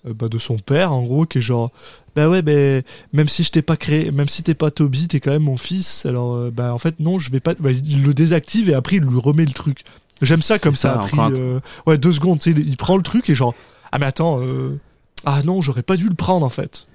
bah, 0.05 0.29
de 0.29 0.39
son 0.39 0.59
père, 0.59 0.93
en 0.93 1.03
gros, 1.03 1.27
qui 1.27 1.39
est 1.39 1.43
genre, 1.43 1.71
bah 2.17 2.29
ouais, 2.29 2.43
bah, 2.43 2.83
même 3.13 3.29
si 3.29 3.43
je 3.45 3.51
t'ai 3.51 3.63
pas 3.63 3.77
créé, 3.77 4.11
même 4.11 4.29
si 4.29 4.43
t'es 4.43 4.55
pas 4.55 4.71
Toby, 4.71 5.09
t'es 5.09 5.21
quand 5.21 5.31
même 5.31 5.43
mon 5.43 5.57
fils. 5.57 6.07
Alors, 6.07 6.35
euh, 6.35 6.51
bah 6.51 6.75
en 6.75 6.79
fait, 6.79 7.01
non, 7.01 7.19
je 7.19 7.31
vais 7.31 7.41
pas. 7.41 7.55
Bah, 7.55 7.71
il 7.71 8.03
le 8.03 8.15
désactive 8.15 8.71
et 8.71 8.75
après, 8.75 8.97
il 8.97 9.03
lui 9.03 9.19
remet 9.19 9.45
le 9.45 9.53
truc. 9.53 9.85
J'aime 10.23 10.43
ça 10.43 10.59
comme 10.59 10.75
ça, 10.75 10.95
ça, 10.95 11.01
a 11.01 11.03
pris, 11.03 11.41
euh, 11.41 11.61
ouais, 11.87 11.97
deux 11.97 12.13
secondes, 12.13 12.43
sais, 12.43 12.51
il 12.51 12.77
prend 12.77 12.97
le 12.97 13.03
truc 13.03 13.31
et 13.31 13.35
genre, 13.35 13.55
ah 13.91 13.99
mais 13.99 14.07
attends, 14.07 14.41
euh, 14.43 14.79
ah 15.25 15.43
non, 15.45 15.63
j'aurais 15.63 15.83
pas 15.83 15.97
dû 15.97 16.09
le 16.09 16.15
prendre 16.15 16.45
en 16.45 16.51
fait. 16.51 16.87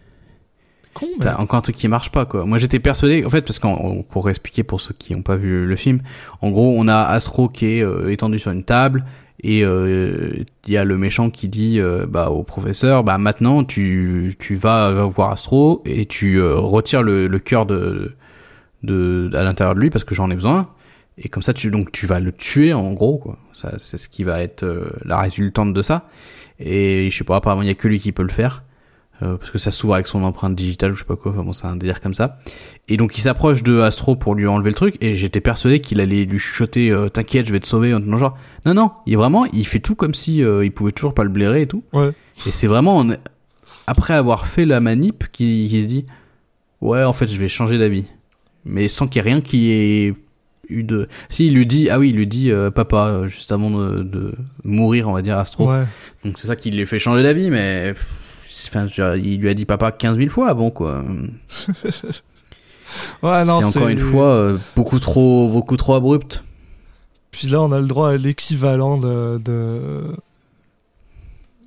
con, 0.93 1.07
mais... 1.17 1.25
T'as 1.25 1.37
encore 1.37 1.57
un 1.57 1.61
truc 1.61 1.75
qui 1.75 1.87
marche 1.87 2.11
pas 2.11 2.25
quoi. 2.25 2.45
Moi 2.45 2.59
j'étais 2.59 2.79
persuadé 2.79 3.25
en 3.25 3.29
fait 3.29 3.41
parce 3.41 3.57
qu'on 3.57 4.03
pour 4.03 4.29
expliquer 4.29 4.63
pour 4.63 4.79
ceux 4.79 4.93
qui 4.93 5.15
n'ont 5.15 5.23
pas 5.23 5.37
vu 5.37 5.65
le 5.65 5.75
film, 5.75 6.01
en 6.41 6.51
gros 6.51 6.75
on 6.77 6.87
a 6.87 6.97
Astro 6.97 7.49
qui 7.49 7.65
est 7.65 7.81
euh, 7.81 8.11
étendu 8.11 8.37
sur 8.37 8.51
une 8.51 8.63
table 8.63 9.05
et 9.41 9.63
euh, 9.63 10.43
il 10.65 10.73
y 10.73 10.77
a 10.77 10.83
le 10.83 10.97
méchant 10.97 11.29
qui 11.29 11.47
dit 11.47 11.79
euh, 11.79 12.05
bah 12.07 12.29
au 12.29 12.43
professeur 12.43 13.03
bah 13.03 13.17
maintenant 13.17 13.63
tu 13.63 14.35
tu 14.39 14.55
vas 14.55 15.05
voir 15.05 15.31
Astro 15.31 15.81
et 15.85 16.05
tu 16.05 16.37
euh, 16.37 16.55
retires 16.55 17.03
le, 17.03 17.27
le 17.27 17.39
cœur 17.39 17.65
de 17.65 18.13
de 18.83 19.29
à 19.33 19.43
l'intérieur 19.43 19.75
de 19.75 19.81
lui 19.81 19.89
parce 19.89 20.03
que 20.03 20.15
j'en 20.15 20.29
ai 20.31 20.35
besoin 20.35 20.63
et 21.17 21.29
comme 21.29 21.43
ça 21.43 21.53
tu 21.53 21.69
donc 21.69 21.91
tu 21.91 22.07
vas 22.07 22.19
le 22.19 22.31
tuer 22.31 22.73
en 22.73 22.93
gros 22.93 23.17
quoi. 23.17 23.37
Ça 23.53 23.73
c'est 23.77 23.97
ce 23.97 24.09
qui 24.09 24.23
va 24.23 24.41
être 24.41 24.63
euh, 24.63 24.89
la 25.03 25.17
résultante 25.19 25.73
de 25.73 25.81
ça 25.81 26.07
et 26.59 27.09
je 27.11 27.17
sais 27.17 27.23
pas 27.23 27.37
apparemment 27.37 27.61
il 27.61 27.67
y 27.67 27.71
a 27.71 27.75
que 27.75 27.87
lui 27.87 27.99
qui 27.99 28.11
peut 28.11 28.23
le 28.23 28.29
faire. 28.29 28.63
Euh, 29.23 29.37
parce 29.37 29.49
que 29.49 29.57
ça 29.57 29.71
s'ouvre 29.71 29.93
avec 29.93 30.07
son 30.07 30.23
empreinte 30.25 30.55
digitale 30.55 30.91
ou 30.91 30.93
je 30.95 30.99
sais 30.99 31.05
pas 31.05 31.15
quoi, 31.15 31.31
enfin 31.31 31.41
bon 31.43 31.53
c'est 31.53 31.67
un 31.67 31.77
délire 31.77 32.01
comme 32.01 32.13
ça. 32.13 32.37
Et 32.89 32.97
donc 32.97 33.17
il 33.17 33.21
s'approche 33.21 33.63
de 33.63 33.79
Astro 33.79 34.17
pour 34.17 34.35
lui 34.35 34.45
enlever 34.45 34.69
le 34.71 34.75
truc 34.75 34.97
et 34.99 35.15
j'étais 35.15 35.39
persuadé 35.39 35.79
qu'il 35.79 36.01
allait 36.01 36.25
lui 36.25 36.37
chuchoter 36.37 36.91
euh, 36.91 37.07
t'inquiète 37.07 37.45
je 37.47 37.53
vais 37.53 37.61
te 37.61 37.65
sauver 37.67 37.93
non 37.97 38.17
genre 38.17 38.37
non 38.65 38.73
non 38.73 38.91
il 39.05 39.15
vraiment 39.15 39.45
il 39.53 39.65
fait 39.65 39.79
tout 39.79 39.95
comme 39.95 40.13
si 40.13 40.43
euh, 40.43 40.65
il 40.65 40.71
pouvait 40.73 40.91
toujours 40.91 41.13
pas 41.13 41.23
le 41.23 41.29
blairer 41.29 41.61
et 41.61 41.67
tout. 41.67 41.81
Ouais. 41.93 42.11
Et 42.45 42.51
c'est 42.51 42.67
vraiment 42.67 42.97
en- 42.97 43.11
après 43.87 44.13
avoir 44.15 44.47
fait 44.47 44.65
la 44.65 44.81
manip 44.81 45.25
qu'il 45.31 45.69
qu'il 45.69 45.83
se 45.83 45.87
dit 45.87 46.05
ouais 46.81 47.03
en 47.05 47.13
fait 47.13 47.31
je 47.31 47.39
vais 47.39 47.47
changer 47.47 47.77
d'avis 47.77 48.03
mais 48.65 48.89
sans 48.89 49.07
qu'il 49.07 49.23
y 49.23 49.25
ait 49.25 49.31
rien 49.31 49.39
qui 49.39 49.71
ait 49.71 50.13
eu 50.67 50.83
de 50.83 51.07
si 51.29 51.47
il 51.47 51.53
lui 51.55 51.65
dit 51.65 51.89
ah 51.89 51.99
oui 51.99 52.09
il 52.09 52.17
lui 52.17 52.27
dit 52.27 52.51
euh, 52.51 52.69
papa 52.69 53.05
euh, 53.07 53.27
juste 53.29 53.53
avant 53.53 53.69
de, 53.71 54.03
de 54.03 54.33
mourir 54.65 55.07
on 55.07 55.13
va 55.13 55.21
dire 55.21 55.37
Astro 55.37 55.69
Ouais. 55.71 55.85
donc 56.25 56.37
c'est 56.37 56.47
ça 56.47 56.57
qui 56.57 56.69
lui 56.69 56.85
fait 56.85 56.99
changer 56.99 57.23
d'avis, 57.23 57.49
mais 57.49 57.93
enfin, 58.67 58.87
il 59.15 59.39
lui 59.39 59.49
a 59.49 59.53
dit 59.53 59.65
papa 59.65 59.91
15 59.91 60.17
000 60.17 60.29
fois 60.29 60.49
avant 60.49 60.69
quoi. 60.71 61.03
Ouais, 63.23 63.43
non, 63.45 63.59
c'est 63.61 63.67
encore 63.79 63.89
une 63.89 63.99
fois 63.99 64.35
euh, 64.35 64.57
beaucoup 64.75 64.99
trop 64.99 65.49
beaucoup 65.49 65.75
trop 65.75 65.95
abrupt. 65.95 66.43
Puis 67.31 67.47
là, 67.49 67.61
on 67.61 67.71
a 67.71 67.79
le 67.79 67.87
droit 67.87 68.11
à 68.11 68.17
l'équivalent 68.17 68.97
de, 68.97 69.37
de- 69.43 70.15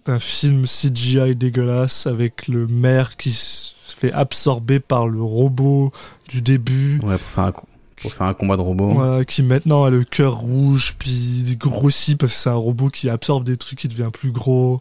d'un 0.07 0.19
film 0.19 0.65
CGI 0.65 1.37
dégueulasse 1.37 2.07
avec 2.07 2.49
le 2.49 2.67
maire 2.67 3.17
qui 3.19 3.31
se 3.33 3.75
fait 3.99 4.13
absorber 4.13 4.81
par 4.81 5.07
le 5.09 5.21
robot 5.23 5.93
du 6.29 6.41
début. 6.41 6.99
Ouais, 7.03 7.19
pour 7.19 7.29
faire 7.29 7.45
un, 7.45 7.53
co- 7.53 7.67
pour 8.01 8.13
faire 8.13 8.27
un 8.27 8.35
combat 8.35 8.57
de 8.57 8.63
robot. 8.63 9.25
Qui 9.27 9.43
maintenant 9.43 9.85
a 9.85 9.91
le 9.91 10.05
cœur 10.05 10.37
rouge, 10.37 10.95
puis 10.99 11.57
grossit 11.59 12.19
parce 12.19 12.33
que 12.33 12.39
c'est 12.39 12.51
un 12.51 12.55
robot 12.55 12.89
qui 12.89 13.09
absorbe 13.09 13.45
des 13.45 13.57
trucs, 13.57 13.79
qui 13.79 13.89
devient 13.89 14.11
plus 14.13 14.31
gros. 14.31 14.81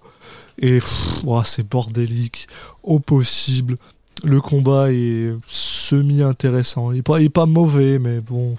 Et 0.60 0.80
ouah, 1.26 1.44
c'est 1.46 1.68
bordélique, 1.68 2.48
au 2.84 3.00
possible. 3.00 3.78
Le 4.24 4.42
combat 4.42 4.92
est 4.92 5.32
semi-intéressant. 5.46 6.92
Il 6.92 7.00
est 7.00 7.02
pas, 7.04 7.20
pas 7.32 7.46
mauvais, 7.46 8.00
mais 8.00 8.20
bon, 8.20 8.56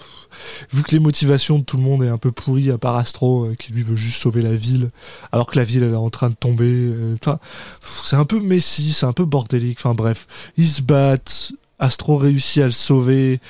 vu 0.73 0.83
que 0.85 0.93
les 0.93 1.01
motivations 1.01 1.59
de 1.59 1.65
tout 1.65 1.77
le 1.77 1.83
monde 1.83 2.03
est 2.05 2.09
un 2.09 2.19
peu 2.19 2.31
pourries, 2.31 2.71
à 2.71 2.79
part 2.79 2.97
Astro, 2.97 3.47
euh, 3.47 3.55
qui 3.57 3.73
lui 3.73 3.83
veut 3.83 3.97
juste 3.97 4.23
sauver 4.23 4.43
la 4.43 4.55
ville, 4.55 4.91
alors 5.33 5.47
que 5.47 5.59
la 5.59 5.65
ville 5.65 5.83
elle 5.83 5.95
est 5.95 5.97
en 5.97 6.11
train 6.11 6.31
de 6.31 6.37
tomber. 6.37 6.71
euh, 6.71 7.17
Enfin, 7.21 7.41
c'est 7.81 8.17
un 8.17 8.25
peu 8.25 8.39
messi, 8.41 8.93
c'est 8.93 9.07
un 9.07 9.13
peu 9.13 9.25
bordélique. 9.25 9.79
Enfin 9.81 9.95
bref, 9.95 10.27
ils 10.57 10.69
se 10.69 10.83
battent. 10.83 11.53
Astro 11.81 12.17
réussit 12.17 12.63
à 12.63 12.67
le 12.67 12.73
sauver 12.73 13.41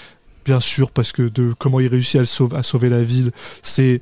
bien 0.48 0.60
sûr, 0.60 0.90
parce 0.92 1.12
que 1.12 1.28
de 1.28 1.52
comment 1.58 1.78
il 1.78 1.88
réussit 1.88 2.18
à, 2.22 2.24
sauver, 2.62 2.88
la 2.88 3.02
ville, 3.02 3.32
c'est 3.60 4.00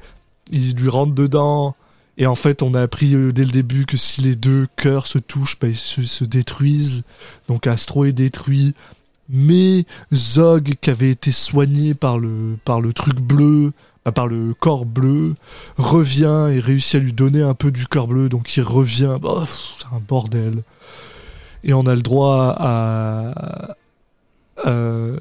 il 0.53 0.77
lui 0.77 0.89
rentre 0.89 1.13
dedans. 1.13 1.75
Et 2.19 2.27
en 2.27 2.37
fait, 2.37 2.63
on 2.63 2.73
a 2.75 2.83
appris 2.83 3.17
euh, 3.17 3.33
dès 3.33 3.45
le 3.45 3.51
début 3.51 3.85
que 3.85 3.97
si 3.97 4.21
les 4.21 4.37
deux 4.37 4.69
cœurs 4.77 5.09
se 5.09 5.19
touchent, 5.19 5.59
bah, 5.59 5.67
ils 5.67 5.75
se, 5.75 6.03
se 6.03 6.23
détruisent. 6.23 7.03
Donc 7.49 7.67
Astro 7.67 8.05
est 8.05 8.13
détruit. 8.13 8.77
Mais 9.29 9.87
Zog, 10.15 10.75
qui 10.81 10.89
avait 10.89 11.11
été 11.11 11.33
soigné 11.33 11.95
par 11.95 12.17
le, 12.17 12.57
par 12.65 12.81
le 12.81 12.93
truc 12.93 13.21
bleu, 13.21 13.73
bah, 14.05 14.13
par 14.13 14.29
le 14.29 14.55
corps 14.55 14.87
bleu, 14.87 15.35
revient 15.79 16.49
et 16.53 16.61
réussit 16.61 16.95
à 16.95 16.99
lui 17.01 17.13
donner 17.13 17.43
un 17.43 17.55
peu 17.55 17.73
du 17.73 17.89
corps 17.89 18.07
bleu. 18.07 18.29
Donc 18.29 18.57
il 18.57 18.63
revient. 18.63 19.19
Bah, 19.21 19.49
c'est 19.81 19.87
un 19.87 19.99
bordel. 19.99 20.63
Et 21.65 21.75
on 21.75 21.87
a 21.87 21.97
le 21.97 22.03
droit 22.03 22.55
à, 22.57 23.75
euh, 24.65 25.19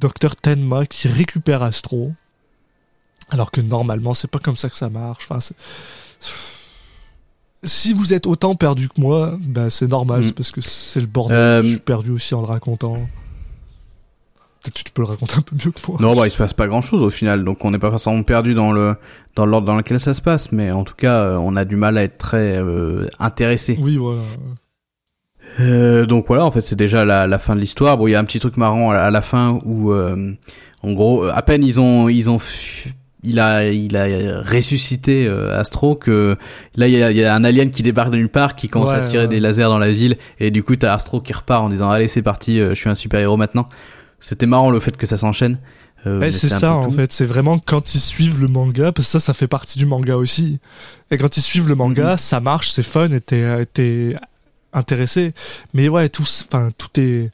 Docteur 0.00 0.36
Tenma 0.36 0.86
qui 0.86 1.08
récupère 1.08 1.62
Astro. 1.62 2.12
Alors 3.30 3.50
que 3.50 3.60
normalement, 3.60 4.14
c'est 4.14 4.30
pas 4.30 4.38
comme 4.38 4.56
ça 4.56 4.68
que 4.70 4.76
ça 4.76 4.88
marche. 4.88 5.26
Enfin, 5.28 5.38
si 7.64 7.92
vous 7.92 8.14
êtes 8.14 8.26
autant 8.26 8.54
perdu 8.54 8.88
que 8.88 9.00
moi, 9.00 9.36
ben 9.40 9.68
c'est 9.70 9.88
normal, 9.88 10.20
Mm. 10.20 10.24
c'est 10.24 10.32
parce 10.34 10.52
que 10.52 10.60
c'est 10.60 11.00
le 11.00 11.06
bordel. 11.06 11.36
Euh, 11.36 11.62
Je 11.62 11.68
suis 11.68 11.78
perdu 11.78 12.10
aussi 12.12 12.34
en 12.34 12.40
le 12.40 12.46
racontant. 12.46 12.94
Peut-être 14.62 14.74
que 14.74 14.82
tu 14.84 14.92
peux 14.92 15.02
le 15.02 15.08
raconter 15.08 15.34
un 15.36 15.42
peu 15.42 15.54
mieux 15.56 15.70
que 15.70 15.80
moi. 15.88 15.98
Non, 16.00 16.16
bah 16.16 16.26
il 16.26 16.30
se 16.30 16.36
passe 16.36 16.52
pas 16.52 16.66
grand 16.68 16.82
chose 16.82 17.02
au 17.02 17.10
final, 17.10 17.44
donc 17.44 17.64
on 17.64 17.70
n'est 17.70 17.78
pas 17.78 17.90
forcément 17.90 18.22
perdu 18.22 18.54
dans 18.54 18.72
le 18.72 18.96
dans 19.36 19.46
l'ordre 19.46 19.66
dans 19.66 19.76
lequel 19.76 20.00
ça 20.00 20.14
se 20.14 20.22
passe, 20.22 20.50
mais 20.52 20.70
en 20.72 20.82
tout 20.84 20.94
cas 20.96 21.22
euh, 21.22 21.36
on 21.36 21.54
a 21.56 21.64
du 21.64 21.76
mal 21.76 21.96
à 21.96 22.02
être 22.02 22.18
très 22.18 22.56
euh, 22.56 23.08
intéressé. 23.20 23.78
Oui, 23.80 23.96
voilà. 23.96 24.22
Euh, 25.60 26.06
donc 26.06 26.26
voilà, 26.28 26.44
en 26.44 26.50
fait, 26.50 26.60
c'est 26.60 26.76
déjà 26.76 27.04
la, 27.04 27.26
la 27.26 27.38
fin 27.38 27.54
de 27.56 27.60
l'histoire. 27.60 27.96
Bon, 27.98 28.06
il 28.06 28.12
y 28.12 28.14
a 28.14 28.20
un 28.20 28.24
petit 28.24 28.38
truc 28.40 28.56
marrant 28.56 28.90
à, 28.90 28.96
à 28.98 29.10
la 29.10 29.22
fin 29.22 29.58
où, 29.64 29.92
euh, 29.92 30.32
en 30.82 30.92
gros, 30.92 31.24
à 31.24 31.42
peine 31.42 31.64
ils 31.64 31.80
ont, 31.80 32.08
ils 32.08 32.30
ont, 32.30 32.38
il 33.24 33.40
a, 33.40 33.66
il 33.68 33.96
a 33.96 34.40
ressuscité 34.42 35.26
euh, 35.26 35.58
Astro 35.58 35.96
que 35.96 36.36
là 36.76 36.86
il 36.86 36.94
y 36.94 37.02
a, 37.02 37.10
y 37.10 37.24
a 37.24 37.34
un 37.34 37.42
alien 37.42 37.70
qui 37.72 37.82
débarque 37.82 38.10
de 38.12 38.16
nulle 38.18 38.28
part, 38.28 38.54
qui 38.54 38.68
commence 38.68 38.92
à 38.92 39.00
tirer 39.00 39.24
ouais. 39.24 39.28
des 39.28 39.38
lasers 39.38 39.64
dans 39.64 39.78
la 39.80 39.90
ville, 39.90 40.16
et 40.38 40.50
du 40.52 40.62
coup 40.62 40.76
t'as 40.76 40.94
Astro 40.94 41.20
qui 41.20 41.32
repart 41.32 41.64
en 41.64 41.68
disant 41.68 41.90
allez 41.90 42.06
c'est 42.08 42.22
parti, 42.22 42.60
euh, 42.60 42.70
je 42.70 42.74
suis 42.74 42.88
un 42.90 42.94
super 42.94 43.18
héros 43.20 43.36
maintenant. 43.36 43.68
C'était 44.20 44.46
marrant 44.46 44.70
le 44.70 44.78
fait 44.80 44.96
que 44.96 45.06
ça 45.06 45.16
s'enchaîne. 45.16 45.58
Euh, 46.06 46.20
Ouais, 46.20 46.26
mais 46.26 46.30
c'est 46.30 46.48
ça 46.48 46.74
en 46.74 46.84
tout. 46.84 46.92
fait, 46.92 47.10
c'est 47.12 47.24
vraiment 47.26 47.58
quand 47.58 47.96
ils 47.96 48.00
suivent 48.00 48.40
le 48.40 48.46
manga, 48.46 48.92
parce 48.92 49.06
que 49.08 49.12
ça, 49.12 49.18
ça 49.20 49.32
fait 49.32 49.48
partie 49.48 49.78
du 49.80 49.86
manga 49.86 50.16
aussi. 50.16 50.60
Et 51.10 51.18
quand 51.18 51.36
ils 51.36 51.42
suivent 51.42 51.68
le 51.68 51.74
manga, 51.74 52.12
Mhm. 52.12 52.18
ça 52.18 52.38
marche, 52.38 52.70
c'est 52.70 52.84
fun, 52.84 53.08
et 53.08 53.20
t'es, 53.20 53.42
euh, 53.42 53.64
t'es 53.64 54.14
intéressé. 54.72 55.32
Mais 55.74 55.88
ouais, 55.88 56.08
tout, 56.08 56.22
enfin, 56.22 56.70
tout 56.76 56.88
est. 57.00 57.30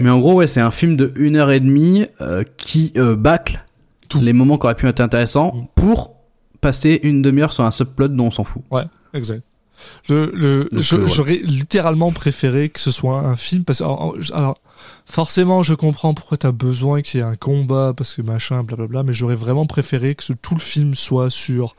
Mais 0.00 0.10
en 0.10 0.18
gros, 0.20 0.34
ouais, 0.34 0.46
c'est 0.46 0.60
un 0.60 0.70
film 0.70 0.96
de 0.96 1.12
une 1.16 1.36
heure 1.36 1.50
et 1.50 1.60
demie 1.60 2.06
euh, 2.20 2.44
qui 2.56 2.92
euh, 2.96 3.14
bâcle 3.14 3.62
Tout. 4.08 4.20
les 4.20 4.32
moments 4.32 4.56
qui 4.58 4.64
auraient 4.66 4.74
pu 4.74 4.88
être 4.88 5.00
intéressants 5.00 5.52
Mm. 5.54 5.66
pour 5.74 6.14
passer 6.60 7.00
une 7.02 7.20
demi-heure 7.22 7.52
sur 7.52 7.64
un 7.64 7.70
subplot 7.70 8.08
dont 8.08 8.26
on 8.26 8.30
s'en 8.30 8.44
fout. 8.44 8.62
Exact. 9.14 9.42
Le, 10.08 10.30
le, 10.34 10.68
Donc, 10.70 10.80
je- 10.80 10.96
euh. 10.96 11.06
J'aurais 11.08 11.40
littéralement 11.42 12.12
préféré 12.12 12.68
que 12.68 12.78
ce 12.80 12.90
soit 12.92 13.18
un 13.18 13.34
film 13.36 13.64
parce 13.64 13.80
que 13.80 13.84
alors, 13.84 14.00
alors, 14.14 14.16
alors, 14.38 14.60
forcément 15.06 15.64
je 15.64 15.74
comprends 15.74 16.14
pourquoi 16.14 16.36
t'as 16.38 16.52
besoin 16.52 17.02
qu'il 17.02 17.18
y 17.18 17.22
ait 17.22 17.26
un 17.26 17.34
combat 17.34 17.92
parce 17.96 18.14
que 18.14 18.22
machin 18.22 18.62
blablabla 18.62 19.02
mais 19.02 19.12
j'aurais 19.12 19.34
vraiment 19.34 19.66
préféré 19.66 20.14
que 20.14 20.22
ce- 20.22 20.32
tout 20.34 20.54
le 20.54 20.60
film 20.60 20.94
soit 20.94 21.30
sur 21.30 21.74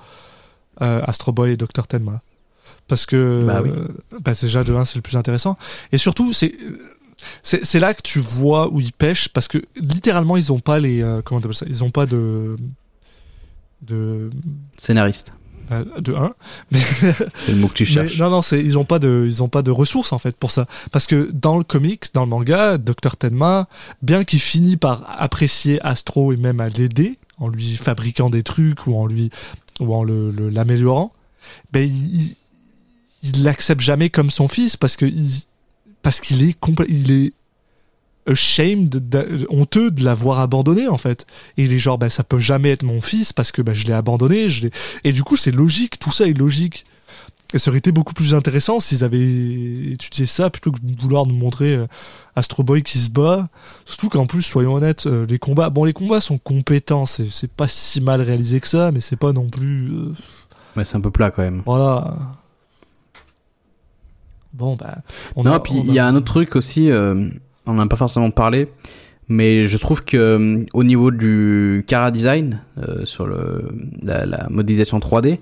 euh, 0.81 1.01
Astro 1.05 1.31
Boy 1.31 1.51
et 1.53 1.57
Dr 1.57 1.87
Tenma 1.87 2.21
parce 2.87 3.05
que 3.05 3.43
Bah 3.47 3.61
oui. 3.63 3.71
bah, 4.21 4.33
déjà 4.39 4.63
de 4.63 4.73
un 4.73 4.85
c'est 4.85 4.95
le 4.97 5.01
plus 5.01 5.17
intéressant 5.17 5.57
et 5.91 5.97
surtout 5.97 6.33
c'est 6.33 6.53
c'est 7.41 7.79
là 7.79 7.93
que 7.93 8.01
tu 8.01 8.19
vois 8.19 8.69
où 8.71 8.81
ils 8.81 8.91
pêchent 8.91 9.29
parce 9.29 9.47
que 9.47 9.57
littéralement 9.77 10.35
ils 10.35 10.51
ont 10.51 10.59
pas 10.59 10.79
les 10.79 11.01
euh, 11.01 11.21
comment 11.23 11.39
t'appelles 11.39 11.55
ça? 11.55 11.65
Ils 11.69 11.83
ont 11.83 11.91
pas 11.91 12.05
de 12.05 12.57
de 13.81 14.29
Scénariste. 14.77 15.33
euh, 15.71 15.85
de 15.99 16.13
un 16.13 16.33
mais 16.71 16.79
C'est 16.79 17.51
le 17.53 17.55
mot 17.57 17.67
que 17.69 17.73
tu 17.75 17.83
mais 17.83 17.89
cherches. 17.89 18.17
non, 18.17 18.29
non, 18.29 18.41
c'est 18.41 18.61
ils 18.61 18.77
ont 18.77 18.83
pas 18.83 18.99
de 18.99 19.23
ils 19.25 19.41
ont 19.43 19.47
pas 19.49 19.61
de 19.61 19.71
ressources 19.71 20.11
en 20.13 20.17
fait 20.17 20.35
pour 20.37 20.51
ça. 20.51 20.67
Parce 20.91 21.07
que 21.07 21.31
dans 21.31 21.57
le 21.57 21.63
comics, 21.63 22.05
dans 22.13 22.23
le 22.23 22.29
manga, 22.29 22.77
Dr 22.77 23.15
Tenma, 23.17 23.67
bien 24.01 24.23
qu'il 24.25 24.39
finit 24.39 24.77
par 24.77 25.03
apprécier 25.21 25.79
Astro 25.85 26.33
et 26.33 26.37
même 26.37 26.59
à 26.59 26.67
l'aider 26.69 27.17
en 27.37 27.47
lui 27.47 27.75
fabriquant 27.75 28.29
des 28.29 28.43
trucs 28.43 28.85
ou 28.87 28.95
en 28.95 29.05
lui 29.05 29.29
ou 29.79 29.93
en 29.93 30.03
le 30.03 30.31
le- 30.31 30.49
l'améliorant, 30.49 31.13
ben 31.71 31.87
il 31.89 32.35
il 33.23 33.43
l'accepte 33.43 33.81
jamais 33.81 34.09
comme 34.09 34.29
son 34.29 34.47
fils 34.47 34.77
parce 34.77 34.95
que 34.97 35.05
il, 35.05 35.41
parce 36.01 36.19
qu'il 36.19 36.43
est 36.43 36.55
il 36.89 37.11
est 37.11 37.33
ashamed, 38.25 39.01
honteux 39.49 39.91
de 39.91 40.03
l'avoir 40.03 40.39
abandonné 40.39 40.87
en 40.87 40.97
fait. 40.97 41.25
Et 41.57 41.63
il 41.63 41.73
est 41.73 41.77
genre 41.77 41.97
ben 41.97 42.09
ça 42.09 42.23
peut 42.23 42.39
jamais 42.39 42.71
être 42.71 42.83
mon 42.83 43.01
fils 43.01 43.33
parce 43.33 43.51
que 43.51 43.61
ben 43.61 43.73
je 43.73 43.85
l'ai 43.85 43.93
abandonné, 43.93 44.49
je 44.49 44.63
l'ai 44.63 44.71
et 45.03 45.11
du 45.11 45.23
coup 45.23 45.35
c'est 45.35 45.51
logique, 45.51 45.99
tout 45.99 46.11
ça 46.11 46.27
est 46.27 46.37
logique. 46.37 46.85
Et 47.55 47.59
ça 47.59 47.69
aurait 47.69 47.77
été 47.77 47.91
beaucoup 47.91 48.15
plus 48.15 48.33
intéressant 48.33 48.79
s'ils 48.79 49.03
avaient 49.03 49.21
étudié 49.91 50.25
ça 50.25 50.49
plutôt 50.49 50.71
que 50.71 50.79
de 50.81 50.99
vouloir 50.99 51.27
nous 51.27 51.35
montrer 51.35 51.75
euh, 51.75 51.85
Astro 52.35 52.63
Boy 52.63 52.81
qui 52.81 52.97
se 52.97 53.11
bat. 53.11 53.47
Surtout 53.85 54.09
qu'en 54.09 54.25
plus, 54.25 54.41
soyons 54.41 54.73
honnêtes, 54.73 55.05
euh, 55.05 55.27
les 55.27 55.37
combats, 55.37 55.69
bon, 55.69 55.83
les 55.83 55.93
combats 55.93 56.19
sont 56.19 56.39
compétents, 56.39 57.05
c'est 57.05 57.29
c'est 57.31 57.51
pas 57.51 57.67
si 57.67 58.01
mal 58.01 58.21
réalisé 58.21 58.59
que 58.59 58.67
ça, 58.67 58.91
mais 58.91 59.01
c'est 59.01 59.17
pas 59.17 59.33
non 59.33 59.49
plus, 59.49 59.91
euh, 59.93 60.13
Ouais, 60.75 60.83
c'est 60.83 60.95
un 60.95 61.01
peu 61.01 61.11
plat 61.11 61.29
quand 61.29 61.43
même. 61.43 61.61
voilà. 61.63 62.15
Bon, 64.53 64.75
bah. 64.75 64.95
on 65.35 65.43
non, 65.43 65.53
a- 65.53 65.59
puis 65.59 65.73
il 65.85 65.93
y 65.93 65.99
a 65.99 66.05
un 66.07 66.15
autre 66.15 66.25
truc 66.25 66.55
aussi, 66.55 66.91
euh, 66.91 67.29
on 67.65 67.73
n'en 67.73 67.83
a 67.83 67.87
pas 67.87 67.95
forcément 67.95 68.29
parlé, 68.31 68.69
mais 69.27 69.65
je 69.65 69.77
trouve 69.77 70.03
que 70.03 70.17
euh, 70.17 70.65
au 70.73 70.83
niveau 70.83 71.09
du 71.11 71.83
Cara 71.87 72.11
Design, 72.11 72.61
euh, 72.77 73.05
sur 73.05 73.25
le, 73.25 73.69
la, 74.01 74.25
la 74.25 74.47
modélisation 74.49 74.99
3D, 74.99 75.39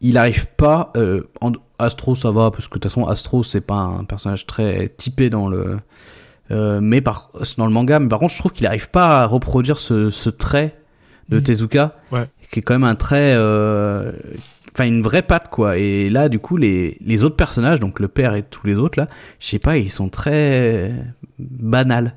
il 0.00 0.16
arrive 0.18 0.46
pas. 0.56 0.92
Euh, 0.96 1.22
en- 1.40 1.52
Astro, 1.78 2.14
ça 2.14 2.30
va 2.30 2.50
parce 2.50 2.68
que 2.68 2.74
de 2.74 2.80
toute 2.80 2.84
façon, 2.84 3.04
Astro, 3.06 3.42
c'est 3.42 3.60
pas 3.60 3.74
un 3.74 4.04
personnage 4.04 4.46
très 4.46 4.88
typé 4.96 5.28
dans 5.28 5.46
le. 5.48 5.76
euh, 6.50 6.80
mais 6.80 7.02
par 7.02 7.30
dans 7.58 7.66
le 7.66 7.72
manga, 7.72 7.98
mais 7.98 8.08
par 8.08 8.18
contre, 8.20 8.32
je 8.32 8.38
trouve 8.38 8.52
qu'il 8.52 8.66
arrive 8.66 8.88
pas 8.88 9.20
à 9.22 9.26
reproduire 9.26 9.76
ce, 9.76 10.08
ce 10.08 10.30
trait 10.30 10.74
de 11.28 11.36
Mhm. 11.36 11.42
Tezuka, 11.42 11.94
Ouais. 12.12 12.30
qui 12.50 12.60
est 12.60 12.62
quand 12.62 12.72
même 12.74 12.84
un 12.84 12.94
trait, 12.94 13.34
euh, 13.36 14.12
enfin 14.76 14.86
une 14.86 15.02
vraie 15.02 15.22
patte 15.22 15.48
quoi. 15.48 15.78
Et 15.78 16.08
là, 16.08 16.28
du 16.28 16.38
coup, 16.38 16.56
les 16.56 16.98
les 17.00 17.24
autres 17.24 17.36
personnages, 17.36 17.80
donc 17.80 17.98
le 17.98 18.08
père 18.08 18.34
et 18.34 18.42
tous 18.42 18.66
les 18.66 18.74
autres 18.74 18.98
là, 18.98 19.08
je 19.40 19.46
sais 19.46 19.58
pas, 19.58 19.78
ils 19.78 19.90
sont 19.90 20.08
très 20.08 20.92
banals. 21.38 22.14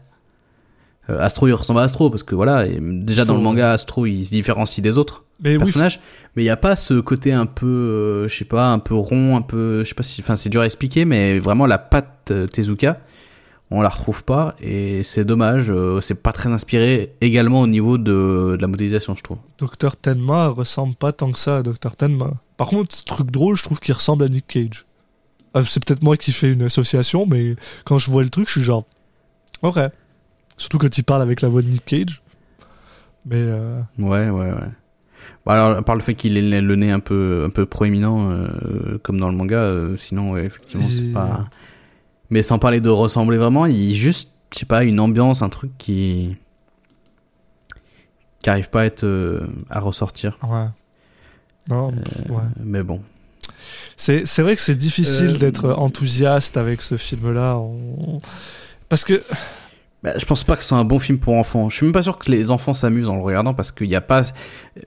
Euh, 1.10 1.20
Astro, 1.22 1.48
il 1.48 1.54
ressemble 1.54 1.80
à 1.80 1.84
Astro 1.84 2.10
parce 2.10 2.24
que 2.24 2.36
voilà, 2.36 2.68
et 2.68 2.78
déjà 2.80 3.26
dans 3.26 3.36
le 3.36 3.42
manga, 3.42 3.72
Astro, 3.72 4.06
il 4.06 4.24
se 4.26 4.32
différencie 4.32 4.84
des 4.84 4.98
autres 4.98 5.24
Mais 5.44 5.54
oui, 5.54 5.60
personnage 5.60 6.00
mais 6.36 6.44
il 6.44 6.46
y 6.46 6.52
a 6.52 6.58
pas 6.58 6.76
ce 6.76 7.00
côté 7.00 7.34
un 7.34 7.46
peu 7.46 7.66
euh, 7.66 8.28
je 8.28 8.36
sais 8.36 8.46
pas 8.46 8.68
un 8.68 8.80
peu 8.80 8.94
rond 8.94 9.36
un 9.36 9.42
peu 9.42 9.84
je 9.84 9.90
sais 9.90 9.96
pas 9.96 10.04
si 10.04 10.22
enfin 10.22 10.36
c'est 10.36 10.50
dur 10.50 10.62
à 10.62 10.66
expliquer 10.66 11.06
mais 11.06 11.40
vraiment 11.40 11.66
la 11.66 11.78
patte 11.78 12.30
euh, 12.32 12.48
Tezuka 12.48 13.00
on 13.72 13.82
la 13.82 13.90
retrouve 13.90 14.24
pas 14.24 14.56
et 14.62 15.04
c'est 15.04 15.24
dommage 15.26 15.70
euh, 15.70 16.02
c'est 16.02 16.22
pas 16.22 16.32
très 16.32 16.50
inspiré 16.52 17.14
également 17.22 17.62
au 17.62 17.68
niveau 17.68 17.98
de, 17.98 18.56
de 18.56 18.58
la 18.60 18.68
modélisation 18.68 19.16
je 19.16 19.22
trouve 19.22 19.38
Dr 19.60 19.96
Tenma 19.96 20.48
ressemble 20.48 20.96
pas 20.96 21.12
tant 21.12 21.32
que 21.32 21.40
ça 21.40 21.58
à 21.58 21.64
Dr 21.64 21.96
Tenma. 21.96 22.34
Par 22.58 22.68
contre, 22.68 23.04
truc 23.06 23.32
drôle, 23.32 23.56
je 23.56 23.64
trouve 23.64 23.80
qu'il 23.80 23.94
ressemble 23.94 24.24
à 24.26 24.28
Nick 24.28 24.46
Cage. 24.48 24.86
Euh, 25.56 25.62
c'est 25.66 25.84
peut-être 25.86 26.04
moi 26.04 26.18
qui 26.18 26.32
fais 26.34 26.52
une 26.52 26.62
association, 26.64 27.26
mais 27.26 27.56
quand 27.86 27.98
je 27.98 28.12
vois 28.12 28.22
le 28.24 28.30
truc, 28.30 28.48
je 28.48 28.54
suis 28.54 28.62
genre, 28.64 28.86
ok. 29.62 29.80
Surtout 30.58 30.78
quand 30.78 30.98
il 30.98 31.04
parle 31.04 31.22
avec 31.22 31.40
la 31.42 31.48
voix 31.48 31.62
de 31.62 31.68
Nick 31.68 31.86
Cage. 31.86 32.22
Mais 33.26 33.38
euh, 33.38 33.80
ouais 33.98 34.30
ouais 34.30 34.52
ouais 34.52 34.70
Bon, 35.46 35.52
alors 35.54 35.84
par 35.86 35.96
le 35.96 36.02
fait 36.02 36.16
qu'il 36.16 36.38
ait 36.38 36.62
le 36.62 36.76
nez 36.76 36.92
un 36.92 37.00
peu 37.00 37.44
un 37.46 37.50
peu 37.50 37.66
proéminent 37.66 38.46
comme 39.04 39.20
dans 39.20 39.30
le 39.30 39.36
manga 39.36 39.74
sinon 39.98 40.32
ouais, 40.32 40.46
effectivement 40.46 40.88
Et- 40.90 40.94
c'est 40.94 41.14
pas 41.14 41.46
mais 42.30 42.42
sans 42.44 42.60
parler 42.60 42.82
de 42.82 42.90
ressembler 42.90 43.38
vraiment 43.38 43.66
il 43.66 43.94
juste 43.96 44.30
je 44.54 44.60
sais 44.60 44.66
pas 44.66 44.84
une 44.84 45.00
ambiance 45.00 45.42
un 45.42 45.50
truc 45.50 45.72
qui 45.78 46.36
qui 48.42 48.50
arrive 48.50 48.70
pas 48.70 48.82
à 48.82 48.86
être 48.86 49.04
euh, 49.04 49.48
à 49.70 49.80
ressortir 49.80 50.38
ouais. 50.44 50.66
Non, 51.68 51.92
Euh, 51.92 52.34
ouais. 52.34 52.44
mais 52.64 52.84
bon 52.84 53.02
C'est, 53.96 54.26
c'est 54.26 54.42
vrai 54.42 54.56
que 54.56 54.62
c'est 54.62 54.76
difficile 54.76 55.32
Euh, 55.36 55.38
d'être 55.38 55.70
enthousiaste 55.72 56.56
avec 56.58 56.82
ce 56.82 56.98
film-là. 56.98 57.58
On- 57.58 58.18
Parce 58.88 59.04
que, 59.04 59.22
Bah, 60.02 60.14
je 60.18 60.24
pense 60.24 60.46
pas 60.46 60.56
que 60.56 60.62
ce 60.64 60.70
soit 60.70 60.78
un 60.78 60.86
bon 60.86 60.98
film 60.98 61.20
pour 61.20 61.34
enfants. 61.36 61.70
Je 61.70 61.76
suis 61.76 61.86
même 61.86 61.92
pas 61.92 62.02
sûr 62.02 62.18
que 62.18 62.32
les 62.32 62.52
enfants 62.52 62.74
s'amusent 62.74 63.10
en 63.10 63.18
le 63.18 63.22
regardant 63.22 63.54
parce 63.54 63.74
qu'il 63.74 63.88
y 63.90 63.96
a 63.98 64.02
pas 64.02 64.24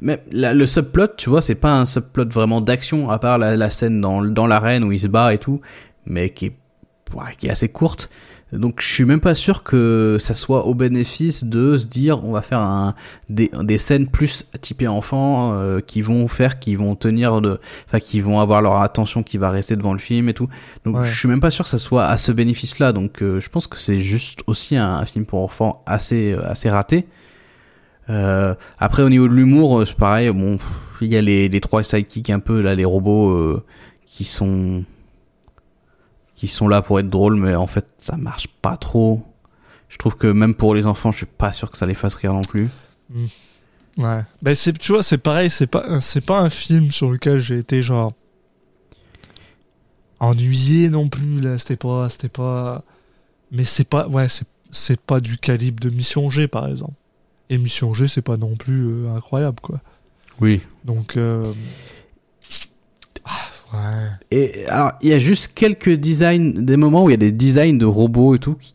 même 0.00 0.18
la- 0.30 0.54
le 0.54 0.64
subplot, 0.64 1.08
tu 1.18 1.28
vois, 1.28 1.42
c'est 1.42 1.54
pas 1.54 1.74
un 1.78 1.84
subplot 1.84 2.30
vraiment 2.30 2.62
d'action 2.62 3.10
à 3.10 3.18
part 3.18 3.36
la, 3.36 3.54
la 3.54 3.68
scène 3.68 4.00
dans 4.00 4.22
dans 4.24 4.46
l'arène 4.46 4.82
où 4.84 4.90
il 4.90 4.98
se 4.98 5.08
bat 5.08 5.34
et 5.34 5.38
tout, 5.38 5.60
mais 6.06 6.30
qui 6.30 6.46
est 6.46 6.56
qui 7.38 7.46
est 7.46 7.50
assez 7.50 7.68
courte. 7.68 8.08
Donc 8.52 8.82
je 8.82 8.86
suis 8.86 9.06
même 9.06 9.20
pas 9.20 9.34
sûr 9.34 9.62
que 9.62 10.18
ça 10.20 10.34
soit 10.34 10.66
au 10.66 10.74
bénéfice 10.74 11.44
de 11.44 11.78
se 11.78 11.86
dire 11.86 12.22
on 12.22 12.32
va 12.32 12.42
faire 12.42 12.58
un 12.60 12.94
des, 13.30 13.50
des 13.62 13.78
scènes 13.78 14.06
plus 14.06 14.44
typées 14.60 14.88
enfants 14.88 15.54
euh, 15.54 15.80
qui 15.80 16.02
vont 16.02 16.28
faire 16.28 16.58
qui 16.58 16.76
vont 16.76 16.94
tenir 16.94 17.40
de 17.40 17.58
enfin 17.86 17.98
qui 17.98 18.20
vont 18.20 18.40
avoir 18.40 18.60
leur 18.60 18.82
attention 18.82 19.22
qui 19.22 19.38
va 19.38 19.48
rester 19.48 19.74
devant 19.74 19.94
le 19.94 19.98
film 19.98 20.28
et 20.28 20.34
tout. 20.34 20.48
Donc 20.84 20.96
Ouais. 20.98 21.06
je 21.06 21.18
suis 21.18 21.28
même 21.30 21.40
pas 21.40 21.50
sûr 21.50 21.64
que 21.64 21.70
ça 21.70 21.78
soit 21.78 22.04
à 22.04 22.18
ce 22.18 22.30
bénéfice-là. 22.30 22.92
Donc 22.92 23.22
euh, 23.22 23.40
je 23.40 23.48
pense 23.48 23.66
que 23.66 23.78
c'est 23.78 24.00
juste 24.00 24.40
aussi 24.46 24.76
un, 24.76 24.96
un 24.96 25.04
film 25.06 25.24
pour 25.24 25.38
enfants 25.40 25.82
assez 25.86 26.32
euh, 26.32 26.42
assez 26.46 26.68
raté. 26.68 27.06
Euh, 28.10 28.54
après 28.78 29.02
au 29.02 29.08
niveau 29.08 29.28
de 29.28 29.32
l'humour, 29.34 29.80
euh, 29.80 29.84
c'est 29.86 29.96
pareil. 29.96 30.30
Bon, 30.30 30.58
il 31.00 31.08
y 31.08 31.16
a 31.16 31.22
les, 31.22 31.48
les 31.48 31.60
trois 31.62 31.82
sidekicks 31.82 32.28
un 32.28 32.40
peu 32.40 32.60
là, 32.60 32.74
les 32.74 32.84
robots 32.84 33.30
euh, 33.30 33.64
qui 34.04 34.24
sont 34.24 34.84
qui 36.42 36.48
sont 36.48 36.66
là 36.66 36.82
pour 36.82 36.98
être 36.98 37.08
drôles, 37.08 37.36
mais 37.36 37.54
en 37.54 37.68
fait 37.68 37.86
ça 37.98 38.16
marche 38.16 38.48
pas 38.48 38.76
trop. 38.76 39.24
Je 39.88 39.96
trouve 39.96 40.16
que 40.16 40.26
même 40.26 40.56
pour 40.56 40.74
les 40.74 40.86
enfants, 40.86 41.12
je 41.12 41.18
suis 41.18 41.26
pas 41.26 41.52
sûr 41.52 41.70
que 41.70 41.78
ça 41.78 41.86
les 41.86 41.94
fasse 41.94 42.16
rire 42.16 42.32
non 42.32 42.40
plus. 42.40 42.68
ouais. 43.96 44.22
Ben, 44.42 44.54
c'est, 44.56 44.76
tu 44.76 44.90
vois, 44.90 45.04
c'est 45.04 45.18
pareil, 45.18 45.50
c'est 45.50 45.68
pas, 45.68 46.00
c'est 46.00 46.24
pas 46.26 46.40
un 46.40 46.50
film 46.50 46.90
sur 46.90 47.12
lequel 47.12 47.38
j'ai 47.38 47.58
été 47.58 47.80
genre. 47.80 48.12
ennuyé 50.18 50.88
non 50.88 51.08
plus, 51.08 51.40
là. 51.40 51.58
C'était 51.58 51.76
pas, 51.76 52.08
c'était 52.08 52.28
pas. 52.28 52.82
Mais 53.52 53.64
c'est 53.64 53.88
pas, 53.88 54.08
ouais, 54.08 54.28
c'est, 54.28 54.48
c'est 54.72 55.00
pas 55.00 55.20
du 55.20 55.38
calibre 55.38 55.78
de 55.78 55.90
Mission 55.90 56.28
G, 56.28 56.48
par 56.48 56.66
exemple. 56.66 56.94
Et 57.50 57.58
Mission 57.58 57.94
G, 57.94 58.08
c'est 58.08 58.22
pas 58.22 58.36
non 58.36 58.56
plus 58.56 58.88
euh, 58.88 59.14
incroyable, 59.14 59.60
quoi. 59.60 59.80
Oui. 60.40 60.60
Donc, 60.84 61.16
euh... 61.16 61.44
ouais. 63.72 64.08
Et 64.30 64.66
alors, 64.68 64.92
il 65.00 65.08
y 65.08 65.12
a 65.12 65.18
juste 65.18 65.52
quelques 65.54 65.92
designs, 65.92 66.52
des 66.54 66.76
moments 66.76 67.04
où 67.04 67.08
il 67.08 67.12
y 67.12 67.14
a 67.14 67.18
des 67.18 67.32
designs 67.32 67.78
de 67.78 67.86
robots 67.86 68.34
et 68.34 68.38
tout 68.38 68.54
qui, 68.54 68.74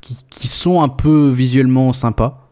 qui, 0.00 0.18
qui 0.28 0.48
sont 0.48 0.82
un 0.82 0.88
peu 0.88 1.28
visuellement 1.28 1.92
sympas. 1.92 2.48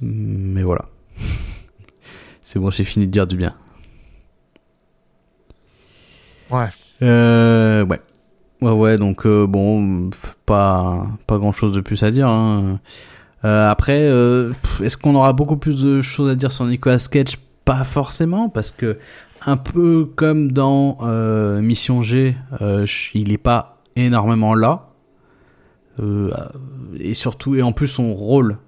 Mais 0.00 0.62
voilà. 0.62 0.86
C'est 2.42 2.58
bon, 2.58 2.70
j'ai 2.70 2.84
fini 2.84 3.06
de 3.06 3.10
dire 3.10 3.26
du 3.26 3.36
bien. 3.36 3.54
Ouais. 6.50 6.68
Euh, 7.02 7.84
ouais. 7.84 8.00
Ouais, 8.60 8.72
ouais, 8.72 8.98
donc 8.98 9.24
euh, 9.24 9.46
bon, 9.46 10.10
pas, 10.44 11.06
pas 11.26 11.38
grand 11.38 11.52
chose 11.52 11.72
de 11.72 11.80
plus 11.80 12.02
à 12.02 12.10
dire. 12.10 12.28
Hein. 12.28 12.80
Euh, 13.44 13.70
après, 13.70 14.00
est-ce 14.82 14.96
qu'on 14.96 15.14
aura 15.14 15.32
beaucoup 15.32 15.56
plus 15.56 15.80
de 15.80 16.02
choses 16.02 16.30
à 16.30 16.34
dire 16.34 16.50
sur 16.50 16.64
Nicolas 16.64 16.98
Cage? 17.10 17.38
Pas 17.64 17.84
forcément, 17.84 18.48
parce 18.48 18.70
que 18.70 18.98
un 19.46 19.56
peu 19.56 20.06
comme 20.16 20.52
dans 20.52 20.98
euh, 21.02 21.60
Mission 21.60 22.02
G, 22.02 22.36
euh, 22.60 22.86
il 23.14 23.32
est 23.32 23.38
pas 23.38 23.78
énormément 23.96 24.54
là. 24.54 24.90
Euh, 26.00 26.30
et 26.98 27.14
surtout, 27.14 27.54
et 27.54 27.62
en 27.62 27.72
plus, 27.72 27.88
son 27.88 28.14
rôle 28.14 28.58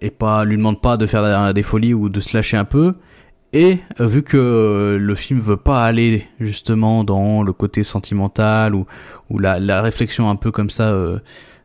et 0.00 0.10
pas 0.10 0.44
lui 0.46 0.56
demande 0.56 0.80
pas 0.80 0.96
de 0.96 1.04
faire 1.04 1.52
des 1.52 1.62
folies 1.62 1.92
ou 1.92 2.08
de 2.08 2.18
se 2.20 2.34
lâcher 2.34 2.56
un 2.56 2.64
peu. 2.64 2.94
Et 3.52 3.78
vu 4.00 4.22
que 4.22 4.96
le 4.98 5.14
film 5.14 5.38
veut 5.38 5.58
pas 5.58 5.84
aller 5.84 6.26
justement 6.40 7.04
dans 7.04 7.42
le 7.42 7.52
côté 7.52 7.84
sentimental 7.84 8.74
ou, 8.74 8.86
la, 9.38 9.60
la 9.60 9.82
réflexion 9.82 10.30
un 10.30 10.36
peu 10.36 10.50
comme 10.50 10.70
ça 10.70 10.96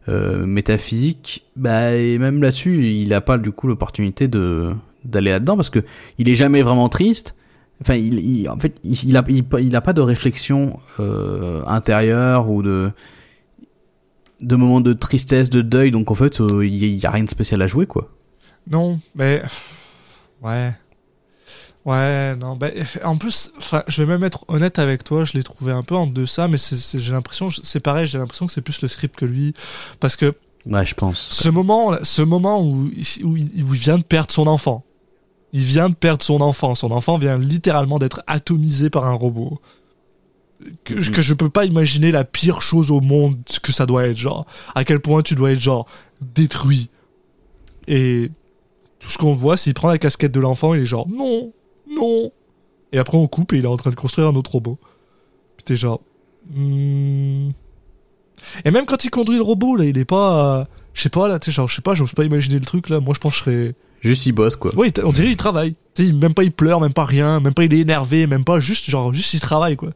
métaphysique, 0.07 1.45
bah 1.55 1.91
même 1.91 2.41
là-dessus, 2.41 2.85
il 2.87 3.13
a 3.13 3.21
pas 3.21 3.37
du 3.37 3.51
coup 3.51 3.67
l'opportunité 3.67 4.27
de 4.27 4.73
d'aller 5.05 5.31
là-dedans 5.31 5.55
parce 5.55 5.69
que 5.69 5.83
il 6.17 6.29
est 6.29 6.35
jamais 6.35 6.61
vraiment 6.61 6.89
triste. 6.89 7.35
Enfin, 7.81 7.95
il, 7.95 8.19
il- 8.19 8.49
en 8.49 8.57
fait, 8.59 8.75
il, 8.83 9.09
il 9.09 9.17
a 9.17 9.23
il, 9.29 9.43
il 9.61 9.75
a 9.75 9.81
pas 9.81 9.93
de 9.93 10.01
réflexion 10.01 10.79
euh, 10.99 11.63
intérieure 11.65 12.49
ou 12.49 12.61
de 12.63 12.91
de 14.41 14.55
moments 14.55 14.81
de 14.81 14.93
tristesse, 14.93 15.49
de 15.49 15.61
deuil. 15.61 15.91
Donc 15.91 16.11
en 16.11 16.15
fait, 16.15 16.39
euh, 16.41 16.65
il 16.65 16.75
y, 16.75 16.97
y 16.97 17.05
a 17.05 17.11
rien 17.11 17.23
de 17.23 17.29
spécial 17.29 17.61
à 17.61 17.67
jouer 17.67 17.85
quoi. 17.85 18.09
Non, 18.69 18.99
mais. 19.15 19.41
Ouais. 20.41 20.71
Ouais, 21.85 22.35
non, 22.35 22.55
ben, 22.57 22.71
en 23.03 23.17
plus, 23.17 23.51
je 23.87 24.03
vais 24.03 24.07
même 24.07 24.23
être 24.23 24.43
honnête 24.49 24.77
avec 24.79 25.03
toi, 25.03 25.23
je 25.23 25.33
l'ai 25.33 25.43
trouvé 25.43 25.71
un 25.71 25.81
peu 25.81 25.95
en 25.95 26.07
deçà, 26.07 26.47
mais 26.49 26.57
j'ai 26.57 27.11
l'impression, 27.13 27.47
c'est 27.49 27.79
pareil, 27.79 28.05
j'ai 28.05 28.19
l'impression 28.19 28.45
que 28.45 28.51
c'est 28.53 28.61
plus 28.61 28.81
le 28.81 28.89
script 28.89 29.15
que 29.15 29.25
lui, 29.25 29.53
parce 30.01 30.17
que 30.17 30.35
Ouais, 30.65 30.85
je 30.85 30.93
pense. 30.93 31.17
ce 31.31 31.47
moment, 31.49 31.93
ce 32.03 32.21
moment 32.21 32.61
où, 32.63 32.89
il- 32.95 33.25
où, 33.25 33.37
il, 33.37 33.63
où 33.63 33.73
il 33.73 33.79
vient 33.79 33.97
de 33.97 34.03
perdre 34.03 34.29
son 34.31 34.45
enfant, 34.45 34.83
il 35.53 35.61
vient 35.63 35.89
de 35.89 35.95
perdre 35.95 36.23
son 36.23 36.41
enfant, 36.41 36.75
son 36.75 36.91
enfant 36.91 37.17
vient 37.17 37.37
littéralement 37.37 37.97
d'être 37.99 38.21
atomisé 38.27 38.89
par 38.89 39.05
un 39.05 39.13
robot. 39.13 39.59
Que, 40.83 40.95
Mhm. 40.95 41.11
que 41.11 41.21
je 41.21 41.33
peux 41.33 41.49
pas 41.49 41.63
imaginer 41.65 42.11
la 42.11 42.25
pire 42.25 42.61
chose 42.61 42.91
au 42.91 42.99
monde 42.99 43.37
que 43.63 43.71
ça 43.71 43.85
doit 43.85 44.05
être, 44.07 44.17
genre, 44.17 44.45
à 44.75 44.83
quel 44.83 44.99
point 44.99 45.21
tu 45.21 45.35
dois 45.35 45.51
être, 45.51 45.59
genre, 45.59 45.87
détruit. 46.21 46.89
Et 47.87 48.29
tout 48.99 49.09
ce 49.09 49.17
qu'on 49.17 49.33
voit, 49.35 49.55
c'est 49.55 49.65
qu'il 49.65 49.73
prend 49.75 49.87
la 49.87 49.97
casquette 49.97 50.33
de 50.33 50.39
l'enfant, 50.41 50.73
il 50.73 50.81
est 50.81 50.85
genre, 50.85 51.07
non, 51.07 51.53
non. 51.89 52.31
Et 52.91 52.97
après, 52.99 53.17
on 53.17 53.27
coupe 53.27 53.53
et 53.53 53.57
il 53.59 53.63
est 53.63 53.67
en 53.67 53.77
train 53.77 53.89
de 53.91 53.95
construire 53.95 54.27
un 54.27 54.35
autre 54.35 54.51
robot. 54.51 54.77
Puis 55.55 55.63
t'es 55.63 55.75
genre, 55.77 56.01
hmm. 56.51 57.49
Et 58.65 58.71
même 58.71 58.85
quand 58.85 59.03
il 59.05 59.09
conduit 59.09 59.35
le 59.37 59.41
robot, 59.43 59.75
là, 59.77 59.85
il 59.85 59.97
est 59.97 60.05
pas. 60.05 60.59
euh, 60.59 60.65
je 60.93 61.01
sais 61.03 61.09
pas, 61.09 61.27
là, 61.27 61.39
tu 61.39 61.51
sais, 61.51 61.55
genre, 61.55 61.67
je 61.67 61.75
sais 61.75 61.81
pas, 61.81 61.93
j'ose 61.93 62.13
pas 62.13 62.25
imaginer 62.25 62.55
le 62.59 62.65
truc, 62.65 62.89
là. 62.89 62.99
Moi, 62.99 63.13
je 63.13 63.19
pense 63.19 63.33
que 63.33 63.37
je 63.39 63.43
serais. 63.43 63.75
Juste 64.01 64.25
il 64.25 64.31
bosse 64.31 64.55
quoi. 64.55 64.71
T- 64.91 65.03
on 65.03 65.11
dirait 65.11 65.29
il 65.31 65.37
travaille. 65.37 65.75
Même 65.97 66.33
pas 66.33 66.43
il 66.43 66.51
pleure, 66.51 66.79
même 66.79 66.93
pas 66.93 67.03
rien, 67.03 67.41
même 67.41 67.53
pas 67.53 67.65
il 67.65 67.73
est 67.73 67.79
énervé, 67.79 68.25
même 68.25 68.45
pas 68.45 68.61
juste, 68.61 68.89
genre, 68.89 69.13
juste 69.13 69.33
il 69.33 69.41
travaille, 69.41 69.75
quoi. 69.75 69.89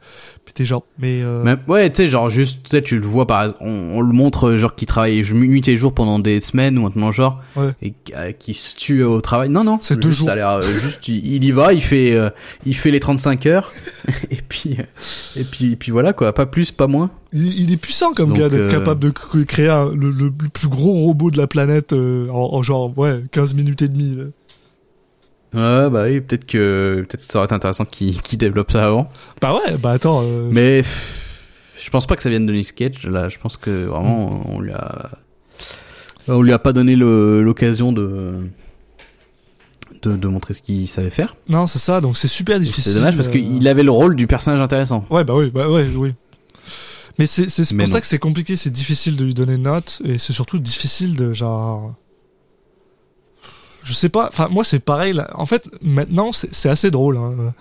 Puis 0.43 0.53
t'es 0.53 0.65
genre, 0.65 0.83
mais. 0.99 1.21
euh, 1.23 1.43
ouais, 1.69 1.89
tu 1.89 2.03
sais, 2.03 2.07
genre 2.09 2.29
juste, 2.29 2.63
tu 2.63 2.71
sais, 2.71 2.81
tu 2.81 2.99
le 2.99 3.05
vois 3.05 3.25
par 3.25 3.47
on, 3.61 3.69
on 3.69 4.01
le 4.01 4.11
montre, 4.11 4.55
genre, 4.55 4.75
qui 4.75 4.85
travaille 4.85 5.23
nuit 5.47 5.65
et 5.69 5.77
jour 5.77 5.93
pendant 5.93 6.19
des 6.19 6.41
semaines 6.41 6.77
ou 6.77 6.89
le 6.93 6.99
genre, 7.13 7.41
Ouais. 7.55 7.69
et 7.81 7.91
qui- 7.91 8.13
euh, 8.15 8.31
qui 8.33 8.53
se 8.53 8.75
tue 8.75 9.01
au 9.03 9.21
travail. 9.21 9.47
Non, 9.49 9.63
non, 9.63 9.77
C'est 9.79 9.97
deux 9.97 10.11
jours. 10.11 10.25
Ça 10.27 10.33
a 10.33 10.35
l'air 10.35 10.49
euh, 10.49 10.61
juste, 10.61 11.07
il, 11.07 11.25
il 11.35 11.43
y 11.45 11.51
va, 11.51 11.71
il 11.71 11.81
fait, 11.81 12.13
euh, 12.13 12.29
il 12.65 12.75
fait 12.75 12.91
les 12.91 12.99
35 12.99 13.45
heures, 13.45 13.71
et 14.29 14.39
puis, 14.49 14.75
et 15.37 15.43
puis, 15.45 15.71
et 15.71 15.75
puis 15.77 15.91
voilà 15.93 16.11
quoi, 16.11 16.33
pas 16.33 16.45
plus, 16.45 16.71
pas 16.71 16.87
moins. 16.87 17.11
Il, 17.31 17.47
il 17.61 17.71
est 17.71 17.77
puissant 17.77 18.11
comme 18.13 18.29
Donc, 18.29 18.39
gars 18.39 18.49
d'être 18.49 18.69
capable 18.69 18.99
de 18.99 19.09
créer 19.45 19.69
un- 19.69 19.93
le, 19.93 20.09
le 20.11 20.31
plus 20.51 20.67
gros 20.67 20.91
robot 20.91 21.31
de 21.31 21.37
la 21.37 21.47
planète 21.47 21.93
en, 21.93 22.55
en 22.55 22.61
genre, 22.61 22.95
ouais, 22.97 23.23
15 23.31 23.53
minutes 23.53 23.81
et 23.83 23.87
demie, 23.87 24.15
là. 24.17 24.23
Ouais, 25.53 25.89
bah 25.89 26.05
oui, 26.07 26.19
peut-être 26.21 26.45
que 26.45 27.05
peut-être 27.07 27.21
que 27.25 27.31
ça 27.31 27.37
aurait 27.39 27.45
été 27.45 27.53
intéressant 27.55 27.85
qu'il 27.85 28.21
qu'il 28.21 28.37
développe 28.39 28.71
ça 28.71 28.85
avant. 28.85 29.09
Bah 29.41 29.53
ouais, 29.55 29.77
bah 29.77 29.91
attends. 29.91 30.21
euh, 30.23 30.49
Mais 30.51 30.81
je 31.81 31.89
pense 31.91 32.07
pas 32.07 32.15
que 32.15 32.23
ça 32.23 32.29
vienne 32.29 32.45
de 32.45 32.53
Nick 32.53 32.73
Cage. 32.75 33.05
Là, 33.05 33.29
je 33.29 33.37
pense 33.37 33.57
que 33.57 33.85
vraiment 33.85 34.43
on 34.49 34.59
lui 34.59 34.71
a 34.71 35.11
on 36.27 36.41
lui 36.41 36.53
a 36.53 36.59
pas 36.59 36.73
donné 36.73 36.95
l'occasion 36.95 37.91
de, 37.91 38.35
de 40.01 40.15
de 40.15 40.27
montrer 40.27 40.53
ce 40.53 40.61
qu'il 40.61 40.87
savait 40.87 41.09
faire. 41.11 41.35
Non, 41.49 41.67
c'est 41.67 41.79
ça, 41.79 42.01
donc 42.01 42.17
c'est 42.17 42.27
super 42.27 42.59
difficile. 42.59 42.83
C'est 42.93 42.97
dommage 42.99 43.15
parce 43.15 43.27
euh, 43.27 43.31
qu'il 43.31 43.67
avait 43.67 43.83
le 43.83 43.91
rôle 43.91 44.15
du 44.15 44.25
personnage 44.27 44.61
intéressant. 44.61 45.05
Ouais, 45.09 45.23
bah 45.23 45.33
oui, 45.35 45.51
bah 45.53 45.69
ouais, 45.69 45.85
oui. 45.95 46.13
Mais 47.19 47.27
c'est 47.27 47.45
pour 47.77 47.87
ça 47.87 48.01
que 48.01 48.07
c'est 48.07 48.17
compliqué, 48.17 48.55
c'est 48.55 48.71
difficile 48.71 49.15
de 49.17 49.23
lui 49.25 49.35
donner 49.35 49.53
une 49.53 49.61
note, 49.63 50.01
et 50.03 50.17
c'est 50.17 50.33
surtout 50.33 50.57
difficile 50.57 51.15
de 51.15 51.31
genre. 51.31 51.93
Je 53.83 53.93
sais 53.93 54.09
pas, 54.09 54.27
enfin, 54.29 54.47
moi 54.47 54.63
c'est 54.63 54.79
pareil, 54.79 55.13
là. 55.13 55.29
en 55.35 55.45
fait, 55.45 55.67
maintenant 55.81 56.31
c'est 56.31 56.69
assez 56.69 56.89
drôle. 56.89 57.17
hein. 57.17 57.53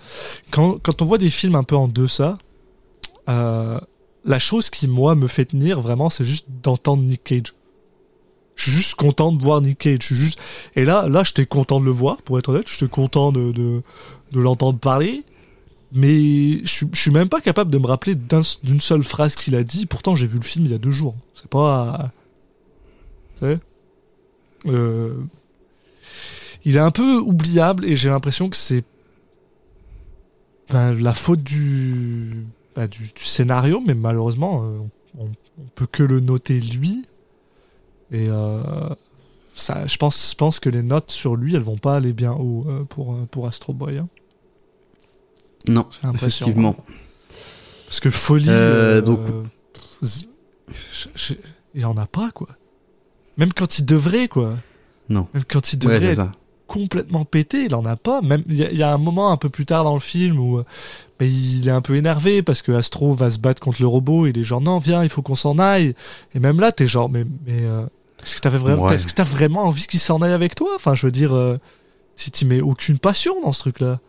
Quand, 0.51 0.77
quand 0.81 1.01
on 1.01 1.05
voit 1.05 1.17
des 1.17 1.29
films 1.29 1.55
un 1.55 1.63
peu 1.63 1.75
en 1.75 1.87
deçà, 1.87 2.37
euh, 3.29 3.79
la 4.25 4.39
chose 4.39 4.69
qui, 4.69 4.87
moi, 4.87 5.15
me 5.15 5.27
fait 5.27 5.45
tenir 5.45 5.81
vraiment, 5.81 6.09
c'est 6.09 6.23
juste 6.23 6.47
d'entendre 6.63 7.03
Nick 7.03 7.23
Cage. 7.25 7.53
Je 8.55 8.63
suis 8.63 8.71
juste 8.71 8.95
content 8.95 9.31
de 9.33 9.43
voir 9.43 9.59
Nick 9.61 9.79
Cage. 9.79 9.97
Je 10.01 10.05
suis 10.05 10.15
juste... 10.15 10.39
Et 10.75 10.85
là, 10.85 11.09
là, 11.09 11.23
j'étais 11.25 11.45
content 11.45 11.79
de 11.81 11.85
le 11.85 11.91
voir, 11.91 12.21
pour 12.21 12.37
être 12.39 12.49
honnête. 12.49 12.67
J'étais 12.69 12.87
content 12.89 13.31
de, 13.33 13.51
de, 13.51 13.81
de 14.31 14.39
l'entendre 14.39 14.79
parler. 14.79 15.23
Mais 15.91 16.63
je, 16.65 16.85
je 16.93 16.99
suis 17.01 17.11
même 17.11 17.27
pas 17.29 17.41
capable 17.41 17.69
de 17.71 17.77
me 17.79 17.85
rappeler 17.87 18.15
d'un- 18.15 18.41
d'une 18.63 18.79
seule 18.79 19.03
phrase 19.03 19.35
qu'il 19.35 19.55
a 19.55 19.63
dit. 19.63 19.85
Pourtant, 19.87 20.15
j'ai 20.15 20.27
vu 20.27 20.37
le 20.37 20.43
film 20.43 20.65
il 20.65 20.71
y 20.71 20.75
a 20.75 20.77
deux 20.77 20.91
jours. 20.91 21.15
C'est 21.33 21.49
pas. 21.49 22.11
Vous 23.33 23.39
savez 23.39 23.57
Euh, 24.67 25.15
Il 26.65 26.75
est 26.75 26.79
un 26.79 26.91
peu 26.91 27.17
oubliable 27.17 27.85
et 27.85 27.95
j'ai 27.95 28.09
l'impression 28.09 28.49
que 28.49 28.55
c'est 28.55 28.83
ben, 30.69 30.93
la 30.93 31.13
faute 31.13 31.43
du, 31.43 32.45
ben, 32.75 32.87
du, 32.87 33.03
du 33.03 33.23
scénario, 33.23 33.81
mais 33.85 33.93
malheureusement, 33.95 34.63
euh, 34.63 34.77
on, 35.19 35.25
on 35.25 35.65
peut 35.75 35.87
que 35.87 36.03
le 36.03 36.19
noter 36.19 36.59
lui. 36.59 37.05
Et 38.11 38.27
euh, 38.29 38.61
ça, 39.55 39.85
je, 39.87 39.97
pense, 39.97 40.31
je 40.31 40.35
pense 40.35 40.59
que 40.59 40.69
les 40.69 40.83
notes 40.83 41.11
sur 41.11 41.35
lui, 41.35 41.55
elles 41.55 41.61
vont 41.61 41.77
pas 41.77 41.95
aller 41.97 42.13
bien 42.13 42.31
haut 42.33 42.65
euh, 42.67 42.83
pour, 42.85 43.15
pour 43.27 43.47
Astro 43.47 43.73
Boy. 43.73 43.97
hein. 43.97 44.07
Non, 45.67 45.87
effectivement. 46.15 46.75
Parce 47.85 47.99
que 47.99 48.09
folie. 48.09 48.49
Euh, 48.49 48.97
euh, 48.97 49.01
donc- 49.01 49.19
z- 50.01 50.27
je- 50.69 51.07
je- 51.15 51.33
il 51.75 51.85
en 51.85 51.97
a 51.97 52.05
pas, 52.05 52.31
quoi. 52.31 52.49
Même 53.37 53.53
quand 53.53 53.79
il 53.79 53.85
devrait, 53.85 54.27
quoi. 54.27 54.55
Non. 55.09 55.27
Même 55.33 55.43
quand 55.45 55.73
il 55.73 55.79
devrait 55.79 55.99
être. 56.11 56.31
Complètement 56.67 57.25
pété, 57.25 57.65
il 57.65 57.75
en 57.75 57.85
a 57.85 57.95
pas. 57.95 58.21
Même 58.21 58.43
il 58.47 58.55
y, 58.55 58.63
a- 58.63 58.71
il 58.71 58.77
y 58.77 58.83
a 58.83 58.93
un 58.93 58.97
moment 58.97 59.31
un 59.31 59.37
peu 59.37 59.49
plus 59.49 59.65
tard 59.65 59.83
dans 59.83 59.93
le 59.93 59.99
film 59.99 60.39
où 60.39 60.57
euh, 60.57 60.63
ben, 61.19 61.29
il 61.29 61.67
est 61.67 61.71
un 61.71 61.81
peu 61.81 61.95
énervé 61.95 62.41
parce 62.41 62.61
que 62.61 62.71
Astro 62.71 63.13
va 63.13 63.29
se 63.31 63.39
battre 63.39 63.61
contre 63.61 63.81
le 63.81 63.87
robot. 63.87 64.27
Il 64.27 64.37
est 64.37 64.43
genre 64.43 64.61
non, 64.61 64.77
viens, 64.79 65.03
il 65.03 65.09
faut 65.09 65.21
qu'on 65.21 65.35
s'en 65.35 65.59
aille. 65.59 65.93
Et 66.33 66.39
même 66.39 66.59
là, 66.59 66.71
t'es 66.71 66.87
genre 66.87 67.09
mais 67.09 67.25
mais 67.45 67.63
euh, 67.63 67.85
est-ce 68.23 68.35
que 68.35 68.41
t'avais 68.41 68.57
vraiment, 68.57 68.83
Ouais. 68.83 68.95
est-ce 68.95 69.05
que 69.05 69.11
t'as 69.13 69.23
vraiment 69.25 69.63
envie 69.65 69.85
qu'il 69.87 69.99
s'en 69.99 70.21
aille 70.21 70.31
avec 70.31 70.55
toi? 70.55 70.69
Enfin, 70.75 70.95
je 70.95 71.05
veux 71.05 71.11
dire, 71.11 71.33
euh, 71.35 71.57
si 72.15 72.31
tu 72.31 72.45
mets 72.45 72.61
aucune 72.61 72.97
passion 72.99 73.41
dans 73.41 73.51
ce 73.51 73.59
truc-là. 73.59 73.99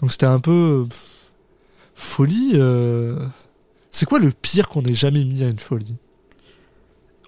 Donc 0.00 0.12
c'était 0.12 0.26
un 0.26 0.40
peu 0.40 0.84
pff, 0.88 0.98
folie. 1.94 2.50
euh, 2.54 3.18
C'est 3.90 4.06
quoi 4.06 4.18
le 4.18 4.30
pire 4.32 4.68
qu'on 4.68 4.82
ait 4.82 4.94
jamais 4.94 5.24
mis 5.24 5.42
à 5.42 5.48
une 5.48 5.58
folie? 5.58 5.94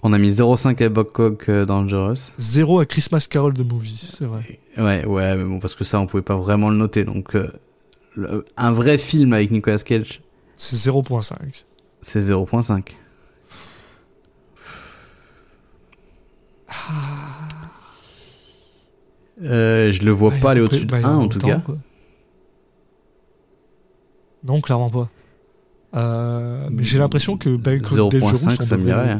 On 0.06 0.12
a 0.12 0.18
mis 0.18 0.28
0,5 0.30 0.82
à 0.84 0.88
Bangkok 0.90 1.48
euh, 1.48 1.64
Dangerous. 1.64 2.30
Zéro 2.36 2.78
à 2.80 2.84
Christmas 2.84 3.26
Carol 3.28 3.54
de 3.54 3.62
Movie, 3.62 4.10
c'est 4.14 4.26
vrai. 4.26 4.60
Ouais, 4.76 5.04
ouais, 5.06 5.34
mais 5.34 5.44
bon, 5.44 5.58
parce 5.60 5.74
que 5.74 5.84
ça, 5.84 5.98
on 5.98 6.06
pouvait 6.06 6.22
pas 6.22 6.36
vraiment 6.36 6.68
le 6.68 6.76
noter. 6.76 7.04
Donc, 7.04 7.34
euh, 7.34 7.50
le- 8.14 8.44
un 8.58 8.70
vrai 8.72 8.98
film 8.98 9.32
avec 9.32 9.50
Nicolas 9.50 9.78
Cage, 9.78 10.20
C'est 10.56 10.76
0.5. 10.76 11.64
c'est 12.02 12.20
0,5. 12.20 12.96
Euh, 19.42 19.90
je 19.90 20.02
le 20.04 20.12
vois 20.12 20.30
Ouais, 20.30 20.40
pas 20.40 20.48
à 20.48 20.50
aller 20.52 20.60
au-dessus 20.60 20.86
de 20.86 20.90
bah, 20.90 20.98
1 20.98 21.00
il 21.00 21.04
y 21.04 21.06
en 21.06 21.28
tout 21.28 21.38
autant, 21.38 21.48
cas. 21.48 21.58
quoi. 21.64 21.76
Non, 24.44 24.60
clairement 24.60 24.90
pas. 24.90 25.08
Euh, 25.96 26.68
mais 26.70 26.82
j'ai 26.84 26.98
l'impression 26.98 27.36
que 27.36 27.56
Bangkok 27.56 27.92
0.5, 27.92 28.20
Dangerous, 28.20 28.36
on 28.46 28.50
ça 28.50 28.76
devrait 28.76 28.78
m'irait, 28.94 29.10
hein. 29.12 29.18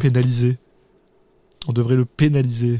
On 1.68 1.72
devrait 1.72 1.96
le 1.96 2.04
pénaliser. 2.04 2.78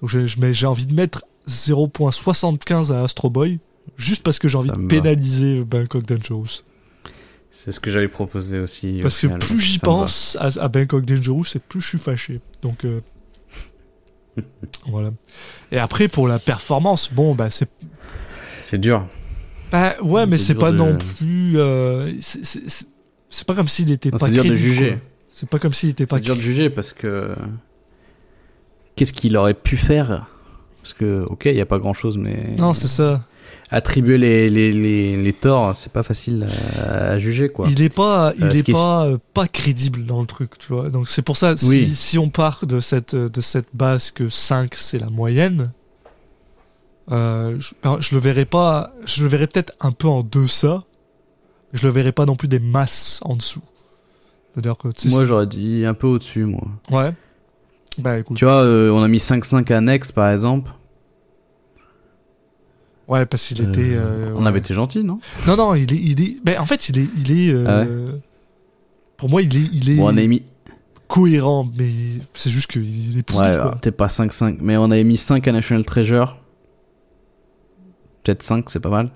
Donc 0.00 0.08
je- 0.10 0.26
je 0.26 0.38
mets- 0.40 0.52
j'ai 0.52 0.66
envie 0.66 0.86
de 0.86 0.94
mettre 0.94 1.24
0.75 1.46 2.92
à 2.92 3.02
Astro 3.02 3.28
Boy, 3.30 3.58
juste 3.96 4.22
parce 4.22 4.38
que 4.38 4.48
j'ai 4.48 4.56
envie 4.58 4.70
de 4.70 4.86
pénaliser 4.86 5.64
Bangkok 5.64 6.04
Dangerous. 6.04 6.62
C'est 7.50 7.72
ce 7.72 7.80
que 7.80 7.90
j'allais 7.90 8.08
proposer 8.08 8.58
aussi. 8.60 8.98
au 9.00 9.02
Parce 9.02 9.20
que 9.20 9.26
plus 9.26 9.58
j'y 9.58 9.78
pense 9.78 10.36
à, 10.40 10.48
à 10.60 10.68
Bangkok 10.68 11.04
Dangerous, 11.04 11.44
et 11.56 11.58
plus 11.58 11.80
je 11.80 11.88
suis 11.88 11.98
fâché. 11.98 12.40
Donc 12.62 12.84
euh, 12.84 13.00
voilà. 14.88 15.10
Et 15.72 15.78
après 15.78 16.08
pour 16.08 16.28
la 16.28 16.38
performance, 16.38 17.12
bon 17.12 17.34
bah 17.34 17.50
c'est 17.50 17.68
C'est 18.62 18.78
dur. 18.78 19.06
Bah 19.72 19.94
ouais, 20.02 20.26
mais 20.26 20.38
C'est 20.38 20.54
pas 20.54 20.72
de- 20.72 20.76
non 20.76 20.96
plus. 20.96 21.58
euh, 21.58 22.12
c'est- 22.20 23.46
pas 23.46 23.54
comme 23.54 23.68
s'il 23.68 23.90
était 23.90 24.10
Non, 24.10 24.18
pas 24.18 24.26
c'est 24.26 24.32
dur 24.32 24.44
de 24.44 24.54
juger. 24.54 24.98
C'est 25.28 25.48
pas 25.48 25.58
comme 25.58 25.72
s'il 25.72 25.90
était 25.90 26.06
pas. 26.06 26.16
C'est 26.16 26.22
dur 26.22 26.36
de 26.36 26.40
juger 26.40 26.70
parce 26.70 26.92
que 26.92 27.34
qu'est-ce 28.96 29.12
qu'il 29.12 29.36
aurait 29.36 29.54
pu 29.54 29.76
faire? 29.76 30.26
Parce 30.82 30.94
que 30.94 31.24
ok, 31.28 31.42
il 31.46 31.56
y 31.56 31.60
a 31.60 31.66
pas 31.66 31.78
grand-chose, 31.78 32.16
mais 32.18 32.54
Non, 32.58 32.72
c'est 32.72 32.88
ça. 32.88 33.22
attribuer 33.70 34.16
les 34.18 34.48
les 34.48 34.72
les, 34.72 35.16
les 35.22 35.32
torts, 35.32 35.76
c'est 35.76 35.92
pas 35.92 36.02
facile 36.02 36.46
à, 36.78 37.10
à 37.12 37.18
juger 37.18 37.48
quoi. 37.50 37.68
Il 37.70 37.82
est 37.82 37.94
pas, 37.94 38.32
il 38.38 38.44
Euh, 38.44 38.50
ce 38.50 38.56
est 38.58 38.62
qui 38.62 38.70
est 38.70 38.74
pas, 38.74 39.06
euh, 39.06 39.18
pas 39.34 39.46
crédible 39.46 40.06
dans 40.06 40.20
le 40.20 40.26
truc, 40.26 40.58
tu 40.58 40.72
vois. 40.72 40.88
Donc 40.90 41.08
c'est 41.08 41.22
pour 41.22 41.36
ça. 41.36 41.56
Si, 41.56 41.68
Oui. 41.68 41.86
si 41.86 42.18
on 42.18 42.30
part 42.30 42.66
de 42.66 42.80
cette 42.80 43.14
euh, 43.14 43.28
de 43.28 43.40
cette 43.40 43.68
base 43.74 44.10
que 44.10 44.28
5 44.30 44.74
c'est 44.74 44.98
la 44.98 45.10
moyenne, 45.10 45.70
euh, 47.10 47.56
je, 47.58 47.74
ben, 47.82 47.96
je 48.00 48.14
le 48.14 48.20
verrai 48.20 48.44
pas. 48.44 48.92
Je 49.04 49.22
le 49.22 49.28
verrai 49.28 49.46
peut-être 49.46 49.72
un 49.80 49.92
peu 49.92 50.08
en 50.08 50.22
deçà. 50.22 50.84
mais 51.72 51.78
Je 51.78 51.86
le 51.86 51.92
verrai 51.92 52.12
pas 52.12 52.24
non 52.26 52.36
plus 52.36 52.48
des 52.48 52.60
masses 52.60 53.20
en 53.22 53.36
dessous. 53.36 53.62
Que 54.56 54.88
tu 54.88 55.08
sais, 55.08 55.14
Moi, 55.14 55.24
j'aurais 55.24 55.46
dit 55.46 55.84
un 55.86 55.94
peu 55.94 56.08
au-dessus, 56.08 56.44
moi. 56.44 56.66
ouais. 56.90 57.12
Bah 57.98 58.18
écoute. 58.18 58.36
Tu 58.36 58.44
vois, 58.44 58.62
euh, 58.62 58.90
on 58.90 59.02
a 59.02 59.08
mis 59.08 59.18
5-5 59.18 59.70
à 59.72 59.80
Next, 59.80 60.12
par 60.12 60.30
exemple. 60.30 60.70
Ouais, 63.08 63.26
parce 63.26 63.46
qu'il 63.48 63.60
était. 63.60 63.80
Euh, 63.94 64.28
euh, 64.28 64.32
on 64.36 64.42
ouais. 64.42 64.48
avait 64.48 64.60
été 64.60 64.72
gentil, 64.72 65.02
non? 65.02 65.18
Non, 65.46 65.56
non, 65.56 65.74
il 65.74 65.92
est, 65.92 65.96
il 65.96 66.20
est. 66.22 66.36
Ben, 66.44 66.58
en 66.60 66.66
fait, 66.66 66.88
il 66.88 66.98
est, 66.98 67.08
il 67.18 67.32
est. 67.32 67.52
euh, 67.52 68.06
Pour 69.16 69.28
moi, 69.28 69.42
il 69.42 69.56
est, 69.56 69.68
il 69.72 69.90
est 69.90 69.94
Ah 69.94 69.96
Bon, 70.02 70.14
on 70.14 70.16
a 70.16 70.26
mis. 70.26 70.44
cohérent, 71.08 71.68
mais 71.76 71.90
c'est 72.34 72.50
juste 72.50 72.70
qu'il 72.70 73.18
est 73.18 73.22
pourri, 73.24 73.48
Ouais, 73.48 73.56
peut-être 73.80 73.96
pas 73.96 74.06
5-5, 74.06 74.58
mais 74.60 74.76
on 74.76 74.84
avait 74.92 75.02
mis 75.02 75.16
5 75.16 75.46
à 75.48 75.52
National 75.52 75.84
Treasure. 75.84 76.38
Peut-être 78.22 78.44
5, 78.44 78.70
c'est 78.70 78.78
pas 78.80 78.90
mal. 78.90 79.10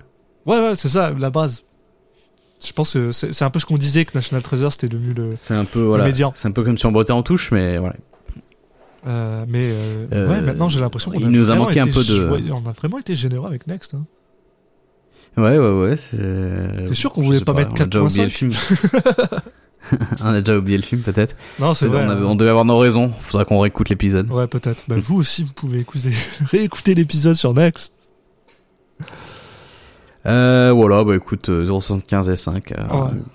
Ouais, 0.45 0.59
ouais, 0.59 0.75
c'est 0.75 0.89
ça, 0.89 1.11
la 1.17 1.29
base. 1.29 1.63
Je 2.65 2.73
pense 2.73 2.93
que 2.93 3.11
c'est 3.11 3.43
un 3.43 3.49
peu 3.49 3.59
ce 3.59 3.65
qu'on 3.65 3.77
disait 3.77 4.05
que 4.05 4.11
National 4.17 4.41
Treasure 4.41 4.71
c'était 4.73 4.87
devenu 4.89 5.13
le. 5.13 5.31
C'est 5.35 5.53
un 5.53 5.65
peu, 5.65 5.83
voilà. 5.83 6.03
médian. 6.05 6.31
C'est 6.35 6.47
un 6.47 6.51
peu 6.51 6.63
comme 6.63 6.77
si 6.77 6.85
on 6.85 6.91
bottait 6.91 7.11
en 7.11 7.23
touche, 7.23 7.51
mais 7.51 7.77
voilà. 7.77 7.95
Euh, 9.07 9.45
mais 9.47 9.63
euh, 9.65 10.07
Euh, 10.13 10.29
ouais, 10.29 10.41
maintenant 10.41 10.67
j'ai 10.69 10.79
l'impression 10.79 11.11
qu'on 11.11 11.23
a 11.23 11.29
nous 11.29 11.49
a 11.51 11.55
manqué 11.55 11.79
un 11.79 11.85
peu 11.87 12.03
de- 12.03 12.51
On 12.51 12.65
a 12.67 12.71
vraiment 12.71 12.97
été 12.99 13.15
généreux 13.15 13.47
avec 13.47 13.67
Next. 13.67 13.93
Hein. 13.93 14.05
Ouais, 15.37 15.57
ouais, 15.57 15.81
ouais. 15.81 15.95
C'est 15.97 16.93
sûr 16.93 17.11
qu'on 17.13 17.21
voulait 17.21 17.39
sais 17.39 17.45
pas 17.45 17.53
mettre 17.53 17.73
on 17.77 17.81
a 17.83 17.85
déjà 17.85 18.01
oublié 18.01 18.23
le 18.23 18.29
4.5? 18.29 18.31
film. 18.31 18.51
on 20.21 20.25
a 20.27 20.39
déjà 20.41 20.57
oublié 20.57 20.77
le 20.77 20.83
film, 20.83 21.01
peut-être. 21.01 21.35
Non, 21.59 21.73
c'est 21.73 21.87
on, 21.87 21.89
vrai. 21.89 22.03
avait- 22.03 22.13
hein. 22.13 22.25
on 22.25 22.35
devait 22.35 22.49
avoir 22.49 22.65
nos 22.65 22.77
raisons. 22.79 23.11
Faudra 23.19 23.43
qu'on 23.45 23.59
réécoute 23.59 23.89
l'épisode. 23.89 24.29
Ouais, 24.31 24.47
peut-être. 24.47 24.85
Bah, 24.87 24.95
vous 24.97 25.17
aussi, 25.17 25.43
vous 25.43 25.53
pouvez 25.53 25.79
écouter, 25.79 26.11
réécouter 26.51 26.95
l'épisode 26.95 27.35
sur 27.35 27.53
Next. 27.53 27.93
Euh, 30.27 30.71
voilà, 30.73 31.03
bah 31.03 31.15
écoute, 31.15 31.49
euh, 31.49 31.65
0,75 31.65 32.31
et 32.31 32.35
5. 32.35 32.71
euh, 32.71 32.75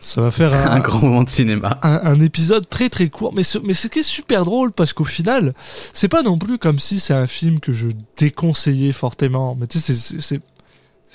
ça 0.00 0.22
va 0.22 0.30
faire 0.32 0.52
un, 0.66 0.72
un 0.72 0.78
grand 0.80 1.02
moment 1.02 1.22
de 1.22 1.28
cinéma. 1.28 1.78
un, 1.82 2.00
un 2.02 2.18
épisode 2.20 2.68
très 2.68 2.88
très 2.88 3.08
court, 3.08 3.32
mais 3.34 3.44
ce, 3.44 3.58
mais 3.58 3.74
ce 3.74 3.86
qui 3.86 4.00
est 4.00 4.02
super 4.02 4.44
drôle 4.44 4.72
parce 4.72 4.92
qu'au 4.92 5.04
final, 5.04 5.54
c'est 5.92 6.08
pas 6.08 6.22
non 6.22 6.36
plus 6.36 6.58
comme 6.58 6.78
si 6.80 6.98
c'est 6.98 7.14
un 7.14 7.26
film 7.28 7.60
que 7.60 7.72
je 7.72 7.88
déconseillais 8.16 8.92
fortement. 8.92 9.56
Mais 9.58 9.66
tu 9.68 9.78
sais, 9.78 9.92
c'est- 9.92 10.40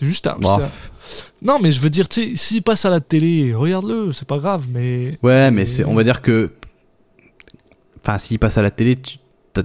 juste 0.01 0.27
un. 0.27 0.37
Bah. 0.39 0.59
un- 0.61 0.69
Non, 1.41 1.59
mais 1.61 1.71
je 1.71 1.79
veux 1.81 1.89
dire, 1.89 2.07
tu 2.09 2.21
sais, 2.31 2.35
s'il 2.37 2.63
passe 2.63 2.85
à 2.85 2.89
la 2.89 2.99
télé, 3.01 3.53
regarde-le, 3.53 4.11
c'est 4.13 4.27
pas 4.27 4.37
grave, 4.37 4.65
mais. 4.71 5.17
Ouais, 5.23 5.51
mais 5.51 5.65
c'est, 5.65 5.83
on 5.85 5.93
va 5.93 6.03
dire 6.03 6.21
que, 6.21 6.51
enfin, 8.01 8.17
s'il 8.17 8.39
passe 8.39 8.57
à 8.57 8.61
la 8.61 8.71
télé, 8.71 8.95
tu, 8.95 9.17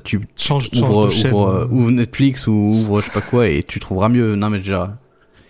tu 0.04 0.20
Change, 0.36 0.70
de 0.70 0.82
ouvre, 0.82 1.68
ouvre 1.70 1.90
Netflix 1.90 2.46
ou 2.46 2.52
ouvre 2.52 3.00
je 3.00 3.06
sais 3.06 3.12
pas 3.12 3.20
quoi 3.22 3.48
et 3.48 3.64
tu 3.64 3.80
trouveras 3.80 4.08
mieux. 4.08 4.36
Non, 4.36 4.50
mais 4.50 4.58
déjà, 4.58 4.98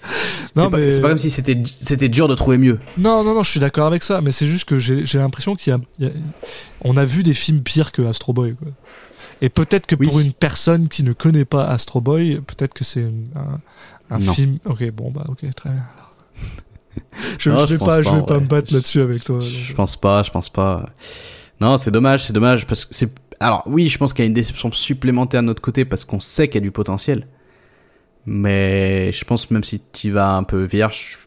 C'est 0.03 0.55
pas, 0.55 0.69
mais- 0.71 0.91
c'est 0.91 1.01
pas 1.03 1.09
comme 1.11 1.19
si 1.19 1.31
c'était 1.31 1.63
c'était 1.67 2.09
dur 2.09 2.27
de 2.29 2.35
trouver 2.35 2.59
mieux. 2.59 2.79
Non, 2.99 3.23
non, 3.25 3.35
non, 3.35 3.43
je 3.43 3.51
suis 3.51 3.61
d'accord 3.61 3.87
avec 3.87 4.03
ça, 4.03 4.21
mais 4.21 4.33
c'est 4.33 4.47
juste 4.47 4.65
que 4.69 4.79
j'ai 4.79 5.05
j'ai 5.07 5.19
l'impression 5.19 5.55
qu'il 5.57 5.73
y, 5.73 5.77
a- 5.77 5.81
il 5.99 6.07
y 6.07 6.09
a- 6.09 6.13
on 6.83 6.97
a 6.97 7.05
vu 7.05 7.23
des 7.23 7.35
films 7.35 7.61
pires 7.63 7.93
que 7.93 8.03
Astro 8.03 8.33
Boy. 8.33 8.55
Quoi. 8.55 8.69
Et 9.43 9.49
peut-être 9.49 9.87
que 9.87 9.95
Oui. 9.99 10.07
pour 10.07 10.21
une 10.21 10.33
personne 10.33 10.89
qui 10.89 11.03
ne 11.05 11.13
connaît 11.13 11.45
pas 11.45 11.65
Astro 11.67 12.01
Boy, 12.01 12.41
peut-être 12.47 12.75
que 12.75 12.85
c'est 12.85 13.07
un, 14.11 14.21
film. 14.21 14.59
Ok, 14.67 14.91
bon 14.91 15.11
bah 15.11 15.25
ok, 15.29 15.45
très 15.55 15.71
bien. 15.71 15.83
alors. 15.97 16.15
je, 17.39 17.51
Non, 17.51 17.59
je 17.61 17.67
je 17.67 17.73
vais 17.75 17.79
pas, 17.79 17.85
pas, 17.87 18.03
je 18.03 18.11
vais 18.11 18.17
en 18.17 18.23
pas 18.23 18.35
vrai. 18.35 18.43
me 18.43 18.49
battre 18.49 18.75
là-dessus 18.75 19.01
avec 19.01 19.25
toi. 19.25 19.39
Je 19.41 19.73
pense 19.75 19.97
pas, 19.97 20.23
je 20.23 20.31
pense 20.31 20.49
pas. 20.49 20.87
Non, 21.61 21.79
c'est 21.79 21.91
dommage, 21.91 22.27
c'est 22.27 22.33
dommage 22.33 22.67
parce 22.67 22.85
que 22.87 22.95
c'est. 22.95 23.13
Alors 23.39 23.63
oui, 23.67 23.89
je 23.89 23.97
pense 23.99 24.13
qu'il 24.13 24.23
y 24.25 24.27
a 24.27 24.29
une 24.29 24.35
déception 24.35 24.71
supplémentaire 24.73 25.43
de 25.43 25.47
notre 25.47 25.63
côté 25.63 25.85
parce 25.85 26.05
qu'on 26.05 26.21
sait 26.21 26.49
qu'il 26.49 26.57
y 26.57 26.59
a 26.59 26.61
du 26.63 26.71
potentiel. 26.73 27.27
Mais 28.33 29.11
je 29.11 29.25
pense 29.25 29.51
même 29.51 29.65
si 29.65 29.83
tu 29.93 30.13
vas 30.13 30.37
un 30.37 30.45
peu 30.45 30.63
vierge, 30.63 31.19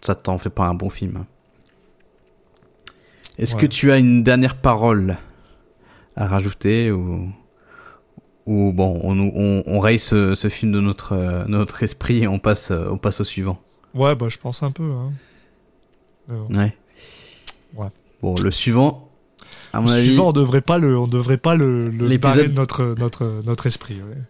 ça 0.00 0.14
t'en 0.14 0.38
fait 0.38 0.48
pas 0.48 0.62
un 0.62 0.74
bon 0.74 0.90
film. 0.90 1.24
Est-ce 3.36 3.56
que 3.56 3.66
tu 3.66 3.90
as 3.90 3.98
une 3.98 4.22
dernière 4.22 4.54
parole 4.54 5.16
à 6.14 6.28
rajouter 6.28 6.92
ou 6.92 7.28
ou 8.46 8.72
bon, 8.72 9.00
on, 9.02 9.18
on, 9.18 9.62
on 9.66 9.80
raye 9.80 9.98
ce, 9.98 10.36
ce 10.36 10.48
film 10.48 10.70
de 10.70 10.78
notre 10.80 11.14
euh, 11.16 11.44
notre 11.48 11.82
esprit 11.82 12.22
et 12.22 12.28
on 12.28 12.38
passe 12.38 12.70
euh, 12.70 12.86
on 12.90 12.98
passe 12.98 13.20
au 13.20 13.24
suivant. 13.24 13.60
Ouais, 13.94 14.14
bah 14.14 14.26
je 14.28 14.38
pense 14.38 14.62
un 14.62 14.70
peu. 14.70 14.84
Hein. 14.92 15.12
Ouais. 16.50 16.76
Ouais. 17.74 17.88
Bon, 18.20 18.36
le 18.40 18.50
suivant. 18.52 19.08
À 19.72 19.80
mon 19.80 19.88
Le 19.88 19.94
avis, 19.94 20.06
suivant, 20.06 20.28
on 20.28 20.32
devrait 20.32 20.60
pas 20.60 20.78
le, 20.78 20.96
on 20.96 21.08
devrait 21.08 21.38
pas 21.38 21.56
le, 21.56 21.88
le 21.88 22.16
barrer 22.18 22.48
de 22.48 22.54
notre, 22.54 22.94
notre, 22.98 23.40
notre 23.44 23.66
esprit. 23.66 23.96
ouais. 23.96 24.22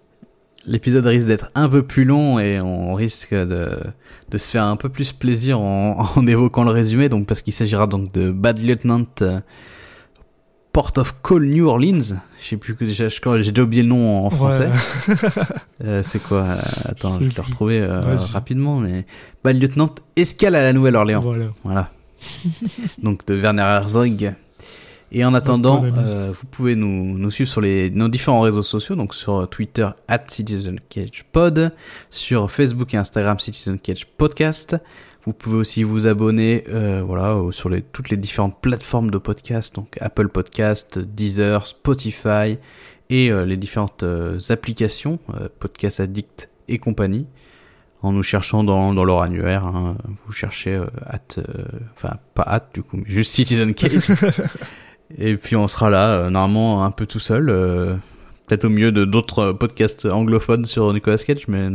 L'épisode 0.66 1.06
risque 1.06 1.26
d'être 1.26 1.50
un 1.54 1.68
peu 1.68 1.82
plus 1.82 2.04
long 2.04 2.38
et 2.38 2.58
on 2.62 2.94
risque 2.94 3.34
de, 3.34 3.78
de 4.30 4.38
se 4.38 4.50
faire 4.50 4.64
un 4.64 4.76
peu 4.76 4.88
plus 4.88 5.12
plaisir 5.12 5.60
en, 5.60 6.06
en 6.16 6.26
évoquant 6.26 6.64
le 6.64 6.70
résumé, 6.70 7.08
donc 7.08 7.26
parce 7.26 7.42
qu'il 7.42 7.52
s'agira 7.52 7.86
donc 7.86 8.12
de 8.12 8.30
Bad 8.30 8.58
Lieutenant 8.58 9.04
euh, 9.22 9.40
Port 10.72 10.92
of 10.96 11.16
Call 11.22 11.44
New 11.46 11.66
Orleans. 11.66 12.16
Je 12.40 12.44
sais 12.44 12.56
plus 12.56 12.74
que 12.74 12.86
j'ai 12.86 13.08
déjà 13.08 13.62
oublié 13.62 13.82
le 13.82 13.88
nom 13.88 14.26
en 14.26 14.30
français. 14.30 14.68
Ouais. 14.68 15.14
Euh, 15.84 16.00
c'est 16.04 16.22
quoi 16.22 16.42
euh, 16.42 16.60
Attends, 16.84 17.18
Je 17.18 17.24
vais 17.24 17.32
le 17.36 17.42
retrouver 17.42 17.80
euh, 17.80 18.14
rapidement, 18.32 18.78
mais 18.78 19.04
Bad 19.42 19.60
Lieutenant 19.60 19.92
Escale 20.14 20.54
à 20.54 20.62
la 20.62 20.72
Nouvelle-Orléans. 20.72 21.20
Voilà. 21.20 21.46
Voilà. 21.64 21.90
Donc 23.02 23.26
de 23.26 23.34
Werner 23.34 23.62
Herzog. 23.62 24.32
Et 25.14 25.24
en 25.26 25.34
attendant, 25.34 25.84
euh, 25.84 26.32
vous 26.32 26.46
pouvez 26.46 26.74
nous, 26.74 27.18
nous 27.18 27.30
suivre 27.30 27.50
sur 27.50 27.60
les, 27.60 27.90
nos 27.90 28.08
différents 28.08 28.40
réseaux 28.40 28.62
sociaux, 28.62 28.94
donc 28.96 29.14
sur 29.14 29.46
Twitter 29.50 29.86
at 30.08 30.24
Citizen 30.28 30.80
Cage 30.88 31.24
Pod, 31.32 31.72
sur 32.10 32.50
Facebook 32.50 32.94
et 32.94 32.96
Instagram 32.96 33.38
Citizen 33.38 33.78
Cage 33.78 34.06
Podcast. 34.06 34.76
Vous 35.26 35.34
pouvez 35.34 35.56
aussi 35.56 35.82
vous 35.82 36.06
abonner, 36.06 36.64
euh, 36.70 37.02
voilà, 37.06 37.38
sur 37.52 37.68
les, 37.68 37.82
toutes 37.82 38.08
les 38.08 38.16
différentes 38.16 38.58
plateformes 38.60 39.10
de 39.10 39.18
podcast, 39.18 39.74
donc 39.74 39.96
Apple 40.00 40.28
Podcast, 40.28 40.98
Deezer, 40.98 41.66
Spotify 41.66 42.56
et 43.10 43.30
euh, 43.30 43.44
les 43.44 43.56
différentes 43.58 44.02
euh, 44.04 44.38
applications, 44.48 45.18
euh, 45.34 45.48
Podcast 45.60 46.00
Addict 46.00 46.48
et 46.68 46.78
compagnie 46.78 47.26
en 48.00 48.12
nous 48.12 48.22
cherchant 48.24 48.64
dans, 48.64 48.92
dans 48.94 49.04
leur 49.04 49.22
annuaire. 49.22 49.64
hein. 49.64 49.96
Vous 50.26 50.32
cherchez 50.32 50.74
euh, 50.74 50.86
at, 51.06 51.20
euh, 51.38 51.42
enfin 51.96 52.16
pas 52.34 52.42
at 52.42 52.68
du 52.74 52.82
coup, 52.82 52.96
mais 52.96 53.04
juste 53.06 53.32
Citizen 53.32 53.74
Cage. 53.74 54.08
Et 55.18 55.36
puis 55.36 55.56
on 55.56 55.68
sera 55.68 55.90
là, 55.90 56.08
euh, 56.10 56.30
normalement 56.30 56.84
un 56.84 56.90
peu 56.90 57.06
tout 57.06 57.20
seul, 57.20 57.48
euh, 57.50 57.94
peut-être 58.46 58.64
au 58.64 58.68
milieu 58.68 58.92
de 58.92 59.04
d'autres 59.04 59.38
euh, 59.40 59.52
podcasts 59.52 60.06
anglophones 60.06 60.64
sur 60.64 60.92
Nicolas 60.92 61.18
Cage, 61.18 61.48
mais 61.48 61.68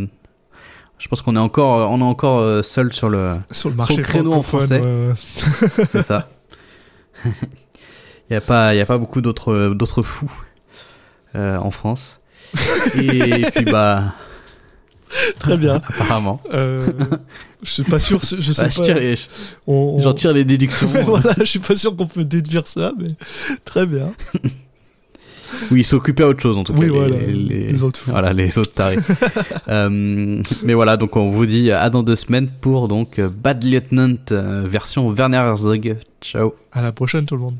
je 0.98 1.08
pense 1.08 1.22
qu'on 1.22 1.36
est 1.36 1.40
encore, 1.40 1.92
on 1.92 2.00
est 2.00 2.04
encore 2.04 2.64
seul 2.64 2.92
sur 2.94 3.10
le, 3.10 3.36
Sur 3.52 3.70
le 3.70 3.76
marché 3.76 4.02
créneau 4.02 4.34
en 4.34 4.42
français. 4.42 4.82
c'est 5.88 6.02
ça. 6.02 6.30
Il 8.30 8.34
y 8.34 8.36
a 8.36 8.42
pas, 8.42 8.74
il 8.74 8.78
y 8.78 8.82
a 8.82 8.86
pas 8.86 8.98
beaucoup 8.98 9.22
d'autres, 9.22 9.74
d'autres 9.74 10.02
fous 10.02 10.32
euh, 11.36 11.58
en 11.58 11.72
France. 11.72 12.20
Et 12.96 13.46
puis 13.56 13.66
bah, 13.66 14.14
Très 15.40 15.58
bien. 15.58 15.76
apparemment, 15.76 16.42
Euh, 16.54 16.86
je 17.64 17.70
suis 17.72 17.84
pas 17.84 18.00
sûr. 18.00 18.20
Je 18.22 18.52
sais 18.54 18.62
Bah, 18.64 18.68
pas. 18.70 18.76
je 18.76 18.82
tire 18.82 18.96
les- 19.00 19.16
on- 19.66 19.96
on- 19.98 20.00
j'en 20.02 20.14
tire 20.14 20.34
les 20.34 20.44
déductions. 20.46 20.88
voilà, 21.06 21.34
je 21.40 21.44
suis 21.46 21.60
pas 21.60 21.76
sûr 21.76 21.96
qu'on 21.96 22.08
peut 22.08 22.26
déduire 22.26 22.68
ça, 22.68 22.92
mais 23.00 23.10
très 23.66 23.86
bien. 23.86 24.14
Oui, 25.72 25.80
ils 25.80 25.84
s'occupaient 25.86 26.24
à 26.24 26.28
autre 26.28 26.42
chose 26.42 26.58
en 26.58 26.66
tout 26.66 26.74
cas. 26.74 26.80
Oui, 26.80 26.90
voilà, 26.90 27.16
les- 27.18 27.34
les 27.70 27.84
autres 27.84 28.00
fous. 28.02 28.12
Voilà, 28.12 28.34
les 28.34 28.58
autres 28.58 28.74
tarés. 28.74 28.98
Euh, 29.70 30.42
mais 30.64 30.74
voilà, 30.74 30.98
donc 30.98 31.16
on 31.16 31.32
vous 31.32 31.46
dit 31.46 31.72
à 31.72 31.90
dans 31.90 32.04
deux 32.04 32.18
semaines 32.18 32.50
pour 32.50 32.90
donc 32.90 33.20
Bad 33.22 33.64
Lieutenant 33.64 34.16
euh, 34.32 34.66
version 34.68 35.08
Werner 35.10 35.38
Herzog. 35.38 35.96
Ciao. 36.22 36.54
À 36.74 36.82
la 36.82 36.92
prochaine, 36.92 37.26
tout 37.26 37.36
le 37.36 37.42
monde. 37.44 37.56